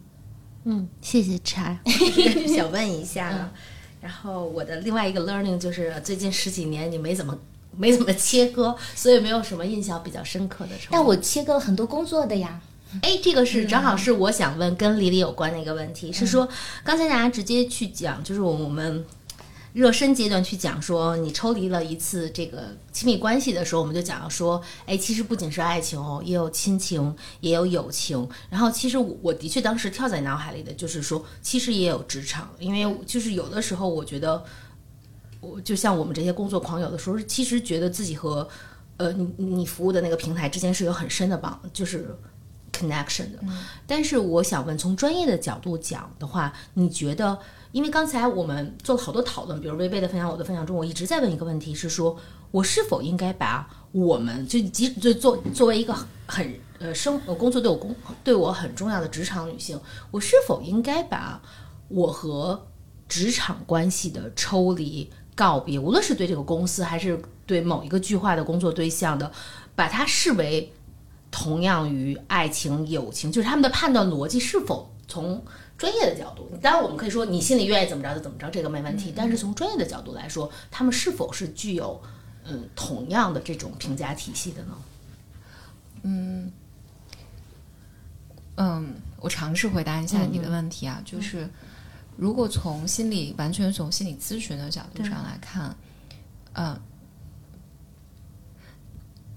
[0.64, 1.78] 嗯，谢谢柴。
[2.48, 3.52] 想问一下了，
[4.00, 7.38] 然后我的另外一个 learning 就是最近十几年你没怎么
[7.76, 10.88] 没怎么切割，所以没有什么印象比较深刻的抽离。
[10.92, 12.58] 但我切割了很多工作的呀。
[13.02, 16.48] 哎，这个是正好是我想问跟李李有关的一个问题，是说
[16.82, 19.04] 刚才大家直接去讲，就是我们
[19.74, 28.26] 热身阶段去讲说，你抽离了一次这个亲密关系的时候，我们就讲到说，哎，其实不仅是爱情哦，也有亲情，也有友情。
[28.48, 34.42] 然后其实我我的确当时跳在脑海里的就是说，其实也有职场，因为就是有的时候我觉得，
[35.40, 38.48] 我就像我们这些工作狂，有的时候其实觉得自己和
[38.96, 42.16] 呃你你服务的那个平台之间是有很深的绑，就是
[42.72, 43.38] connection 的。
[43.86, 47.38] 但是我想问，从专业的角度讲的话，你觉得？
[47.70, 52.16] 因为刚才我们做了好多讨论，比如微微的分享，我的分享中，我一直在问一个问题，是说
[52.50, 55.94] 我是否应该把我们就即就作作为一个
[56.26, 59.78] 很呃生呃工作对我工对我很重要的职场女性，
[60.10, 61.42] 我是否应该把
[61.88, 62.66] 我和
[63.06, 69.30] 职场关系的抽离告别，无论是对这个公司还是对某一个具化的工作对象的，
[69.74, 70.72] 把它视为
[71.30, 75.44] 同样于爱情、友情，就是他们的判断逻辑是否从
[75.76, 79.12] 专业的角度，当然我们可以说你心里愿意怎么着就怎么着，这个没问题。
[79.14, 82.02] 但是从专业的角度来说，他们是否是具有
[82.44, 84.78] 嗯同样的这种评价体系的呢？
[86.02, 86.52] 嗯
[88.56, 91.48] 嗯，我尝试回答一下你的问题啊，就是
[92.16, 95.76] 如果从心理完全从心理咨询的角度上来看，
[96.54, 96.80] 嗯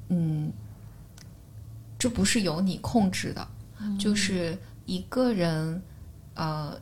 [0.09, 0.51] 嗯，
[2.01, 3.47] 这不是由你控制的，
[3.99, 4.57] 就是
[4.87, 5.79] 一个人
[6.33, 6.75] 呃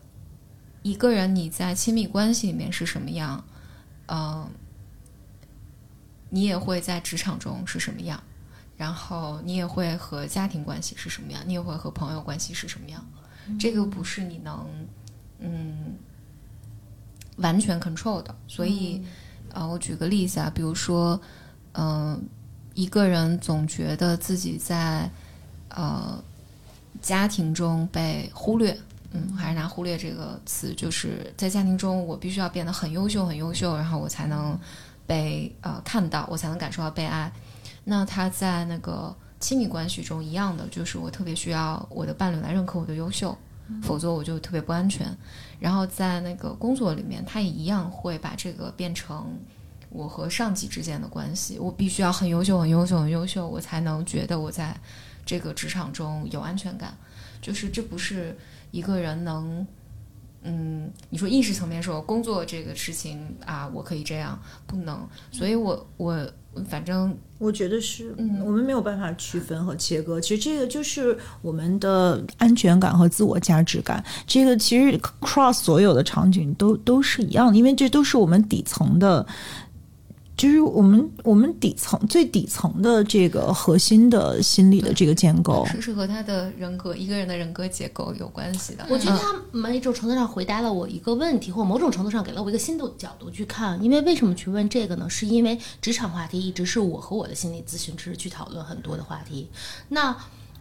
[0.81, 3.43] 一个人你在亲密关系里面是什么样，
[4.05, 4.49] 呃，
[6.29, 8.23] 你也会在职场中是什么样。
[8.77, 13.05] 然后你也会和家庭关系是什么样，你也会和朋友关系是什么样，
[13.59, 14.65] 这个不是你能
[15.39, 15.95] 嗯
[17.35, 18.33] 完全 control 的。
[18.47, 19.03] 所以，
[19.53, 21.19] 啊，我举个例子啊，比如说，
[21.73, 22.23] 嗯、
[22.79, 25.09] 一个人总觉得自己在
[25.67, 26.23] 呃
[27.01, 28.77] 家庭中被忽略，
[29.11, 34.57] 嗯，还是拿忽略这个词，就是在家庭中我必须要变得很优秀，很优秀，然后我才能
[35.05, 37.29] 被呃看到，我才能感受到被爱。
[37.83, 43.37] 那他在那个亲密关系中一样的，就是我特别需要我的伴侣来认可我的优秀，
[43.83, 45.05] 否则我就特别不安全。
[45.59, 49.37] 然后在那个工作里面，他也一样会把这个变成
[49.89, 54.75] 我和上级之间的关系，我必须要很优秀、很优秀、很优秀，我才能觉得我在
[55.25, 56.95] 这个职场中有安全感。
[57.41, 58.37] 就是这不是
[58.71, 59.65] 一个人能。
[60.41, 64.97] 嗯，你说意识层面说工作这个事情啊，我可以这样，不能，
[65.33, 66.25] 所以我我
[66.69, 70.19] 反正我觉得是，嗯我们没有办法区分和切割。
[70.21, 74.01] 其实这个就是我们的安全感和自我价值感。
[74.25, 79.27] 这个其实 cross 所有的场景都都是一样的，因为这都是我们底层的，
[80.39, 85.65] 就是我们我们底层最底层的这个核心的心理的这个建构。
[85.65, 88.85] 是是和他的人格一个人的人格结构有关系的。
[88.89, 93.83] 我觉得他某种程度上回答了我一个问题，或某种程度上给了我一个新的角度去看。
[93.83, 95.09] 因为为什么去问这个呢？
[95.09, 99.49] 是因为职场话题一直是我和我的心理咨询师去讨论很多的话题。
[99.89, 100.15] 那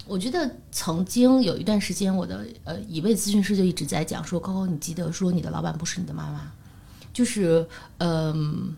[0.09, 6.50] 我觉得曾经有一段时间，我的呃一位咨询师就一直在讲说：“高高，你记得说你的老板不是你的妈妈，
[7.12, 7.64] 就是
[7.98, 8.74] 嗯。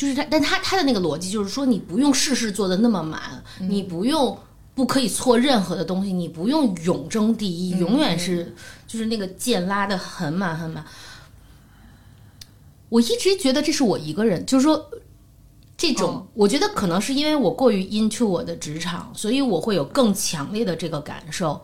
[0.00, 4.38] 就是他，但他他的那个逻辑就是说，你不用事事做的那么满，你不用
[4.74, 8.54] 不可以错任何的东西，你不用永争第一，永远是
[8.86, 10.82] 就是那个剑拉的很满很满。
[12.88, 14.90] 我一直觉得这是我一个人，就是说
[15.76, 21.60] 这种，哦我觉得可能是因为我过于 into 我的职场，所以我会有更强烈的这个感受。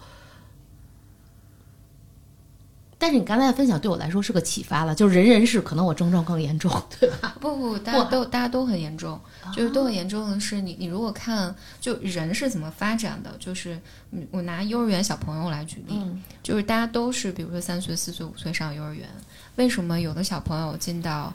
[3.06, 6.68] 但是你刚才的分享对我来说是个启发了，就是人人是，可能我症状更严重，
[6.98, 7.32] 对吧？
[7.40, 9.16] 不不，大家都大家都很严重，
[9.54, 13.80] 就是都很严重的是你你如果看就人是怎么发展的，就是
[14.10, 19.08] 嗯我拿幼儿园小朋友来举例，嗯就是大家都是比如说三岁、四岁、五岁上幼儿园，
[19.54, 21.32] 为什么有的小朋友进到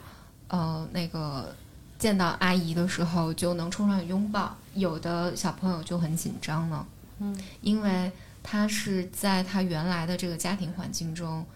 [0.48, 1.54] 呃那个
[1.98, 6.86] 见到阿姨的时候就能冲上去拥抱，有的小朋友就很紧张呢？
[7.20, 8.12] 嗯，因为
[8.42, 11.46] 他是在他原来的这个家庭环境中，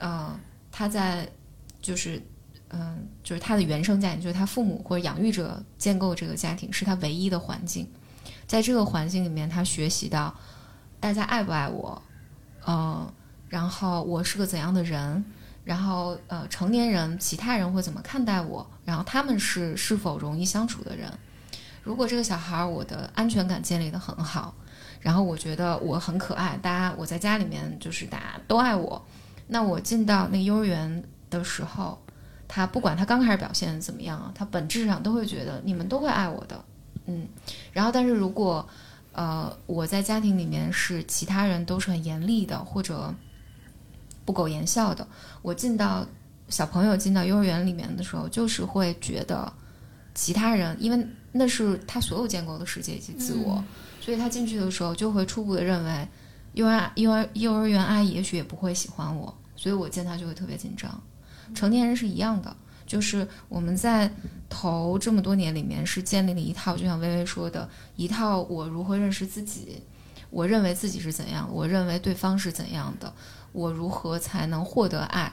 [0.00, 0.38] 呃，
[0.72, 1.28] 他在
[1.80, 2.20] 就是
[2.72, 7.88] 嗯、就是他的原生家庭，就是他父母或者养育者建构这个家庭是他唯一的环境，
[8.46, 10.32] 在这个环境里面，他学习到
[11.00, 12.00] 大家爱不爱我，
[12.64, 13.12] 呃，
[13.48, 15.24] 然后我是个怎样的人，
[15.64, 21.12] 然后呃，成年人其他人会怎么看待我，然后他们是是否容易相处的人。
[21.82, 24.54] 如果这个小孩我的安全感建立的很好，
[25.00, 29.04] 然后我觉得我很可爱，大家我在家里面就是大家都爱我，
[29.52, 31.98] 那我进到那幼儿园的时候，
[32.46, 36.64] 他不管他刚开始表现怎么样啊，他本质上都会觉得你们都会爱我的，
[37.06, 37.26] 嗯。
[37.72, 38.64] 然后，但是如果
[39.12, 43.12] 呃我在家庭里面是其他人都是很严厉的或者
[44.24, 45.04] 不苟言笑的，
[45.42, 46.06] 我进到
[46.48, 49.52] 小朋友进到幼儿园里面的时候，就是会觉得
[50.14, 53.62] 其他人，因为那是他所有建构的世界以及自我，
[54.00, 56.08] 所以他进去的时候就会初步的认为
[56.54, 60.90] 幼儿幼儿幼儿园阿姨也许也不会喜欢我，所以我见他就会特别紧张。
[61.54, 62.56] 成年人是一样的，
[62.86, 64.10] 就是我们在
[64.48, 69.82] 头这么多年里面是建立了一套，就像微微说的，一套我如何认识自己，
[70.30, 73.12] 我认为自己是怎样，我认为对方是怎样的，
[73.52, 75.30] 我如何才能获得爱，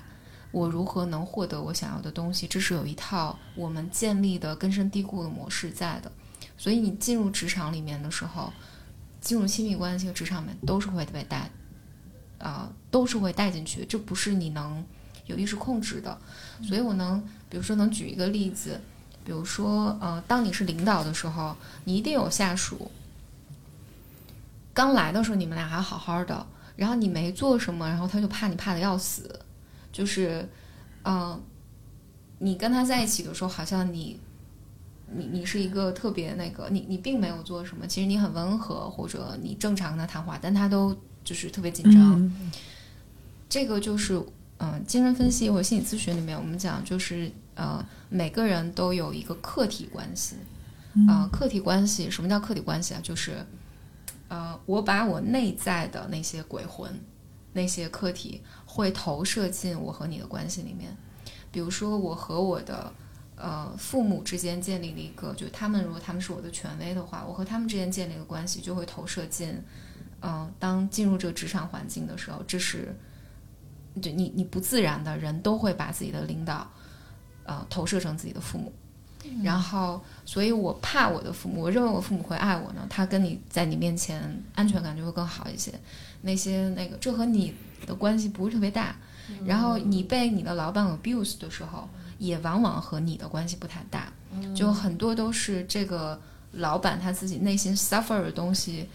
[0.51, 6.11] 我如何能获得我想要的东西，这是有一套我们建立的根深蒂固的模式在的。
[6.57, 8.51] 所以你进入职场里面的时候，
[9.21, 11.49] 进入亲密关系和职场里面都是会被带，
[12.39, 14.84] 啊、都是会带进去，这不是你能
[15.26, 16.18] 有意识控制的。
[16.61, 18.80] 所以我能，比如说能举一个例子，
[19.26, 22.91] 比如说，呃，当你是领导的时候，你一定有下属。
[24.73, 26.45] 刚来的时候，你们俩还好好的，
[26.76, 29.39] 然后你没做什么，然后他就怕你怕的要死，
[29.91, 30.47] 就是，
[31.03, 31.41] 嗯、
[32.38, 34.19] 你跟他在一起的时候，好像你，
[35.11, 40.95] 你你是一个特别那个，你你并没有做什么，其实你很温和，或者你正常跟他谈话，但他都
[41.27, 42.15] 就是特别紧张。
[42.21, 42.51] 嗯
[43.49, 44.21] 这个就是，
[44.57, 50.35] 嗯、精神分析或者心理咨询里面我们讲，就是呃，每个人都有一个客体关系，
[51.07, 52.99] 啊、客体关系，什么叫客体关系啊？
[53.01, 53.45] 就是，
[54.27, 56.91] 呃，我把我内在的那些鬼魂、
[57.53, 60.95] 那些客体会投射进我和你的关系里面。
[61.49, 62.91] 比如说，我和我的
[63.37, 69.55] 呃父母之间建立了一个，就他们如果他们是我的权威的话，我和他们之间建立的关系就会投射进，
[70.22, 72.95] 嗯、当进入这个职场环境的时候，这是。
[73.99, 76.69] 就你你不自然的人都会把自己的领导，
[77.45, 78.72] 呃，投射成自己的父母，
[79.44, 84.22] 然后，所以我怕我的父母，我认为我父母会爱我呢，他跟你在你面前
[84.53, 85.73] 安全感就会更好一些。
[86.22, 87.56] 那些那个，这和你
[87.88, 88.95] 的关系不是特别大。
[89.44, 91.89] 然后你被你的老板 abuse 的时候，
[92.19, 94.14] 也往往和你的关系不太大，
[94.56, 96.22] 就很多都是这个
[96.52, 98.88] 老板他自己内心 suffer 的东西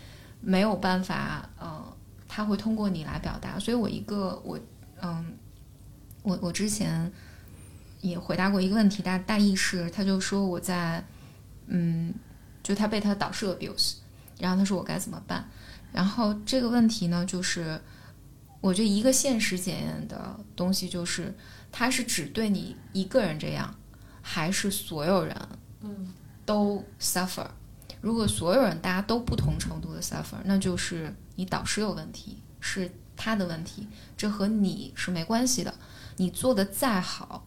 [0.42, 1.96] 没有办法，呃，
[2.28, 3.58] 他会通过你来表达。
[3.58, 4.58] 所以我一个我
[5.00, 5.34] 嗯，
[6.22, 7.10] 我我之前
[8.00, 11.02] 也回答过一个问题，大大意是，他就说我在
[11.68, 12.12] 嗯，
[12.62, 13.94] 就他被他导师 abuse，
[14.38, 15.48] 然后他说我该怎么办？
[15.92, 17.80] 然后这个问题呢，就是
[18.60, 21.34] 我觉得一个现实检验的东西就是，
[21.70, 23.74] 他是只对你一个人这样，
[24.20, 25.36] 还是所有人
[26.44, 27.46] 都 suffer？
[28.02, 35.72] 如果所有人大家都不同程度的 suffer，那就是你导师有问题，是他的问题，这和你是没关系的。
[36.18, 37.46] 你做的再好，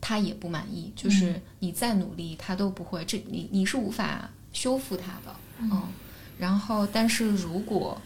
[0.00, 3.04] 他也不满意，就是你再努力，他都不会。
[3.04, 5.82] 这你你是无法修复他的，嗯。
[6.38, 8.00] 然后，但是如果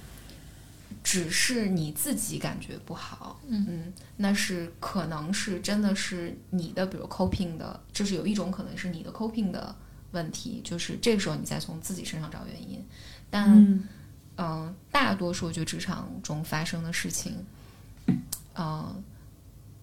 [1.05, 9.77] 只是你自己感觉不好，嗯那是可能是真的是你的，比如 coping 的，就是有一种可能是你的 coping 的
[10.15, 12.83] 问题，就是这个时候你再从自己身上找原因。
[13.29, 13.85] 但嗯
[14.37, 17.45] 嗯、大多数就职场中发生的事情，
[18.57, 19.03] 嗯、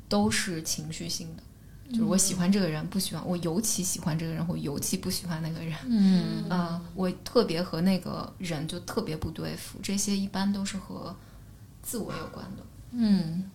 [0.09, 1.43] 都是情绪性的。
[1.89, 5.77] 就是我喜欢这个人，不喜欢我，尤其喜欢这个人，或尤其不喜欢那个人。
[5.85, 11.13] 嗯嗯、我特别和那个人就特别不对付，这些一般都是和
[11.83, 12.63] 自我有关的。
[12.91, 13.51] 嗯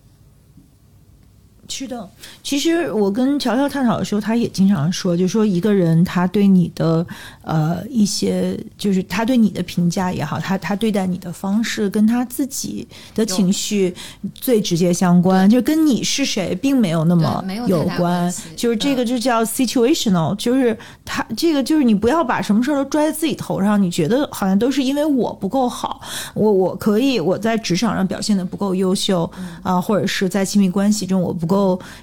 [1.68, 2.08] 是的，
[2.42, 7.06] 其实我跟乔乔探讨的时候，他也经常说，就说一个人他对你的
[7.42, 13.94] 呃一些，就是他对你的评价也好，他他对待你的方式跟他自己的情绪
[14.34, 17.96] 最直接相关，就跟你是谁并没有那么有关。
[17.96, 26.00] 关就是这个就叫 situational，就是他这个就是你不要把什么事儿都拽在自己头上，你觉得好像都是因为我不够好，
[26.34, 29.30] 我我可以我在职场上表现的不够优秀
[29.62, 31.55] 啊、或者是在亲密关系中我不够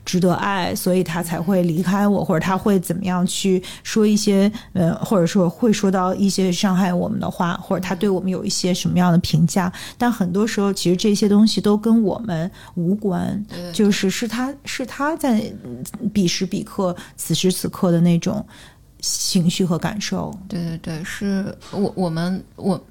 [0.05, 18.45] 值得爱，所以他才会离开我，或者他会怎么样去说一些呃，或者说会说到一些伤害我们的话，或者他对我们有一些什么样的评价，但很多时候其实这些东西都跟我们无关，就是是他是他在嗯彼时彼刻、此时此刻的那种
[18.99, 20.33] 情绪和感受。
[20.47, 22.81] 对对对，是我我们我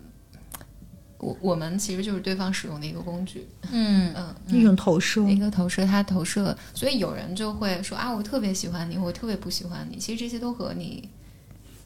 [1.22, 3.46] 我我们其实就是对方使用的一个工具。
[3.70, 4.12] 嗯。
[4.16, 9.96] 嗯，一种投射，一个投射，他投射，所以有人就会说啊，我特别喜欢你，我特别不喜欢你。
[9.96, 11.08] 其实这些都和你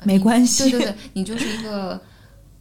[0.05, 2.01] 没关系对对对，你就是一个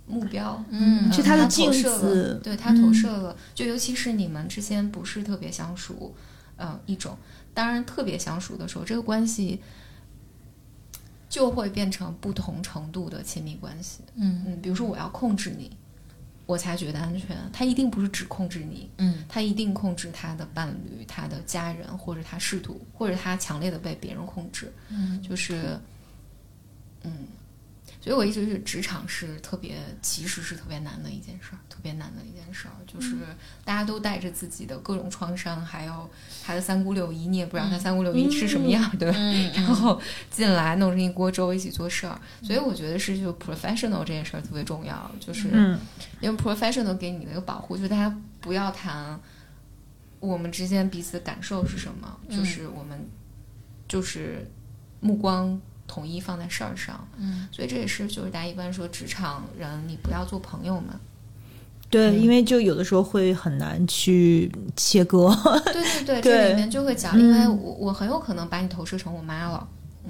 [0.06, 2.41] 目标， 嗯是他的投镜射了子。
[2.43, 3.35] 对他投射了。
[3.53, 6.14] 就尤其是你们之间不是特别相熟，
[6.57, 7.18] 嗯，一种，
[7.53, 9.61] 当然特别相熟的时候，这个关系
[11.30, 14.02] 就会变成不同程度的亲密关系。
[14.15, 14.43] 嗯。
[14.45, 15.72] 嗯，比如说我要控制你，
[16.45, 17.35] 我才觉得安全。
[17.51, 24.72] 他一定不是只控制你，嗯他一定控制他的伴侣、他的家人，或者他试图，或者他强烈的被别人控制。
[24.89, 25.80] 嗯就是，
[27.03, 27.11] 嗯，
[28.06, 33.15] 所以我一直是职场是特别，其实是特别难的一件事儿，特别难的一件事儿，就是
[33.64, 36.07] 大家都带着自己的各种创伤，还有
[36.45, 39.18] 他的三姑六姨，你也不知道他三姑六姨是什么样，对吧？
[39.18, 39.99] 嗯然后
[40.30, 45.80] 进来弄成一锅粥一起做事儿，所以我觉得是就 professional 这件事儿特别重要，就是、嗯
[46.22, 49.19] 因为 professional 给你的一个保护，就是大家不要谈
[50.19, 53.10] 我们之间彼此的感受是什么，就是我们
[53.88, 54.48] 就是
[54.99, 57.07] 目光统一放在事儿上。
[57.18, 60.99] 嗯，所以这也是就是大家一般说职场人你不要做朋友嘛。
[61.90, 65.30] 对，因为就有的时候会很难去切割。
[65.72, 66.22] 对对对，对。
[66.22, 69.68] 这里面就会讲，因为我我很有可能把你投射成我妈了，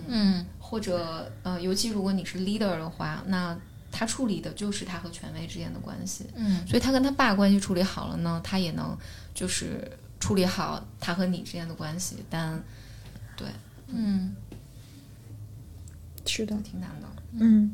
[0.07, 0.45] 嗯。
[0.57, 3.55] 或者呃，尤其如果你是 leader 的话，那
[3.91, 6.25] 他处理的就是他和权威之间的关系。
[6.35, 6.65] 嗯。
[6.65, 8.97] 所以他跟他爸关系处理好了呢，他也能
[9.35, 12.59] 就是处理好他和你之间的关系，但
[13.35, 13.47] 对，
[13.89, 14.33] 嗯
[16.25, 17.07] 是的，挺难的。
[17.39, 17.71] 嗯。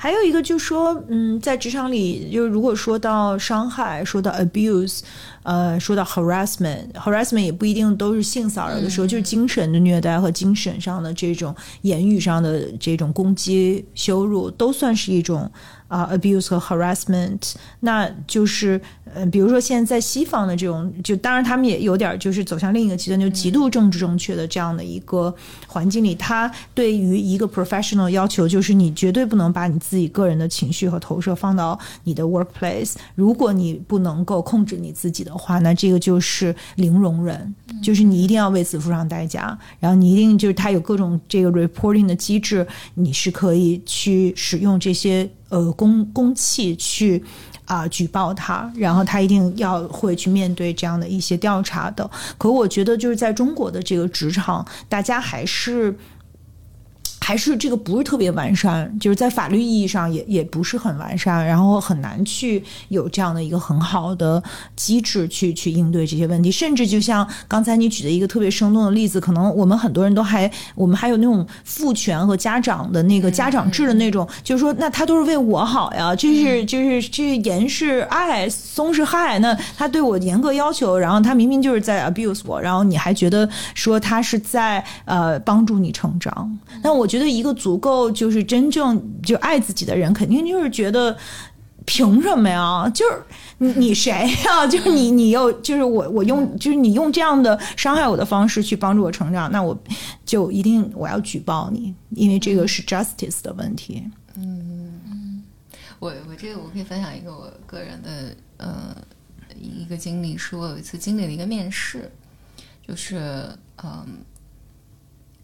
[0.00, 5.00] 还有一个就是说，嗯，在职场里，就是如果说到伤害，说到 abuse，
[5.42, 11.52] 呃，说到 harassment，harassment 也不一定都是性骚扰的时候，就是精神的虐待和精神上的这种
[11.82, 15.50] 言语上的这种攻击、羞辱，都算是一种
[15.88, 17.54] 啊、abuse 和 harassment。
[17.80, 18.80] 那就是，
[19.12, 25.34] 呃，比如说现在在西方的这种，就当然他们也有点就是走向另一个极端，就极度政治正确的这样的一个
[25.66, 32.94] 环境里，他对于一个 professional 要求就是你绝对不能把你自己个人的情绪和投射放到你的 workplace。
[33.14, 39.58] 如果你不能够控制你自己的话，那这个就是零容忍，就是你一定要为此付上代价。
[39.80, 47.24] 然后你一定就是他有各种这个 reporting 的机制，你是可以去使用这些呃公公器去。
[47.68, 52.10] 啊、举报他，然后他一定要会去面对这样的一些调查的。
[52.38, 55.94] 可我觉得就是在中国的这个职场，大家还是。
[57.28, 64.42] 还是这个不是特别完善，就是在法律意义上也也不是很完善，然后很难去有这样的一个很好的
[64.76, 66.50] 机制去去应对这些问题。
[66.50, 86.58] 甚至就像刚才你举的一个特别生动的例子，可能我们很多人都还我们还有那种父权和家长的那个家长制的那种，就是说那他都是为我好呀，这是就是这严是爱，松是害，那他对我严格要求，然后他明明就是在 abuse 我，然后你还觉得说他是在呃帮助你成长。
[86.82, 91.16] 那我觉得一个足够就是真正就爱自己的人，肯定就是觉得。
[91.90, 92.86] 凭什么呀？
[92.90, 93.22] 就是
[93.56, 94.12] 你你谁
[94.44, 94.66] 呀？
[94.68, 99.74] 就是你你又就是我我用就是你用这样的伤害我的方式去帮助我成长，那我
[100.26, 104.04] 就一定我要举报你，因为这个是 justice 的问题。
[104.34, 105.42] 嗯
[105.98, 108.94] 我我这个我可以分享一个我个人的呃
[109.58, 112.12] 一个经历，是我有一次经历了一个面试，
[112.86, 113.48] 就是
[113.82, 114.06] 嗯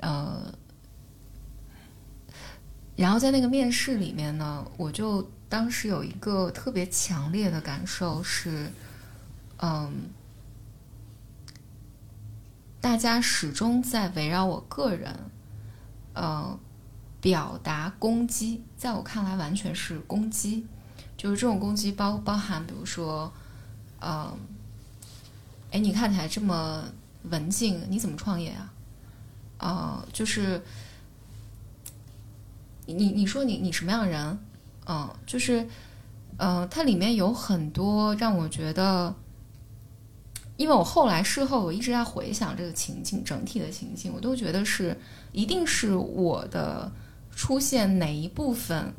[0.00, 0.42] 呃
[2.96, 8.70] 然后在那个面试里面呢，我就当时有一个特别强烈的感受是，
[9.58, 9.92] 嗯，
[12.80, 15.18] 大家始终在围绕我个人，
[16.12, 16.56] 呃，
[17.20, 20.64] 表达攻击，在我看来完全是攻击，
[21.16, 23.32] 就是这种攻击包包含，比如说，
[24.00, 24.32] 嗯，
[25.72, 26.84] 哎，你看起来这么
[27.24, 28.72] 文静，你怎么创业啊？
[29.58, 30.62] 啊、就是。
[32.86, 34.38] 你你你说你你什么样的人？
[34.86, 35.66] 嗯，就是，
[36.36, 39.14] 呃，它里面有很多让我觉得，
[40.56, 44.96] 因为我后来事后我一直在回想这个情境，整体的情境，我都觉得是
[45.32, 46.90] 一定是我的
[47.34, 48.92] 出现哪一部分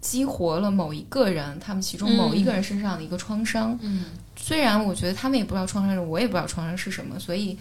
[0.00, 3.78] 激活了某一个人，他们其中某一个人身上的一个创伤。
[3.80, 7.56] 嗯虽然我觉得他们也不知道创伤是，我也不知道创伤是什么，所以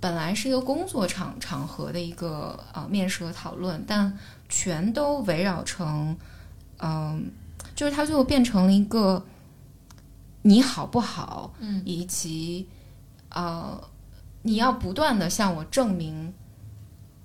[0.00, 4.12] 本来是一个工作场场合的一个呃面试和讨论，但
[4.56, 6.16] 全都围绕成，
[6.78, 7.28] 嗯、
[7.74, 9.26] 就是它最后变成了一个
[10.42, 11.82] 你好不好，嗯。
[11.84, 12.68] 以及
[13.30, 13.82] 呃
[14.42, 16.32] 你要不断的向我证明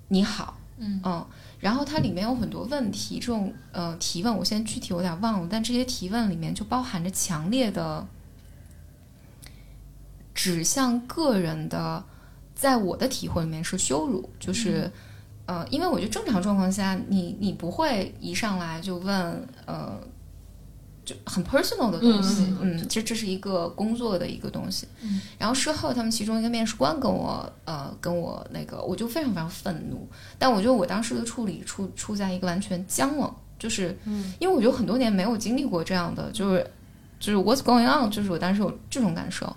[0.08, 1.00] 你好，嗯。
[1.60, 8.08] 然后它里面有很多问题，这种呃提问，我现在具体有点忘了，但这些提问里面就包含着强烈的
[10.34, 12.04] 指向个人的，
[12.56, 14.92] 在我的体会里面是羞辱，就是、
[15.50, 19.16] 呃，因为我觉得正常状况下，你你不会一上来就问
[19.66, 20.00] 呃。
[21.06, 24.88] 就很 personal 的东西，嗯这这是一个工作的一个东西。
[25.02, 30.08] 嗯然后事后他们其中一个面试官跟我呃跟我那个，我就非常非常愤怒，
[30.38, 36.72] 但我觉得我当时的处理处处在一个完全僵了，就是嗯因为我觉得很多年没有经历过这样的，就是
[37.20, 39.52] 就是 what's going on，就是我当时有这种感受。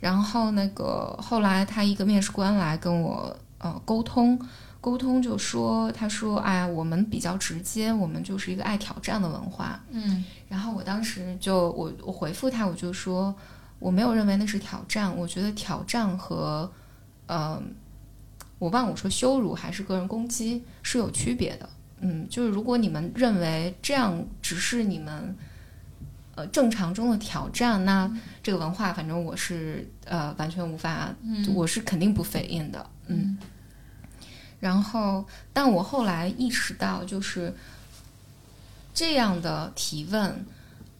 [0.00, 4.38] 然后那个后来他一个面试官来跟我呃沟通，
[4.84, 9.82] 沟通就说他说哎呀我们比较直接，我们就是一个爱挑战的文化。
[9.90, 13.34] 嗯然后我当时就我我回复他，我就说
[13.78, 16.70] 我没有认为那是挑战，我觉得挑战和
[17.26, 17.58] 呃，
[18.58, 21.66] 我忘了我说羞辱还是个人攻击是有区别的。
[22.00, 25.34] 嗯，就是如果你们认为这样只是你们
[26.34, 31.08] 呃正常中的挑战，那这个文化反正我是呃完全无法，
[31.54, 33.38] 我是肯定不反应的，嗯。
[34.64, 35.22] 然后，
[35.52, 37.54] 但我后来意识到，就是
[38.94, 40.46] 这样的提问，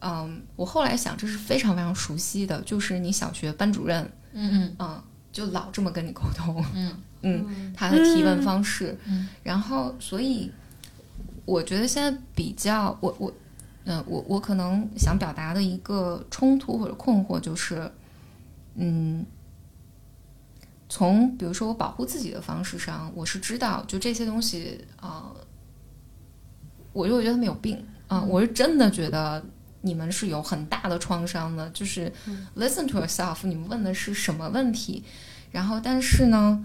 [0.03, 10.53] 嗯，我后来想这是非常非常熟悉的，就是你小学班主任，嗯嗯，就老这么跟你沟通，嗯嗯，他的提问方式，嗯，然后所以
[11.47, 13.33] 我觉得现在比较，我我，
[13.87, 17.91] 嗯、我我可能想表达的一个冲突或者困惑就是，
[18.75, 19.25] 嗯，
[20.95, 25.37] 从比如说我保护自己的方式上，我是知道就这些东西啊、呃
[26.93, 29.45] 我就觉得他们有病啊、我是真的觉得。
[29.87, 32.11] 你们是有很大的创伤的，就是
[32.57, 35.05] listen to yourself，你们问的是什么问题？
[35.53, 36.65] 然后，但是呢，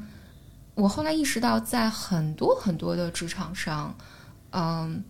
[0.73, 3.93] 我后来意识到，在很多很多的职场上，
[4.51, 5.03] 嗯，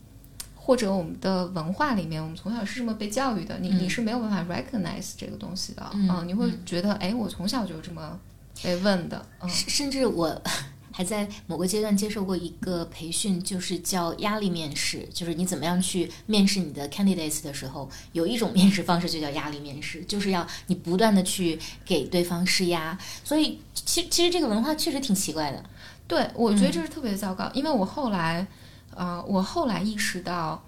[0.55, 8.19] 或者我们的文化里面，我们从小是这么被教育的，你、你是没有办法 recognize 这个东西的，嗯你会觉得，哎，我从小就这么
[8.63, 10.41] 被问的，嗯甚甚至我
[10.91, 22.97] 还在某个阶段接受过一个培训，就是叫压力面试，就是你怎么样去面试你的 candidates 的时候，有一种面试方式就叫压力面试，就是要你不断的去给对方施压。
[23.23, 25.63] 所以其其实这个文化确实挺奇怪的。
[26.05, 28.45] 对，我觉得这是特别糟糕，因为我后来，
[28.93, 30.61] 呃，我后来意识到，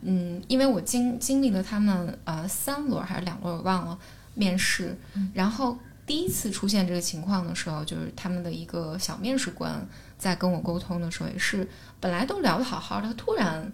[0.00, 3.98] 嗯，因为我经经历了他们呃三轮还是两轮我忘了
[4.34, 4.96] 面试，
[5.34, 5.76] 然后
[6.06, 9.86] 第一次出现这个情况的时候，就是他们的一个小面试官
[10.18, 11.68] 在跟我沟通的时候，也是
[12.00, 13.72] 本来都聊得好好的，突然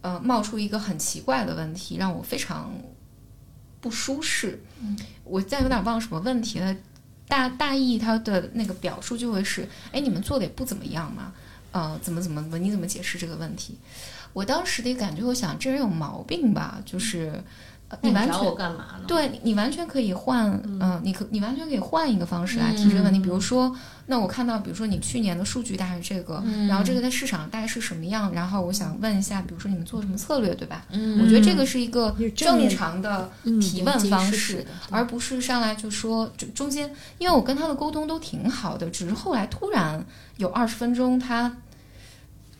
[0.00, 2.72] 呃冒出一个很奇怪的问题，让我非常
[3.80, 4.62] 不舒适。
[5.24, 6.74] 我现在有点忘什么问题了。
[7.26, 11.34] 大大意他的那个表述就会是，哎，你们做的也不怎么样嘛，
[11.72, 13.76] 呃，怎么怎么怎么，你怎么解释这个问题？
[14.32, 17.44] 我当时的感觉，我想这人有毛病吧，就是、
[18.02, 19.04] 你完全那找我干嘛呢？
[19.06, 23.18] 对你，完全可以换，嗯、你可你完全可以换一个方式来提这个问题。
[23.18, 23.74] 比如说，
[24.04, 30.84] 那我看到，比如说你去年的数据大概是这个，然后这个在市场大概是什么样，然后我想问一下，比如说你们做什么策略，对吧？
[30.90, 40.04] 嗯我觉得这个是一个正常的提问方式，而不是上来就说就中间，因为我跟他的沟通都挺好的，只是后来突然
[40.36, 41.56] 有二十分钟他，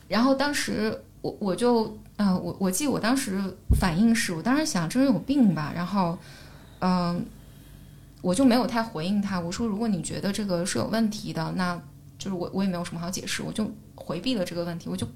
[0.09, 3.43] 然后当时我我就呃我我记得我当时
[3.81, 6.19] 反应是我当时想这人有病吧，然后
[6.81, 7.25] 嗯、
[8.21, 11.75] 我就没有太回应他，我说如果你觉得这个是有问题的，那
[12.19, 15.09] 就是我我也没有什么好解释，我就回避了这个问题，我就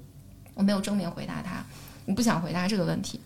[0.55, 1.63] 我没有正面回答他，
[2.07, 3.19] 我不想回答这个问题，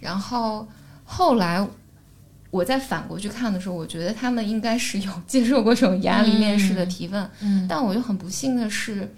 [0.00, 0.66] 然后
[1.04, 1.64] 后来。
[2.52, 9.08] 我再反过去看的时候，我觉得他们应该是有接受过这种压力面试的提问，嗯但我就很不幸的是，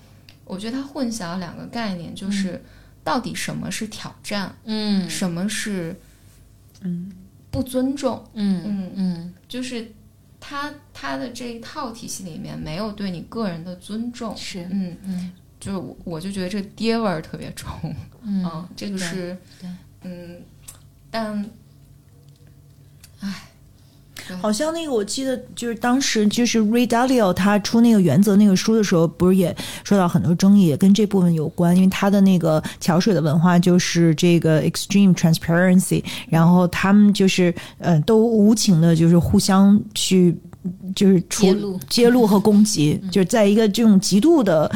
[0.45, 2.63] 我觉得他混淆了两个概念，就是
[3.05, 5.09] 到底什么是挑战，嗯。
[5.09, 5.95] 什么是
[6.81, 7.11] 嗯
[7.51, 8.63] 不尊重，嗯。
[8.65, 9.35] 嗯，嗯。
[9.49, 9.91] 就是
[10.41, 14.67] 他他的这一套体系里面没有对你个人的尊重，是。
[14.71, 18.45] 嗯，嗯就是我我就觉得这爹味儿特别重，嗯。
[18.45, 19.71] 嗯，这个是对，
[20.03, 20.43] 嗯，
[21.11, 21.45] 但，
[23.21, 23.49] 唉，
[24.41, 29.55] 好像那个我记得就是当时就是 Ray Dalio 他出那个原则那个书的时候，不是也
[29.85, 40.37] 受到很多争议，也跟这部分有关，因为他的那个桥水的文化就是这个 extreme transparency，然后他们就是呃都无情的，就是互相去。
[40.95, 44.71] 就是出揭露揭露和攻击，就是在一个这种极度的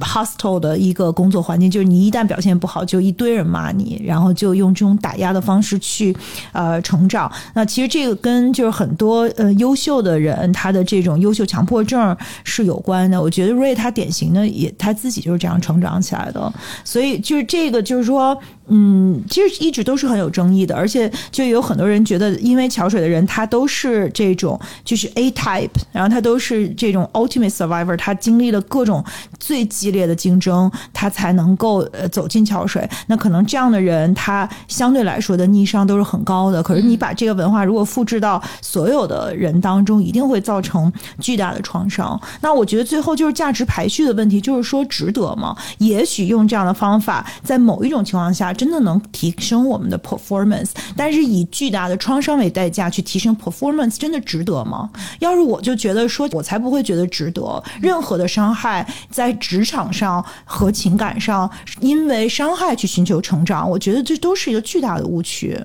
[0.00, 6.16] hostile 的一个工作环境，就是你一旦表现不好，就一堆人骂你，然后就用这种打压的方式去
[6.52, 7.30] 呃成长。
[7.54, 13.20] 那其实这个跟就是很多呃优秀的人他的这种优秀强迫症是有关的。
[13.20, 16.52] 我觉得瑞他典型的也他自己就是这样成长起来的，
[16.84, 18.38] 所以就是这个就是说。
[18.70, 29.02] 嗯，其实一直都是很有争议的，而且就有很多人觉得，因为桥水的人他都是这种就是 A type，然后他都是这种 ultimate survivor，他经历了各种
[29.38, 32.86] 最激烈的竞争，他才能够呃走进桥水。
[33.06, 36.62] 那可能这样的人，他相对来说的逆商都是很高的。
[36.62, 42.20] 可是你把这个文化如果复制到所有的人当中，一定会造成巨大的创伤。
[42.42, 45.56] 那我觉得最后就是价值排序的问题，就是说值得吗？
[45.78, 48.52] 也许用这样的方法，在某一种情况下。
[48.58, 54.90] 真的能提升我们的 performance，但是以巨大的创伤为代价去提升 performance，真的值得吗？
[55.20, 57.62] 要是我就觉得说，我才不会觉得值得。
[57.80, 61.48] 任何的伤害在职场上和情感上，
[61.80, 65.56] 因为伤害去寻求成长，我觉得这都是一个巨大的误区。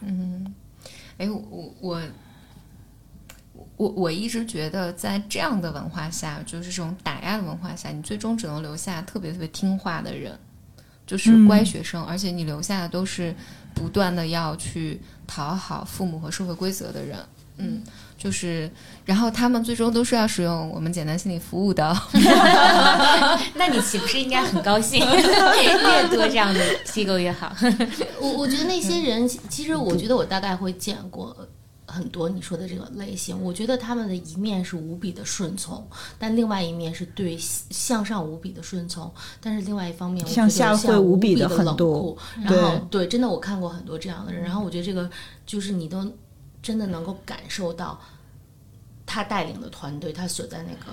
[0.00, 0.54] 嗯，
[1.18, 2.00] 哎，我我
[3.76, 10.38] 我我一直觉得，在这样的文化下，就是这种打压的文化下，你最终只能留下特别特别听话的人。
[11.12, 13.34] 就是乖学生，而且你留下的都是
[13.74, 17.18] 不断的要去讨好父母和社会规则的人。
[17.58, 17.82] 嗯，
[18.16, 18.70] 就是，
[19.04, 21.94] 然后他们最终都是要使用我们简单心理服务的。
[23.54, 25.04] 那你岂不是应该很高兴？
[25.06, 27.54] 越多这样的机构越好。
[28.18, 31.46] 我我觉得那些人，其实我觉得我大概会见过
[31.86, 33.40] 很多你说的这个类型。
[33.42, 35.86] 我觉得他们的一面是无比的顺从，
[36.18, 42.18] 但另外一面是对向上无比的顺从，但是另外一方面，向下会无无比的冷酷。
[42.42, 45.10] 然后对，真的我看过很多这样的人，然后我觉得这个
[45.44, 46.10] 就是你都
[46.62, 48.00] 真的能够感受到
[49.06, 50.92] 他带领的团队，他所在那个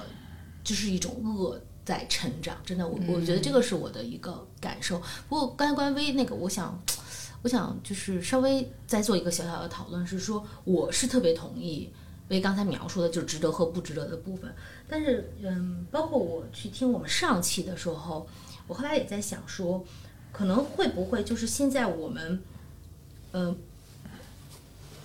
[0.63, 1.59] 就是一种恶。
[1.85, 5.01] 在成长，真的，我我觉得这个是我的一个感受。
[5.27, 6.79] 不过刚才关于微那个，我想
[7.41, 11.89] 我想就是稍微再做一个小小的讨论，是说我是特别同意
[12.27, 14.53] 为刚才描述的，就值得和不值得的部分。
[14.87, 18.27] 但是，嗯，包括我去听我们上期的时候，
[18.67, 19.85] 我后来也在想说，
[20.31, 22.41] 可能会不会就是现在我们，
[23.31, 23.57] 嗯、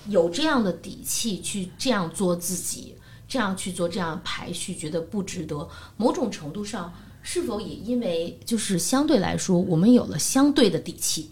[0.09, 2.97] 有这样的底气去这样做自己，
[3.29, 5.69] 这样去做这样排序，觉得不值得。
[5.97, 6.93] 某种程度上，
[7.23, 11.31] 是否也因为就是相对来说，我们有了相对的底气？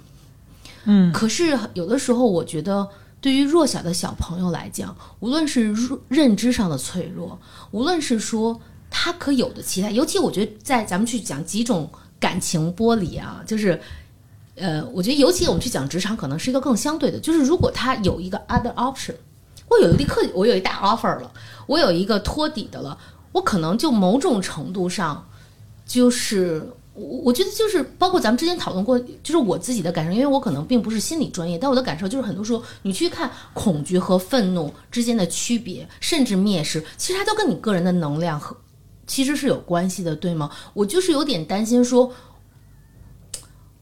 [0.85, 2.89] 嗯，可是有的时候，我觉得
[3.21, 5.75] 对于弱小的小朋友来讲，无论是
[6.09, 7.39] 认知上的脆弱，
[7.71, 8.61] 无论是说
[8.91, 13.81] 他可有的期待，尤其我觉得在咱们去讲几种感情剥离啊，就是。
[14.55, 19.15] 呃，我觉得尤其我们去讲职场，可能是一个更相对的，就是如果他有一个 other option，
[19.67, 21.33] 我有一立刻我有一大 offer 了，
[21.67, 22.97] 我有一个托底的了，
[23.33, 25.27] 我可能就某种程度上，
[25.87, 38.57] 就是我我觉得就是包括咱们之前讨论过，就是我自己的感受，因为我可能并不是心理专业，但我的感受就是很多时候你去看恐惧和愤怒之间的区别，甚至蔑视，其实它都跟你个人的能量和
[39.07, 40.51] 其实是有关系的，对吗？
[40.75, 42.13] 我就是有点担心说。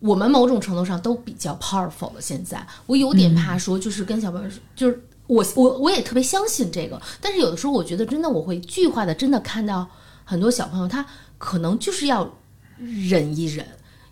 [0.02, 2.20] 我们某种程度上都比较 powerful 了。
[2.22, 9.86] 现在我有点怕说，就是跟小朋友说，就是我我我也特别相信这个，但是有的时候我觉得真的我会具化的真的看到
[10.24, 11.04] 很多小朋友，他
[11.36, 12.34] 可能就是要
[12.80, 13.66] 忍一忍，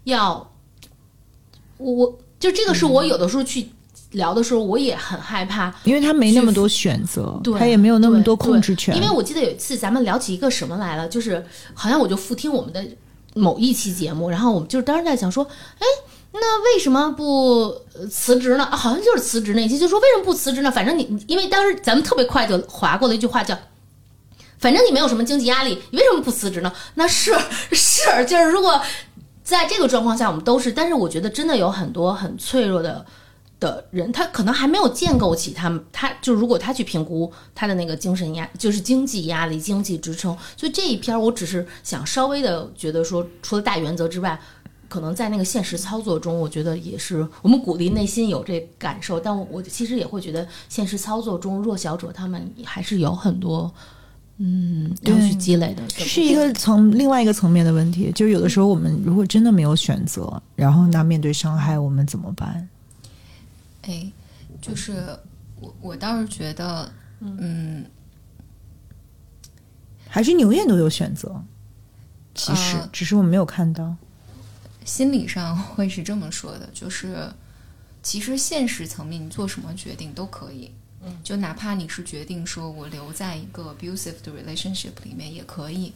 [0.05, 0.51] 要
[1.79, 3.69] 我我就这个是我有的时候去
[4.13, 8.95] 聊的时候，我也很害怕，因为他没那么多选择，对他也没有那么多控制权。
[8.95, 12.85] 因为我记得有一次咱们聊起一个什么来了，就是好像我就复听我们的
[13.35, 15.45] 某一期节目，然后我们就是当时在想说，
[15.79, 15.87] 哎，
[16.33, 18.65] 那为什么不呃辞职呢？
[18.65, 20.71] 啊好像就是辞职那一期，就说为什么不辞职呢？
[20.71, 23.57] 反正你因为当时咱们特别快就划过了一句话叫。
[24.59, 26.73] 反正你没有什么经济压力，你为什么不辞职呢？
[26.95, 27.33] 那是
[27.73, 28.81] 是，就是如果
[29.43, 33.05] 在这个状况下，我们都是，但是我觉得真的有很多很脆弱的
[33.61, 44.41] 的人，他可能还没有建构起他们，他就如果他去评估他的那个精神压，就是经济压力、经济支撑，所以这一篇儿我只是想稍微的觉得说，除了大原则之外。
[44.91, 53.71] 可能在那个现实操作中，我觉得也是我们鼓励内心有这感受，但我其实也会觉得现实操作中弱小者他们还是有很多
[54.39, 55.83] 嗯要去积累的。
[55.89, 62.69] 这是一个从另外一个层面的问题，就是有的时候我们如果真的没有选择，然后那面对伤害我们怎么办？
[63.83, 64.11] 哎，
[64.61, 65.03] 就是
[65.61, 67.85] 我我倒是觉得，嗯，
[70.09, 71.43] 还是你永远都有选择？
[72.35, 73.97] 其实、呃只是我们没有看到。
[74.85, 77.29] 心理上会是这么说的，就是
[78.03, 80.71] 其实现实层面你做什么决定都可以，
[81.05, 85.93] 嗯，就哪怕你是决定说我留在一个 abusive 的 relationship 里面也可以，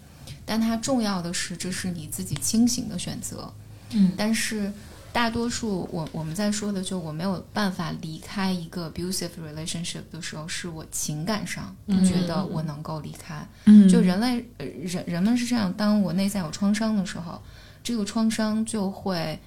[0.47, 3.53] 但它重要的是这是你自己清醒的选择，
[3.91, 4.73] 嗯，但是
[5.13, 13.89] 大多数我我们在说的就我没有办法离开一个 abusive relationship 的时候，是我情感上不觉得我能够离开，嗯。
[13.89, 17.43] 就人类呃人人们是这样，当我内在有创伤的时候，
[17.83, 19.39] 这个创伤就会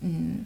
[0.00, 0.44] 嗯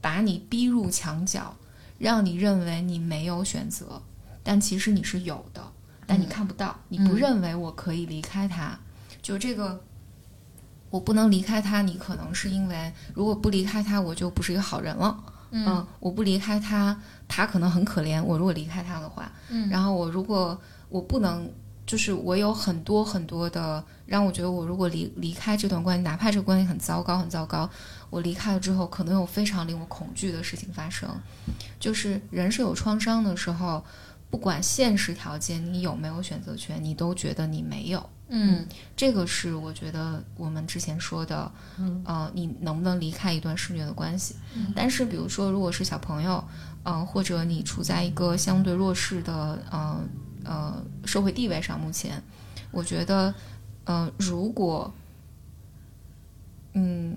[0.00, 1.56] 把你逼入墙角，
[2.02, 4.02] 让你认为你没有选择，
[4.42, 5.62] 但其实你是有的，
[6.04, 8.78] 但你看不到，你不认为我可以离开他，
[9.22, 9.80] 就这个。
[10.90, 15.24] 我不能离开他，你可能是因为如果不离开他，我就不是一个好人了。
[15.50, 18.22] 嗯，我不离开他，他可能很可怜。
[18.22, 20.60] 我如果离开他的话，嗯然后我如果
[20.90, 21.48] 我不能，
[21.86, 27.68] 就是我有很多很多的让我觉得，我如果离离开这段关系，哪怕这个关系很糟糕很糟糕，
[28.10, 31.08] 我离开了之后，可能有非常令我恐惧的事情发生。
[31.80, 33.82] 就是人是有创伤的时候，
[34.28, 38.06] 不管现实条件你有没有选择权，你都觉得你没有。
[38.34, 44.36] 嗯这个是我觉得我们之前说的，嗯呃，你能不能离开一段施虐的关系？
[44.76, 46.44] 但是比如说，如果是小朋友，
[46.82, 50.00] 嗯、或者你处在一个相对弱势的，呃
[50.44, 52.22] 呃社会地位上，目前，
[52.70, 53.34] 我觉得，
[53.84, 54.92] 呃，如果，
[56.74, 57.16] 嗯，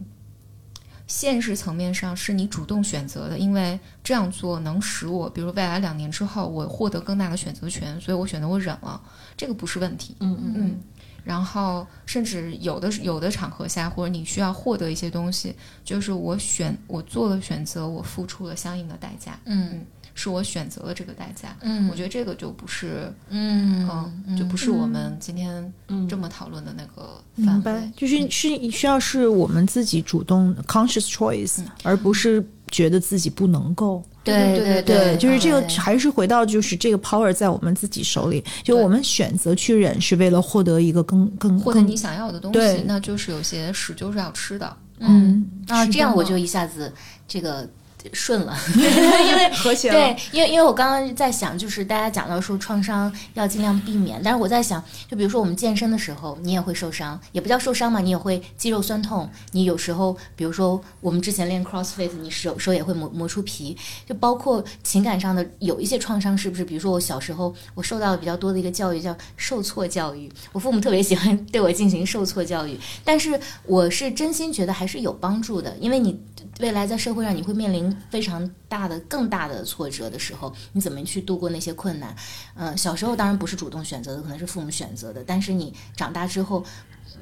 [1.08, 9.00] 现实层面上是你主动选择的，因为这样做能使我，比如未来两年之后我获得更大的选择权，所以我选择我忍了，
[9.38, 10.16] 这个不是问题。
[10.20, 10.80] 嗯嗯嗯，
[11.24, 19.86] 然后甚至有的有的场合下，或者你需要获得一些东西，就是我选我做了选择，我付出了相应的代价，嗯
[20.16, 21.56] 是我选择了这个代价。
[21.62, 23.88] 嗯我觉得这个就不是，嗯
[24.26, 34.04] 嗯，就不是我们今天嗯这么讨论的那个范围。，就是是需要是我们自己主动 conscious choice，、而不是觉得自己不能够。
[34.24, 44.76] 对对对，就是这个还是回到就是这个 power 在我们自己手里，就我们选择去忍，是为了获得一个更更更获得你想要的东对西，那就是有些屎就是要吃的。
[44.98, 46.92] 嗯啊，这样我就一下子
[47.28, 47.70] 这个
[48.14, 63.78] 顺了， 因为和谐了对，因为因为我刚刚在想，就是大家讲到说创伤要尽量避免，但是我在想，就比如说我们健身的时候，你也会受伤，也不叫受伤嘛，你也会肌肉酸痛，你有时候，比如说我们之前练 CrossFit，你手手也会磨磨出皮，
[64.08, 66.66] 就包括情感上的有一些创伤，是不是？
[66.66, 76.20] 比如说我小时候我受到的比较多的一个教育叫受挫教育，我父母特别喜欢 对我进行受挫教育，但是我是真心觉得还是有帮助的，因为你
[76.60, 82.16] 未来在社会上你会面临非常大的、更大的挫折的时候，你怎么去度过那些困难？
[82.56, 86.64] 嗯、小时候当然不是主动选择的，可能是父母选择的，但是你长大之后，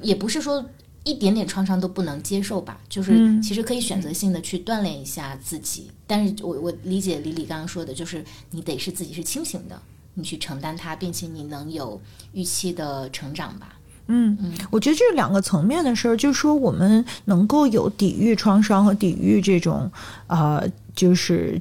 [0.00, 0.64] 也不是说。
[1.06, 5.90] 一点点创伤都不能接受吧，就是嗯其实可以选择性的去锻炼一下自己。
[6.06, 9.78] 但是我我理解李李刚刚说的，就是你得是自己是清醒的，
[10.14, 12.00] 你去承担它，并且你能有
[12.32, 13.78] 预期的成长吧。
[14.06, 14.36] 嗯，
[14.70, 19.90] 我觉得这是两个层面的事儿，就是说我们能够有抵御创伤和抵御这种
[20.26, 21.60] 呃，就是。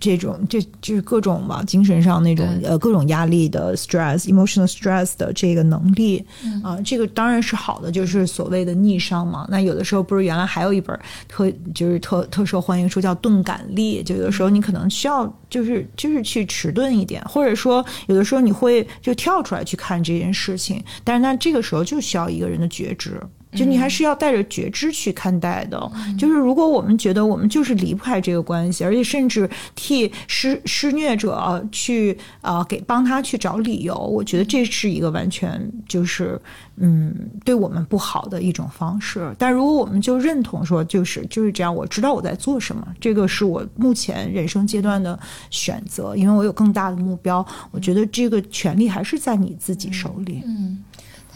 [0.00, 6.24] 这种这就是各种吧，精神上那种呃各种压力的 stress、emotional stress 的这个能力
[6.62, 9.46] 啊、这个当然是好的，就是所谓的逆商嘛。
[9.50, 10.98] 那有的时候不是原来还有一本
[11.28, 23.20] 特就是特特受欢迎书叫钝感力，就有的时候你可能需要就是就是去迟钝一点，或者说有的时候你会就跳出来去看这件事情，但是那这个时候就需要一个人的觉知。
[23.56, 36.40] 就你还是要带着觉知去看待的，就是如果我们觉得我们就是离不开这个关系，而且甚至替施施虐者去啊、呃给帮他去找理由，我觉得这是一个完全就是
[36.76, 37.14] 嗯
[37.44, 39.34] 对我们不好的一种方式。
[39.38, 45.18] 但如果我们就认同说就是就是这样，我知道我在做什么，这个是我目前人生阶段的
[45.50, 50.42] 选择，因为我有更大的目标，我觉得这个权利还是在你自己手里。
[50.44, 50.82] 嗯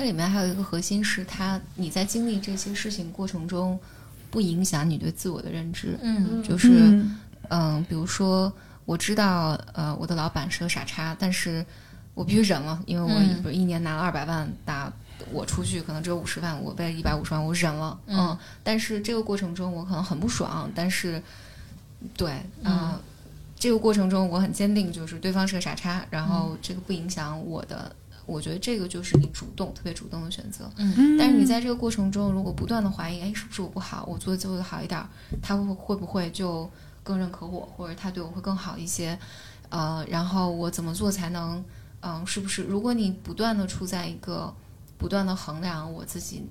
[0.00, 3.78] 它里面还有一个核心是它你在经历这些事情过程中，
[4.30, 5.98] 不影响你对自我的认知。
[6.00, 6.42] 嗯。
[6.42, 7.20] 就是嗯。
[7.50, 8.50] 嗯，比如说
[8.86, 11.62] 我知道呃我的老板是个傻叉，但是
[12.14, 13.42] 我必须忍了，因为我嗯。
[13.42, 14.90] 比如一年拿了二百万，打
[15.32, 18.34] 我出去可能只有五十万，我为了一百五十万我忍了，嗯。
[18.64, 21.22] 但是这个过程中我可能很不爽，但是
[22.16, 22.98] 对嗯。
[23.58, 27.94] 这个过程中，我很坚定，就是对方是个傻叉，然后这个不影响我的，
[28.30, 30.70] 我觉得这个就是你主动、特别主动的选择。
[30.76, 34.04] 嗯但是你在这个过程中，如果不断的怀疑，哎，是不是我不好？
[34.06, 35.08] 我做做的好一点儿，
[35.42, 36.70] 他会会不会就
[37.02, 39.18] 更认可我，或者他对我会更好一些？
[39.68, 41.62] 呃，然后我怎么做才能，
[42.00, 42.62] 嗯、是不是？
[42.62, 44.54] 如果你不断的处在一个
[44.96, 46.44] 不断的衡量我自己，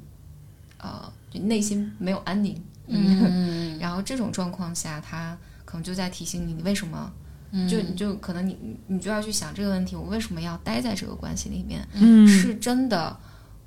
[0.77, 7.11] 呃，就内心没有安宁，嗯 然后这种状况下，他可能就在提醒你，你为什么？
[7.51, 8.57] 嗯就你就可能你
[8.87, 11.87] 你就要去想这个问题，我为什么要待在这个关系里面？
[11.93, 13.17] 嗯是真的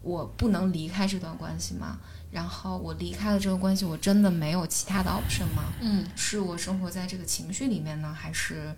[0.03, 1.99] 我不能离开这段关系吗？
[2.31, 5.65] 然后我离开了这个关系，我真的没有其他的 option 吗？
[5.81, 8.75] 嗯是我生活在这个情绪里面呢，还是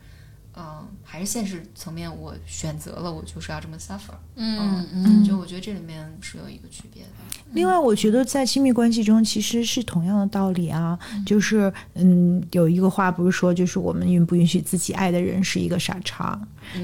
[0.55, 4.15] 呃，还是现实层面我选择了我就是要这么 suffer？
[4.37, 7.09] 嗯嗯就我觉得这里面是有一个区别的。
[7.53, 16.39] 另外，我觉得在亲密关系中其实是同样的道理啊，就是嗯，有一个话不是说，就是我们允不允许自己爱的人是一个傻叉，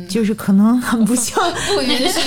[0.08, 1.42] 就是可能很不像。
[1.74, 2.20] 不允许。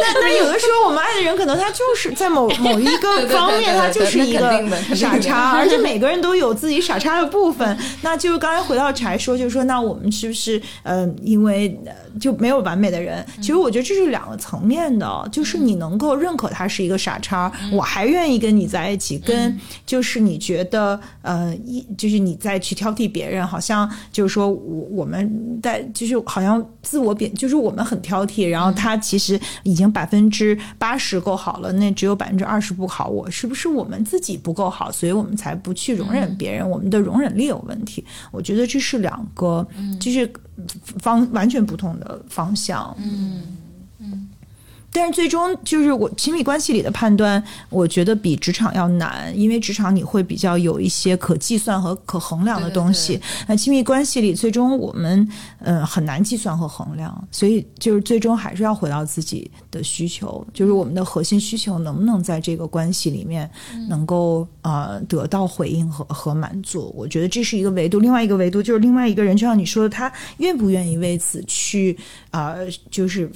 [0.00, 4.64] 那那有的时候我们爱的人，可能他就是在某 某一个方面，他就是一个
[4.94, 7.76] 傻叉，而且每个人都有自己傻叉的部分。
[8.00, 13.24] 那就是刚才回到柴说，就是说，那我们是不是呃，因为呃就没有完美的人？
[13.40, 38.04] 其实我觉得这是两个层面的，就是你能够认可他是一个傻叉，我还愿意跟你在一起，跟就是你觉得呃一就是你再去挑剔别人，好像就是说我我们在就是好像自我贬，就是我们很挑剔，然后他其实已经百分之八十够好了，那只有百分之二十不好，我是不是我们自己不够好，所以我们才不去容忍别人，我们的容忍力有问题？
[38.30, 39.66] 我觉得这是两个，
[40.00, 40.32] 就是
[41.00, 42.96] 方完全不同的方向。
[42.98, 43.57] 嗯
[44.98, 53.20] 但是最终就是我亲密关系里的判断，我觉得比职场要难，因为职场你会比较有一些可计算和可衡量的东西。
[53.46, 55.28] 那亲密关系里，最终我们
[55.60, 63.48] 呃很难计算和衡量，所以就是最终还是要回到自己的需求，就是我们的核心需求能不能在这个关系里面
[63.88, 66.92] 能够呃得到回应和和满足。
[66.96, 71.96] 我觉得这是一个维度，另外一个维度就是另外一个人，就像你说的，他愿不愿意为此去
[72.30, 72.56] 啊、
[72.90, 73.30] 就是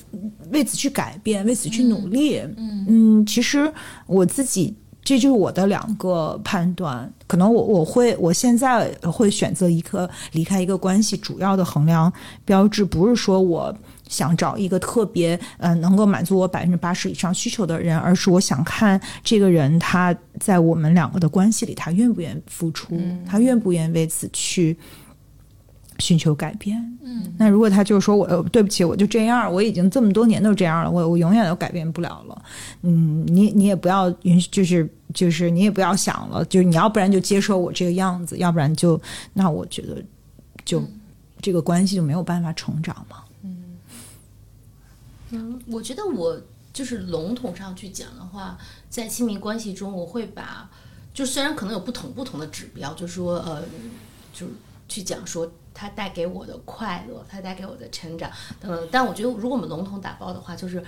[0.51, 2.41] 为此去改变，为此去努力。
[2.57, 3.73] 嗯其实
[4.07, 4.75] 我自己。
[5.05, 12.11] 这就是我的两个判断，可能我我会我现在会选择一个离开一个关系，主要的衡量
[12.45, 13.77] 标志不是说我
[14.09, 22.97] 想找一个特别呃能够满足我百分之八十以上需求的人，而是我想看这个人他在我们两个的关系里，他愿不愿意付出，
[23.27, 24.79] 他愿不愿意为此去
[26.03, 26.77] 寻求改变。
[27.03, 32.45] 嗯，那如果他就是说我呃对不起，我就这样，我已经这么多年都这样了，我我永远都改变不了了。
[32.83, 39.01] 嗯，你你也不要允许，就是就是你也不要想了，就是你要不然就接受我这个样子，要不然就
[39.33, 40.03] 那我觉得
[40.65, 40.83] 就、
[41.41, 43.19] 这个关系就没有办法成长嘛。
[43.45, 43.79] 嗯
[45.31, 46.41] 嗯我觉得我
[46.73, 48.59] 就是笼统上去讲的话，
[48.91, 50.69] 在亲密关系中，我会把，
[51.15, 53.63] 就虽然可能有不同不同的指标，就是说呃，
[54.33, 54.53] 就是
[54.89, 58.31] 去讲说它带给我的快乐，它带给我的成长
[58.61, 60.83] 等等，但我觉得如果我们笼统打包的话，就是。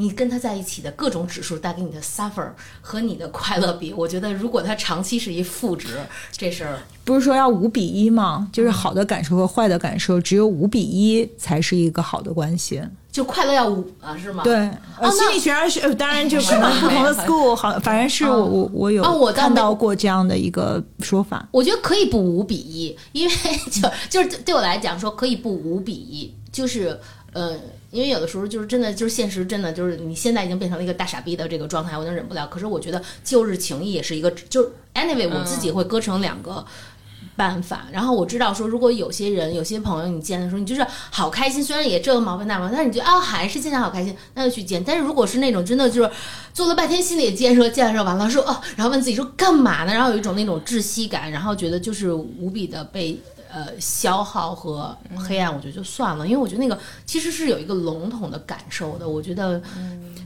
[0.00, 2.48] 你跟他在一起的各种指数带给你的 suffer
[2.80, 5.98] 和你的快乐比， 我觉得如果他长期是一负值，
[6.30, 8.48] 这事儿不是说要五比一吗？
[8.52, 12.80] 就是好的感受和坏的感受，只有五比一才是一个好的关系。
[13.10, 14.44] 就快乐要五啊，是吗？
[14.44, 21.48] 对，呃，那心理学上是，呃 当然就可能不同的 school 好，反正是我我我有哦我倒没看到过这样的一个说法。
[21.50, 23.34] 我觉得可以不五比一，因为
[23.72, 26.96] 就就是对我来讲说可以不五比一，就是
[27.32, 27.56] 呃，
[27.90, 32.46] 因为有的时候就是真的就是现实真的就是你现在已经变成了一个大傻逼的这个状态，我就忍不了。
[32.46, 36.64] 可是我觉得旧日情谊也是一个，就是 anyway 我自己会割成两个。
[37.34, 44.82] 办法，然后我知道说，如果有些人、有些朋友你见的时候，你就是好开心，虽然也这个毛病那毛病，但是你觉得啊、还是见他好开心，那就去见。
[44.84, 46.10] 但是如果是那种真的就是
[46.52, 49.92] 做了半天心理建设，建设完了说哦，然后问自己说干嘛呢？
[49.92, 53.16] 然后有一种那种窒息感，然后觉得就是无比的被
[53.50, 59.08] 呃消耗和黑暗，我觉得就算了，因为我觉得那个其实是有一个笼统的感受的。
[59.08, 59.60] 我觉得，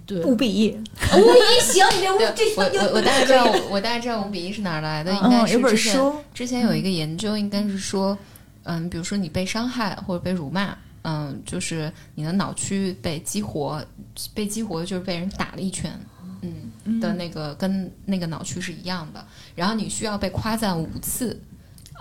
[0.07, 8.17] 对，五比一，五比一行，你这五对这我我我大概知道，我大概知道五比一是哪儿来的，应该嗯，是有本之前书，之前有一个研究，应该是说，
[8.65, 13.85] 嗯，比如说你被伤害或者被辱骂，嗯，就是你的脑区被激活，
[14.35, 15.99] 被激活就是被人打了一拳，
[16.41, 16.71] 嗯。
[17.01, 19.25] 的那个跟那个脑区是一样的，
[19.55, 21.41] 然后你需要被夸赞五次，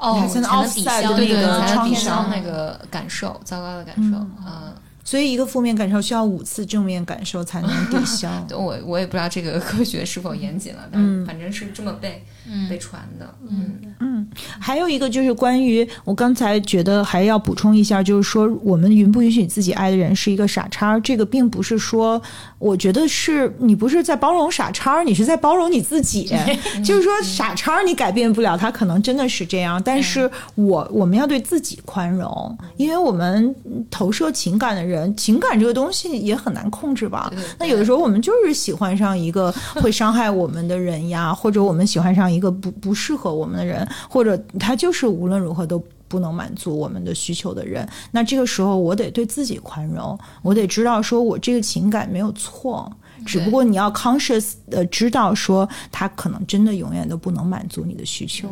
[0.02, 4.74] 哦还才能才能抵 offset 消对对对，那个才能抵消创伤那个感受，糟糕的感受，嗯。
[5.04, 8.30] 所以一个负面感受需要五次正面感受才能抵消。
[8.52, 12.24] 我我也不知道这个科学是否严谨了，但是反正是这么被、
[12.70, 13.34] 被传的。
[13.50, 14.28] 嗯嗯，
[14.60, 21.00] 还有一个就是关于我刚才觉得还要补充一下，就是说我们允不允许自己爱的人是一个傻叉？
[21.00, 22.22] 这个并不是说，
[22.58, 26.32] 我觉得是你不是在包容傻叉，你是在包容你自己。
[26.84, 33.54] 就是说傻叉你改变不了，他可能真的是这样，但是我我们要对自己宽容，因为我们
[33.90, 37.32] 投射情感的人，情感这个东西也很难控制吧？
[37.60, 47.88] 那有的时候我们就是喜欢上一个会伤害我们的人呀，或者我们喜欢上一个不不适合我们的人，或者他就是无论如何都不能满足我们的需求的人。
[48.12, 52.92] 那这个时候我得对自己宽容，我得知道说我这个情感没有错。
[53.24, 58.50] 只不过你要 conscious 的知道说，他可能真的永远都不能满足你的需求。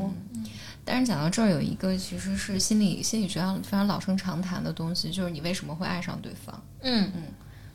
[0.92, 6.60] 但是讲到这儿，有一个其实是心理心理学上非常老生常谈的东西，就是你为什么会爱上对方？
[6.82, 7.24] 嗯嗯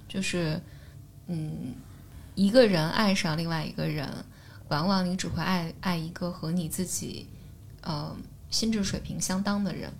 [0.08, 0.60] 就是
[1.28, 1.74] 嗯，
[2.34, 4.08] 一个人爱上另外一个人，
[4.68, 7.28] 往往你只会爱爱一个和你自己
[7.82, 8.14] 呃
[8.50, 9.92] 心智水平相当的人。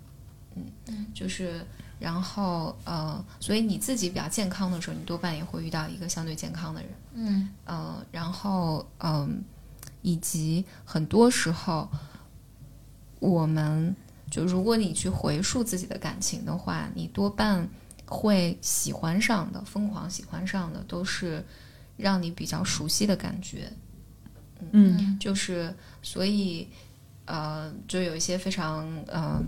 [0.87, 1.65] 嗯，就是
[1.99, 6.89] 然后呃，所以你自己比较健康的时候，你多半也会遇到一个相对健康的人。
[7.13, 9.41] 嗯呃，然后嗯、
[10.01, 11.89] 以及很多时候，
[13.25, 13.95] 我们
[14.29, 17.67] 就如果你去回溯自己的感情的话，你多半
[18.05, 21.43] 会喜欢上的、疯狂喜欢上的，都是
[21.97, 23.71] 让你比较熟悉的感觉。
[24.71, 26.67] 嗯就是所以
[27.25, 29.43] 呃，就有一些非常呃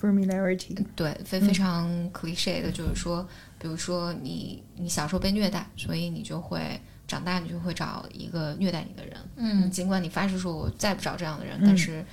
[0.00, 3.26] ，familiarity，对，非非常 cliche 的，就是说，
[3.58, 9.16] 比如说你你小时候被虐待，所以你就会长大，你就会找一个虐待你的人。
[9.36, 12.04] 嗯尽管你发誓说我再不找这样的人，嗯但是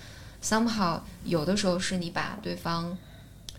[0.43, 2.95] somehow 有的时候是你把对方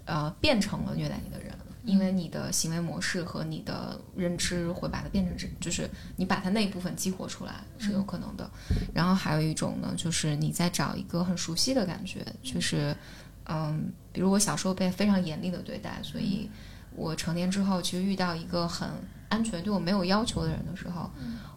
[0.05, 1.53] 呃变成了虐待你的人。
[1.87, 5.87] 因为你的行为模式和你的认知会把它变成这，就是
[6.17, 8.51] 你把它那一部分激活出来是有可能的。
[8.95, 12.97] 然后还有一种呢，就是你在找一个很熟悉的感觉，就是
[13.45, 16.49] 嗯，比如我小时候被非常严厉的对待，所以
[16.97, 18.89] 我成年之后其实遇到一个很
[19.29, 21.11] 安全、对我没有要求的人的时候，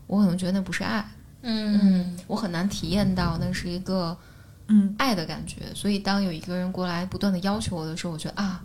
[0.08, 1.10] 我可能觉得那不是爱，
[1.44, 4.18] 嗯我很难体验到那是一个
[4.68, 4.96] 嗯。
[4.98, 5.74] 爱的感觉。
[5.74, 8.64] 所以当有一个人过来不断的要求我的时候，我觉得啊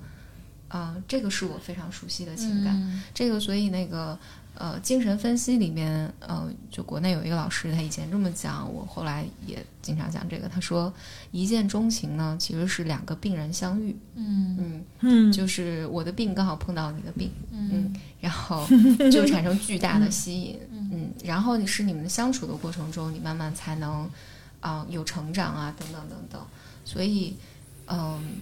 [0.69, 2.75] 啊、这个是我非常熟悉的情感。
[2.75, 3.03] 嗯。
[3.13, 4.19] 这个所以那个
[4.55, 10.49] 呃精神分析里面，呃，就国内有一个老师，他以前这么讲，我后来也经常讲这个。
[10.49, 10.91] 他说，
[11.31, 14.57] 一见钟情呢，其实是两个病人相遇，嗯。
[14.59, 15.33] 嗯，嗯。
[15.33, 17.71] 就是我的病刚好碰到你的病，嗯。
[17.71, 18.67] 嗯，然后
[19.11, 24.09] 就产生巨大的吸引，嗯，然后你是你们相处的过程中，你慢慢才能
[24.63, 26.41] 啊、有成长啊，等等等等。
[26.85, 27.37] 所以，
[27.87, 28.41] 嗯，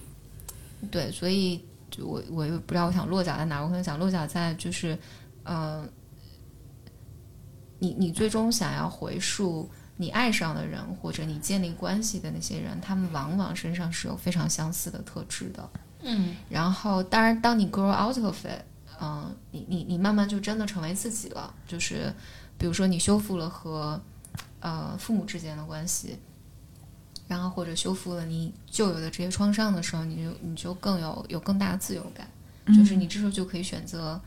[0.90, 4.96] 对，所以就我我又不知道我想落脚在哪儿，我可能想落脚在就是，
[5.42, 5.84] 呃，
[7.80, 15.68] 你你最终想要回溯你爱上的人或者你建立关系的那些人，他们往往身上是有非常相似的特质的。
[16.02, 18.62] 嗯然后，当然，当你 grow out of it，
[19.02, 21.52] 嗯、你你你慢慢就真的成为自己了。
[21.66, 22.10] 就是，
[22.56, 24.00] 比如说你修复了和
[24.60, 26.18] 呃父母之间的关系，
[27.28, 32.28] 然后或者修复了你旧有的这些创伤的时候，你就你就更有有更大的自由感。
[32.76, 34.20] 就是你这时候就可以选择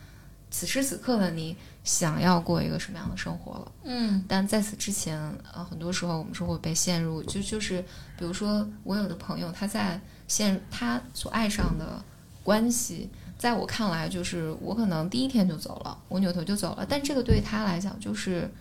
[0.52, 3.72] 此时此刻的你想要过一个什么样的生活了。
[3.84, 5.18] 嗯但在此之前，
[5.54, 7.82] 呃，很多时候我们是会被陷入，就就是
[8.18, 12.04] 比如说，我有的朋友他在陷他所爱上的
[12.44, 18.52] 关系，在我看来，就是我可能第一天就走了，我扭头就走了，但这个对他来讲就是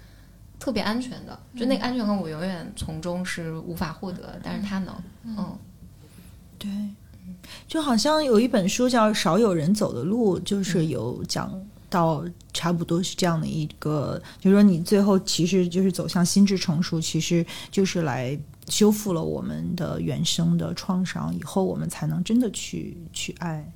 [0.62, 4.94] 特别安全的，就那个安全感我永远从中是无法获得，但是他能，
[5.24, 5.58] 嗯。
[6.56, 6.70] 对，
[7.66, 11.52] 就好像有一本书叫《少有人走的路》，就是有讲
[11.90, 23.68] 到差不多是这样的一个，就是说你最后其实就是走向心智成熟，其实就是来修复了我们的原生的创伤，以后我们才能真的去去爱。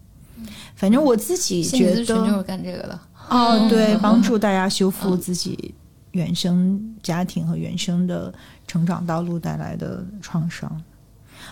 [0.76, 5.74] 反正我自己觉得就是干这个的，哦，对，帮助大家修复自己
[6.16, 8.32] 原生家庭和原生的
[8.66, 10.82] 成长道路带来的创伤。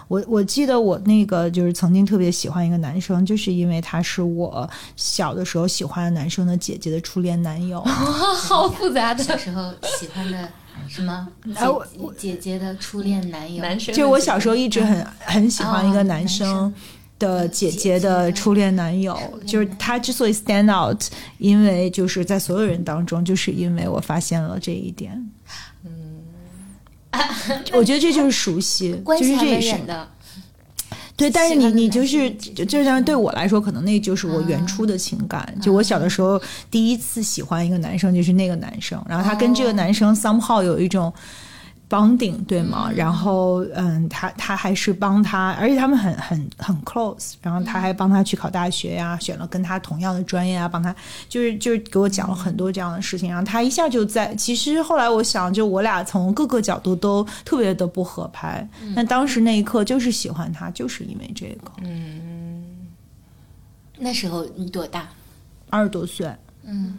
[0.08, 7.80] 我我记得我那个就是曾经特别喜欢一个男生，就是因为他是我小的时候喜欢的男生的姐姐的初恋男友。
[7.84, 10.48] 好复杂的小时候喜欢的
[10.88, 11.86] 什么哎我
[12.18, 16.74] 姐姐姐的初恋男友，男生，就我小时候一直很很喜欢一个男哦生
[17.24, 21.02] 的姐姐的初恋男友，恋就是他之所以 stand out，
[21.38, 25.12] 因为就是在所有人当中，就是因为我发现了这一点。
[25.84, 26.20] 嗯，
[27.72, 30.08] 我觉得这就是熟悉， 就是这也是的，
[31.16, 35.54] 对，但是你你就是就就像对我来说，可能那就是我原初的情感。
[35.62, 36.40] 就我小的时候
[36.70, 41.12] 第一次喜欢一个男生，就是那个男生，然后他跟这个男生 somehow 有一种
[41.94, 42.90] bonding，对吗？
[42.92, 50.94] 然后嗯，他他还是帮他，而且他们很很很 close，然后他还帮他去考大学呀，选了跟他同样的专业啊，帮他
[51.28, 54.34] 就是就是给我讲了很多这样的事情，然后他一下就在。
[54.34, 61.70] 其实后来我想，就我俩从各个角度都特别的不合拍，那当时那一刻就是喜欢他，就是因为这个。
[61.82, 62.64] 嗯
[63.96, 65.08] 那时候你多大？
[65.70, 66.28] 二十多岁。
[66.64, 66.98] 嗯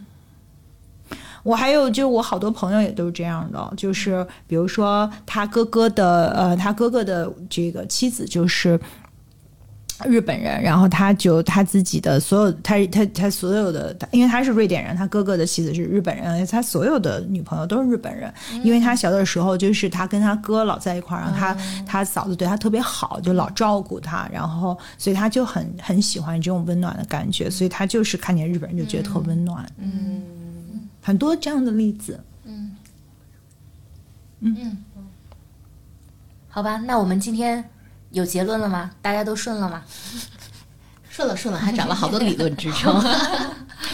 [1.46, 8.78] 我还有就我好多朋友也都是这样的，就是比如说他哥哥的呃，他哥哥的这个妻子就是。
[10.04, 18.30] 日本人，然后他就他自己的所有，他他他所有的，因为他是瑞典人，他哥哥的妻子是日本人，他所有的女朋友都是日本人。
[18.62, 21.56] 因为他小的时候就是他跟他哥老在一块儿，然后他、
[21.86, 29.66] 他嫂子对他特别好，就老照顾他，然后所以他就很很喜欢这种温暖的感觉，所以他就是看见日本人就觉得特温暖。
[29.78, 30.20] 嗯，
[31.06, 32.20] 很多这样的例子。
[32.42, 32.76] 嗯
[34.40, 34.76] 嗯
[36.48, 37.70] 好吧，那我们今天
[38.10, 38.90] 有结论了吗？
[39.00, 39.84] 大家都顺了吗？
[41.16, 42.94] 顺了顺了，还涨了好多理论支撑。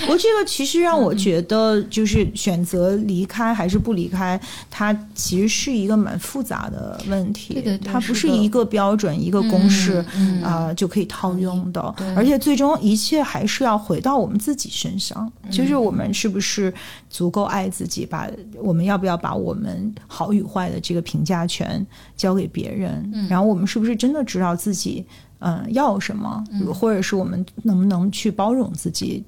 [0.00, 7.54] 不过这个其实让我觉得，就是选择离开还是不离开，它其实是一个蛮复杂的问题。
[7.54, 11.94] 对对对它不是一个标准、一个公式嗯啊、就可以套用的。
[11.96, 16.74] 对而且最终一切还是要回到我们自己身上，就是我们是不是
[17.08, 21.86] 足够爱自己，把我们要不要把我们好与坏的这个评价权
[22.16, 25.04] 交给别人，然后我们是不是真的知道自己
[25.42, 29.24] 嗯要什么，或者是我们能不能去包容自己。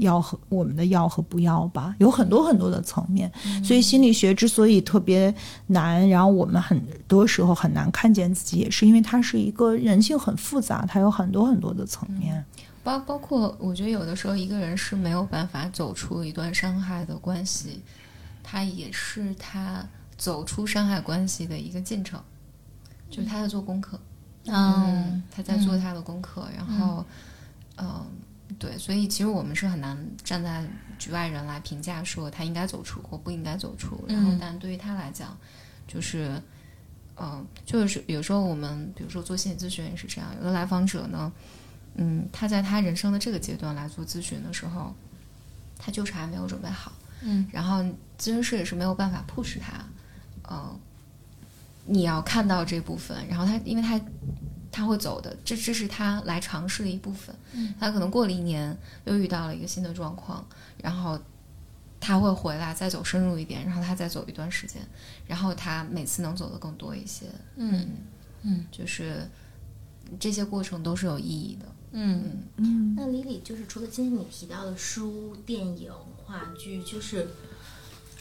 [0.00, 3.32] 要和我们的要和不要吧，有很多很多的层面，
[3.64, 5.34] 所以心理学之所以特别
[5.68, 6.78] 难，然后我们很
[7.08, 12.44] 多时候很难看见自己，也是因为它是一个人性很复杂，它有很多很多的层面。
[12.84, 17.80] 包包括我觉得有的时候一个人是没有办法走出一段伤害的关系，
[18.42, 19.82] 他也是他
[20.18, 22.20] 走出伤害关系的一个进程，
[23.08, 24.00] 就是他在做功课，嗯，
[24.46, 27.04] 他在做他的功课，然后，
[27.76, 28.06] 嗯、
[28.58, 30.64] 对，所以其实我们是很难站在
[30.98, 34.38] 局外人来评价说他应该走出或不应该走出，然后嗯。
[34.40, 35.36] 但对于他来讲，
[35.86, 36.40] 就是，
[37.16, 41.32] 嗯、就是有时候我们比如说做心理咨询也是这样，有的来访者呢，
[41.94, 44.94] 嗯，他在他人生的这个阶段来做咨询的时候，
[45.78, 46.92] 他就是还没有准备好，
[47.22, 47.82] 嗯，然后
[48.18, 49.84] 咨询师也是没有办法 push 他，
[50.42, 50.78] 呃，
[51.86, 54.00] 你要看到这部分，然后他因为他
[54.70, 60.46] 他会走的，这这是他来尝试的一部分，嗯，他可能过了一年又遇到了一个新的状况，
[60.82, 61.18] 然后。
[61.98, 64.80] 他会回来再走深入一点，然后他再走一段时间，
[65.26, 67.24] 然后他每次能走的更多一些。
[67.56, 67.88] 嗯
[68.42, 69.26] 嗯就是
[70.20, 71.66] 这些过程都是有意义的。
[71.92, 75.90] 嗯嗯，那李李，就是除了今天你提到的书、电影、
[76.22, 77.26] 话剧，就是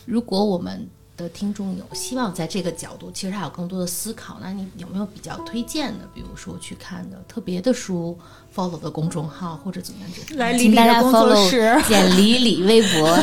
[0.06, 0.88] 如果我们
[1.18, 8.18] 的听众有希望在这个角度，其实还有更多的思考，那你有没有比较推荐的，比如说去看的特别的书
[8.54, 10.10] ，follow 的公众号或者怎么样？
[10.38, 13.16] 来李李的工作室， 简李李微博，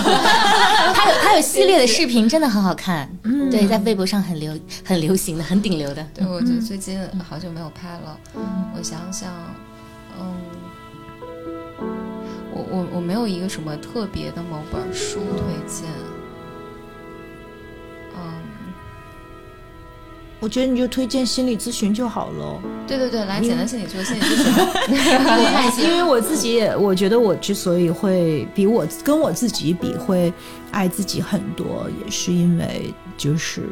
[0.94, 3.14] 他有他有系列的视频，真的很好看。
[3.24, 6.06] 嗯对，在微博上很流很流行的，很顶流的。
[6.14, 6.98] 对，我就最近
[7.28, 8.18] 好久没有拍了。
[8.34, 9.30] 我想想，
[10.18, 10.34] 嗯，
[12.54, 15.84] 我我我没有一个什么特别的某本书推荐。
[20.42, 22.60] 我觉得你就推荐心理咨询就好了。
[22.84, 24.52] 对对对，来简单心理做心理咨询。
[25.86, 30.32] 因为我自己也，我觉得我之所以会比我跟我自己比会
[30.72, 33.68] 爱自己很多，也是因为就是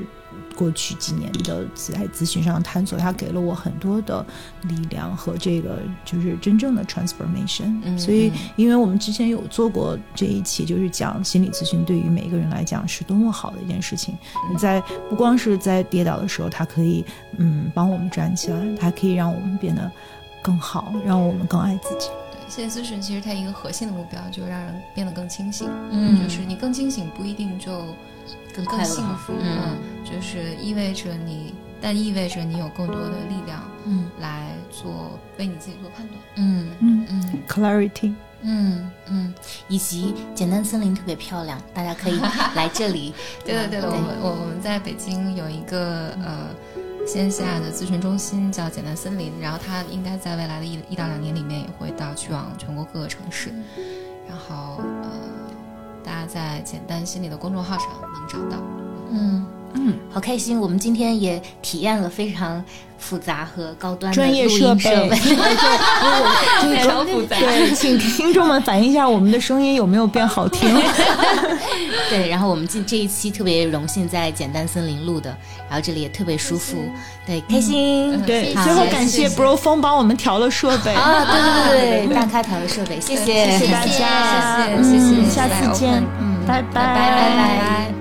[0.61, 4.23] 过去几年的在咨询上的探索，它给了我很多的
[4.65, 7.81] 力量和这个就是真正的 transformation。
[7.83, 14.15] 嗯所以嗯，因为我们之前有做过这一期，就是讲心理咨询对于每一个人来讲是多么好的一件事情。
[14.53, 17.03] 你在不光是在跌倒的时候，它可以
[17.39, 19.91] 嗯帮我们站起来，它可以让我们变得
[20.43, 22.11] 更好，让我们更爱自己。
[22.33, 25.67] 对，心理咨询其实它一个核心的目标就是让人变得更清醒。
[25.91, 27.83] 嗯就是你更清醒不一定就
[28.55, 29.77] 更快乐更幸福，嗯。
[30.05, 34.11] 就是意味着你，但意味着你有更多的力量嗯。
[34.21, 36.19] 来做为你自己做判断。
[36.37, 39.35] 嗯嗯嗯 Clarity，嗯嗯，
[39.69, 42.19] 以及简单森林特别漂亮，大家可以
[42.57, 43.15] 来这里。
[43.45, 46.49] 对对，对的，我们我我们在北京有一个呃
[47.07, 53.51] 线下的咨询中心叫简单森林，然后它应该在未来的一一到两年里面也会到去往全国各个城市，
[54.29, 55.11] 然后呃
[56.11, 58.90] 大家在简单心理的公众号上能找到。
[59.13, 60.59] 嗯嗯，好开心！
[60.61, 62.63] 我们今天也体验了非常
[62.99, 65.17] 复杂和高端的专业设备备。
[65.17, 70.75] 非常复杂对，请听众们反映一下我们的声音有没有变好听。
[72.11, 75.31] 对，然后我们这这一期特别荣幸在简单森林录的，
[75.69, 76.77] 然后这里也特别舒服，
[77.25, 78.13] 对，开心。
[78.13, 80.93] 嗯对，最后感谢 Bro 风帮我们调了设备。
[80.95, 81.25] 啊，
[81.69, 87.59] 对对对对，大咖调的设备，谢谢，谢谢谢大家，谢谢谢谢嗯下次见，嗯，拜拜拜拜拜。
[87.61, 88.00] 拜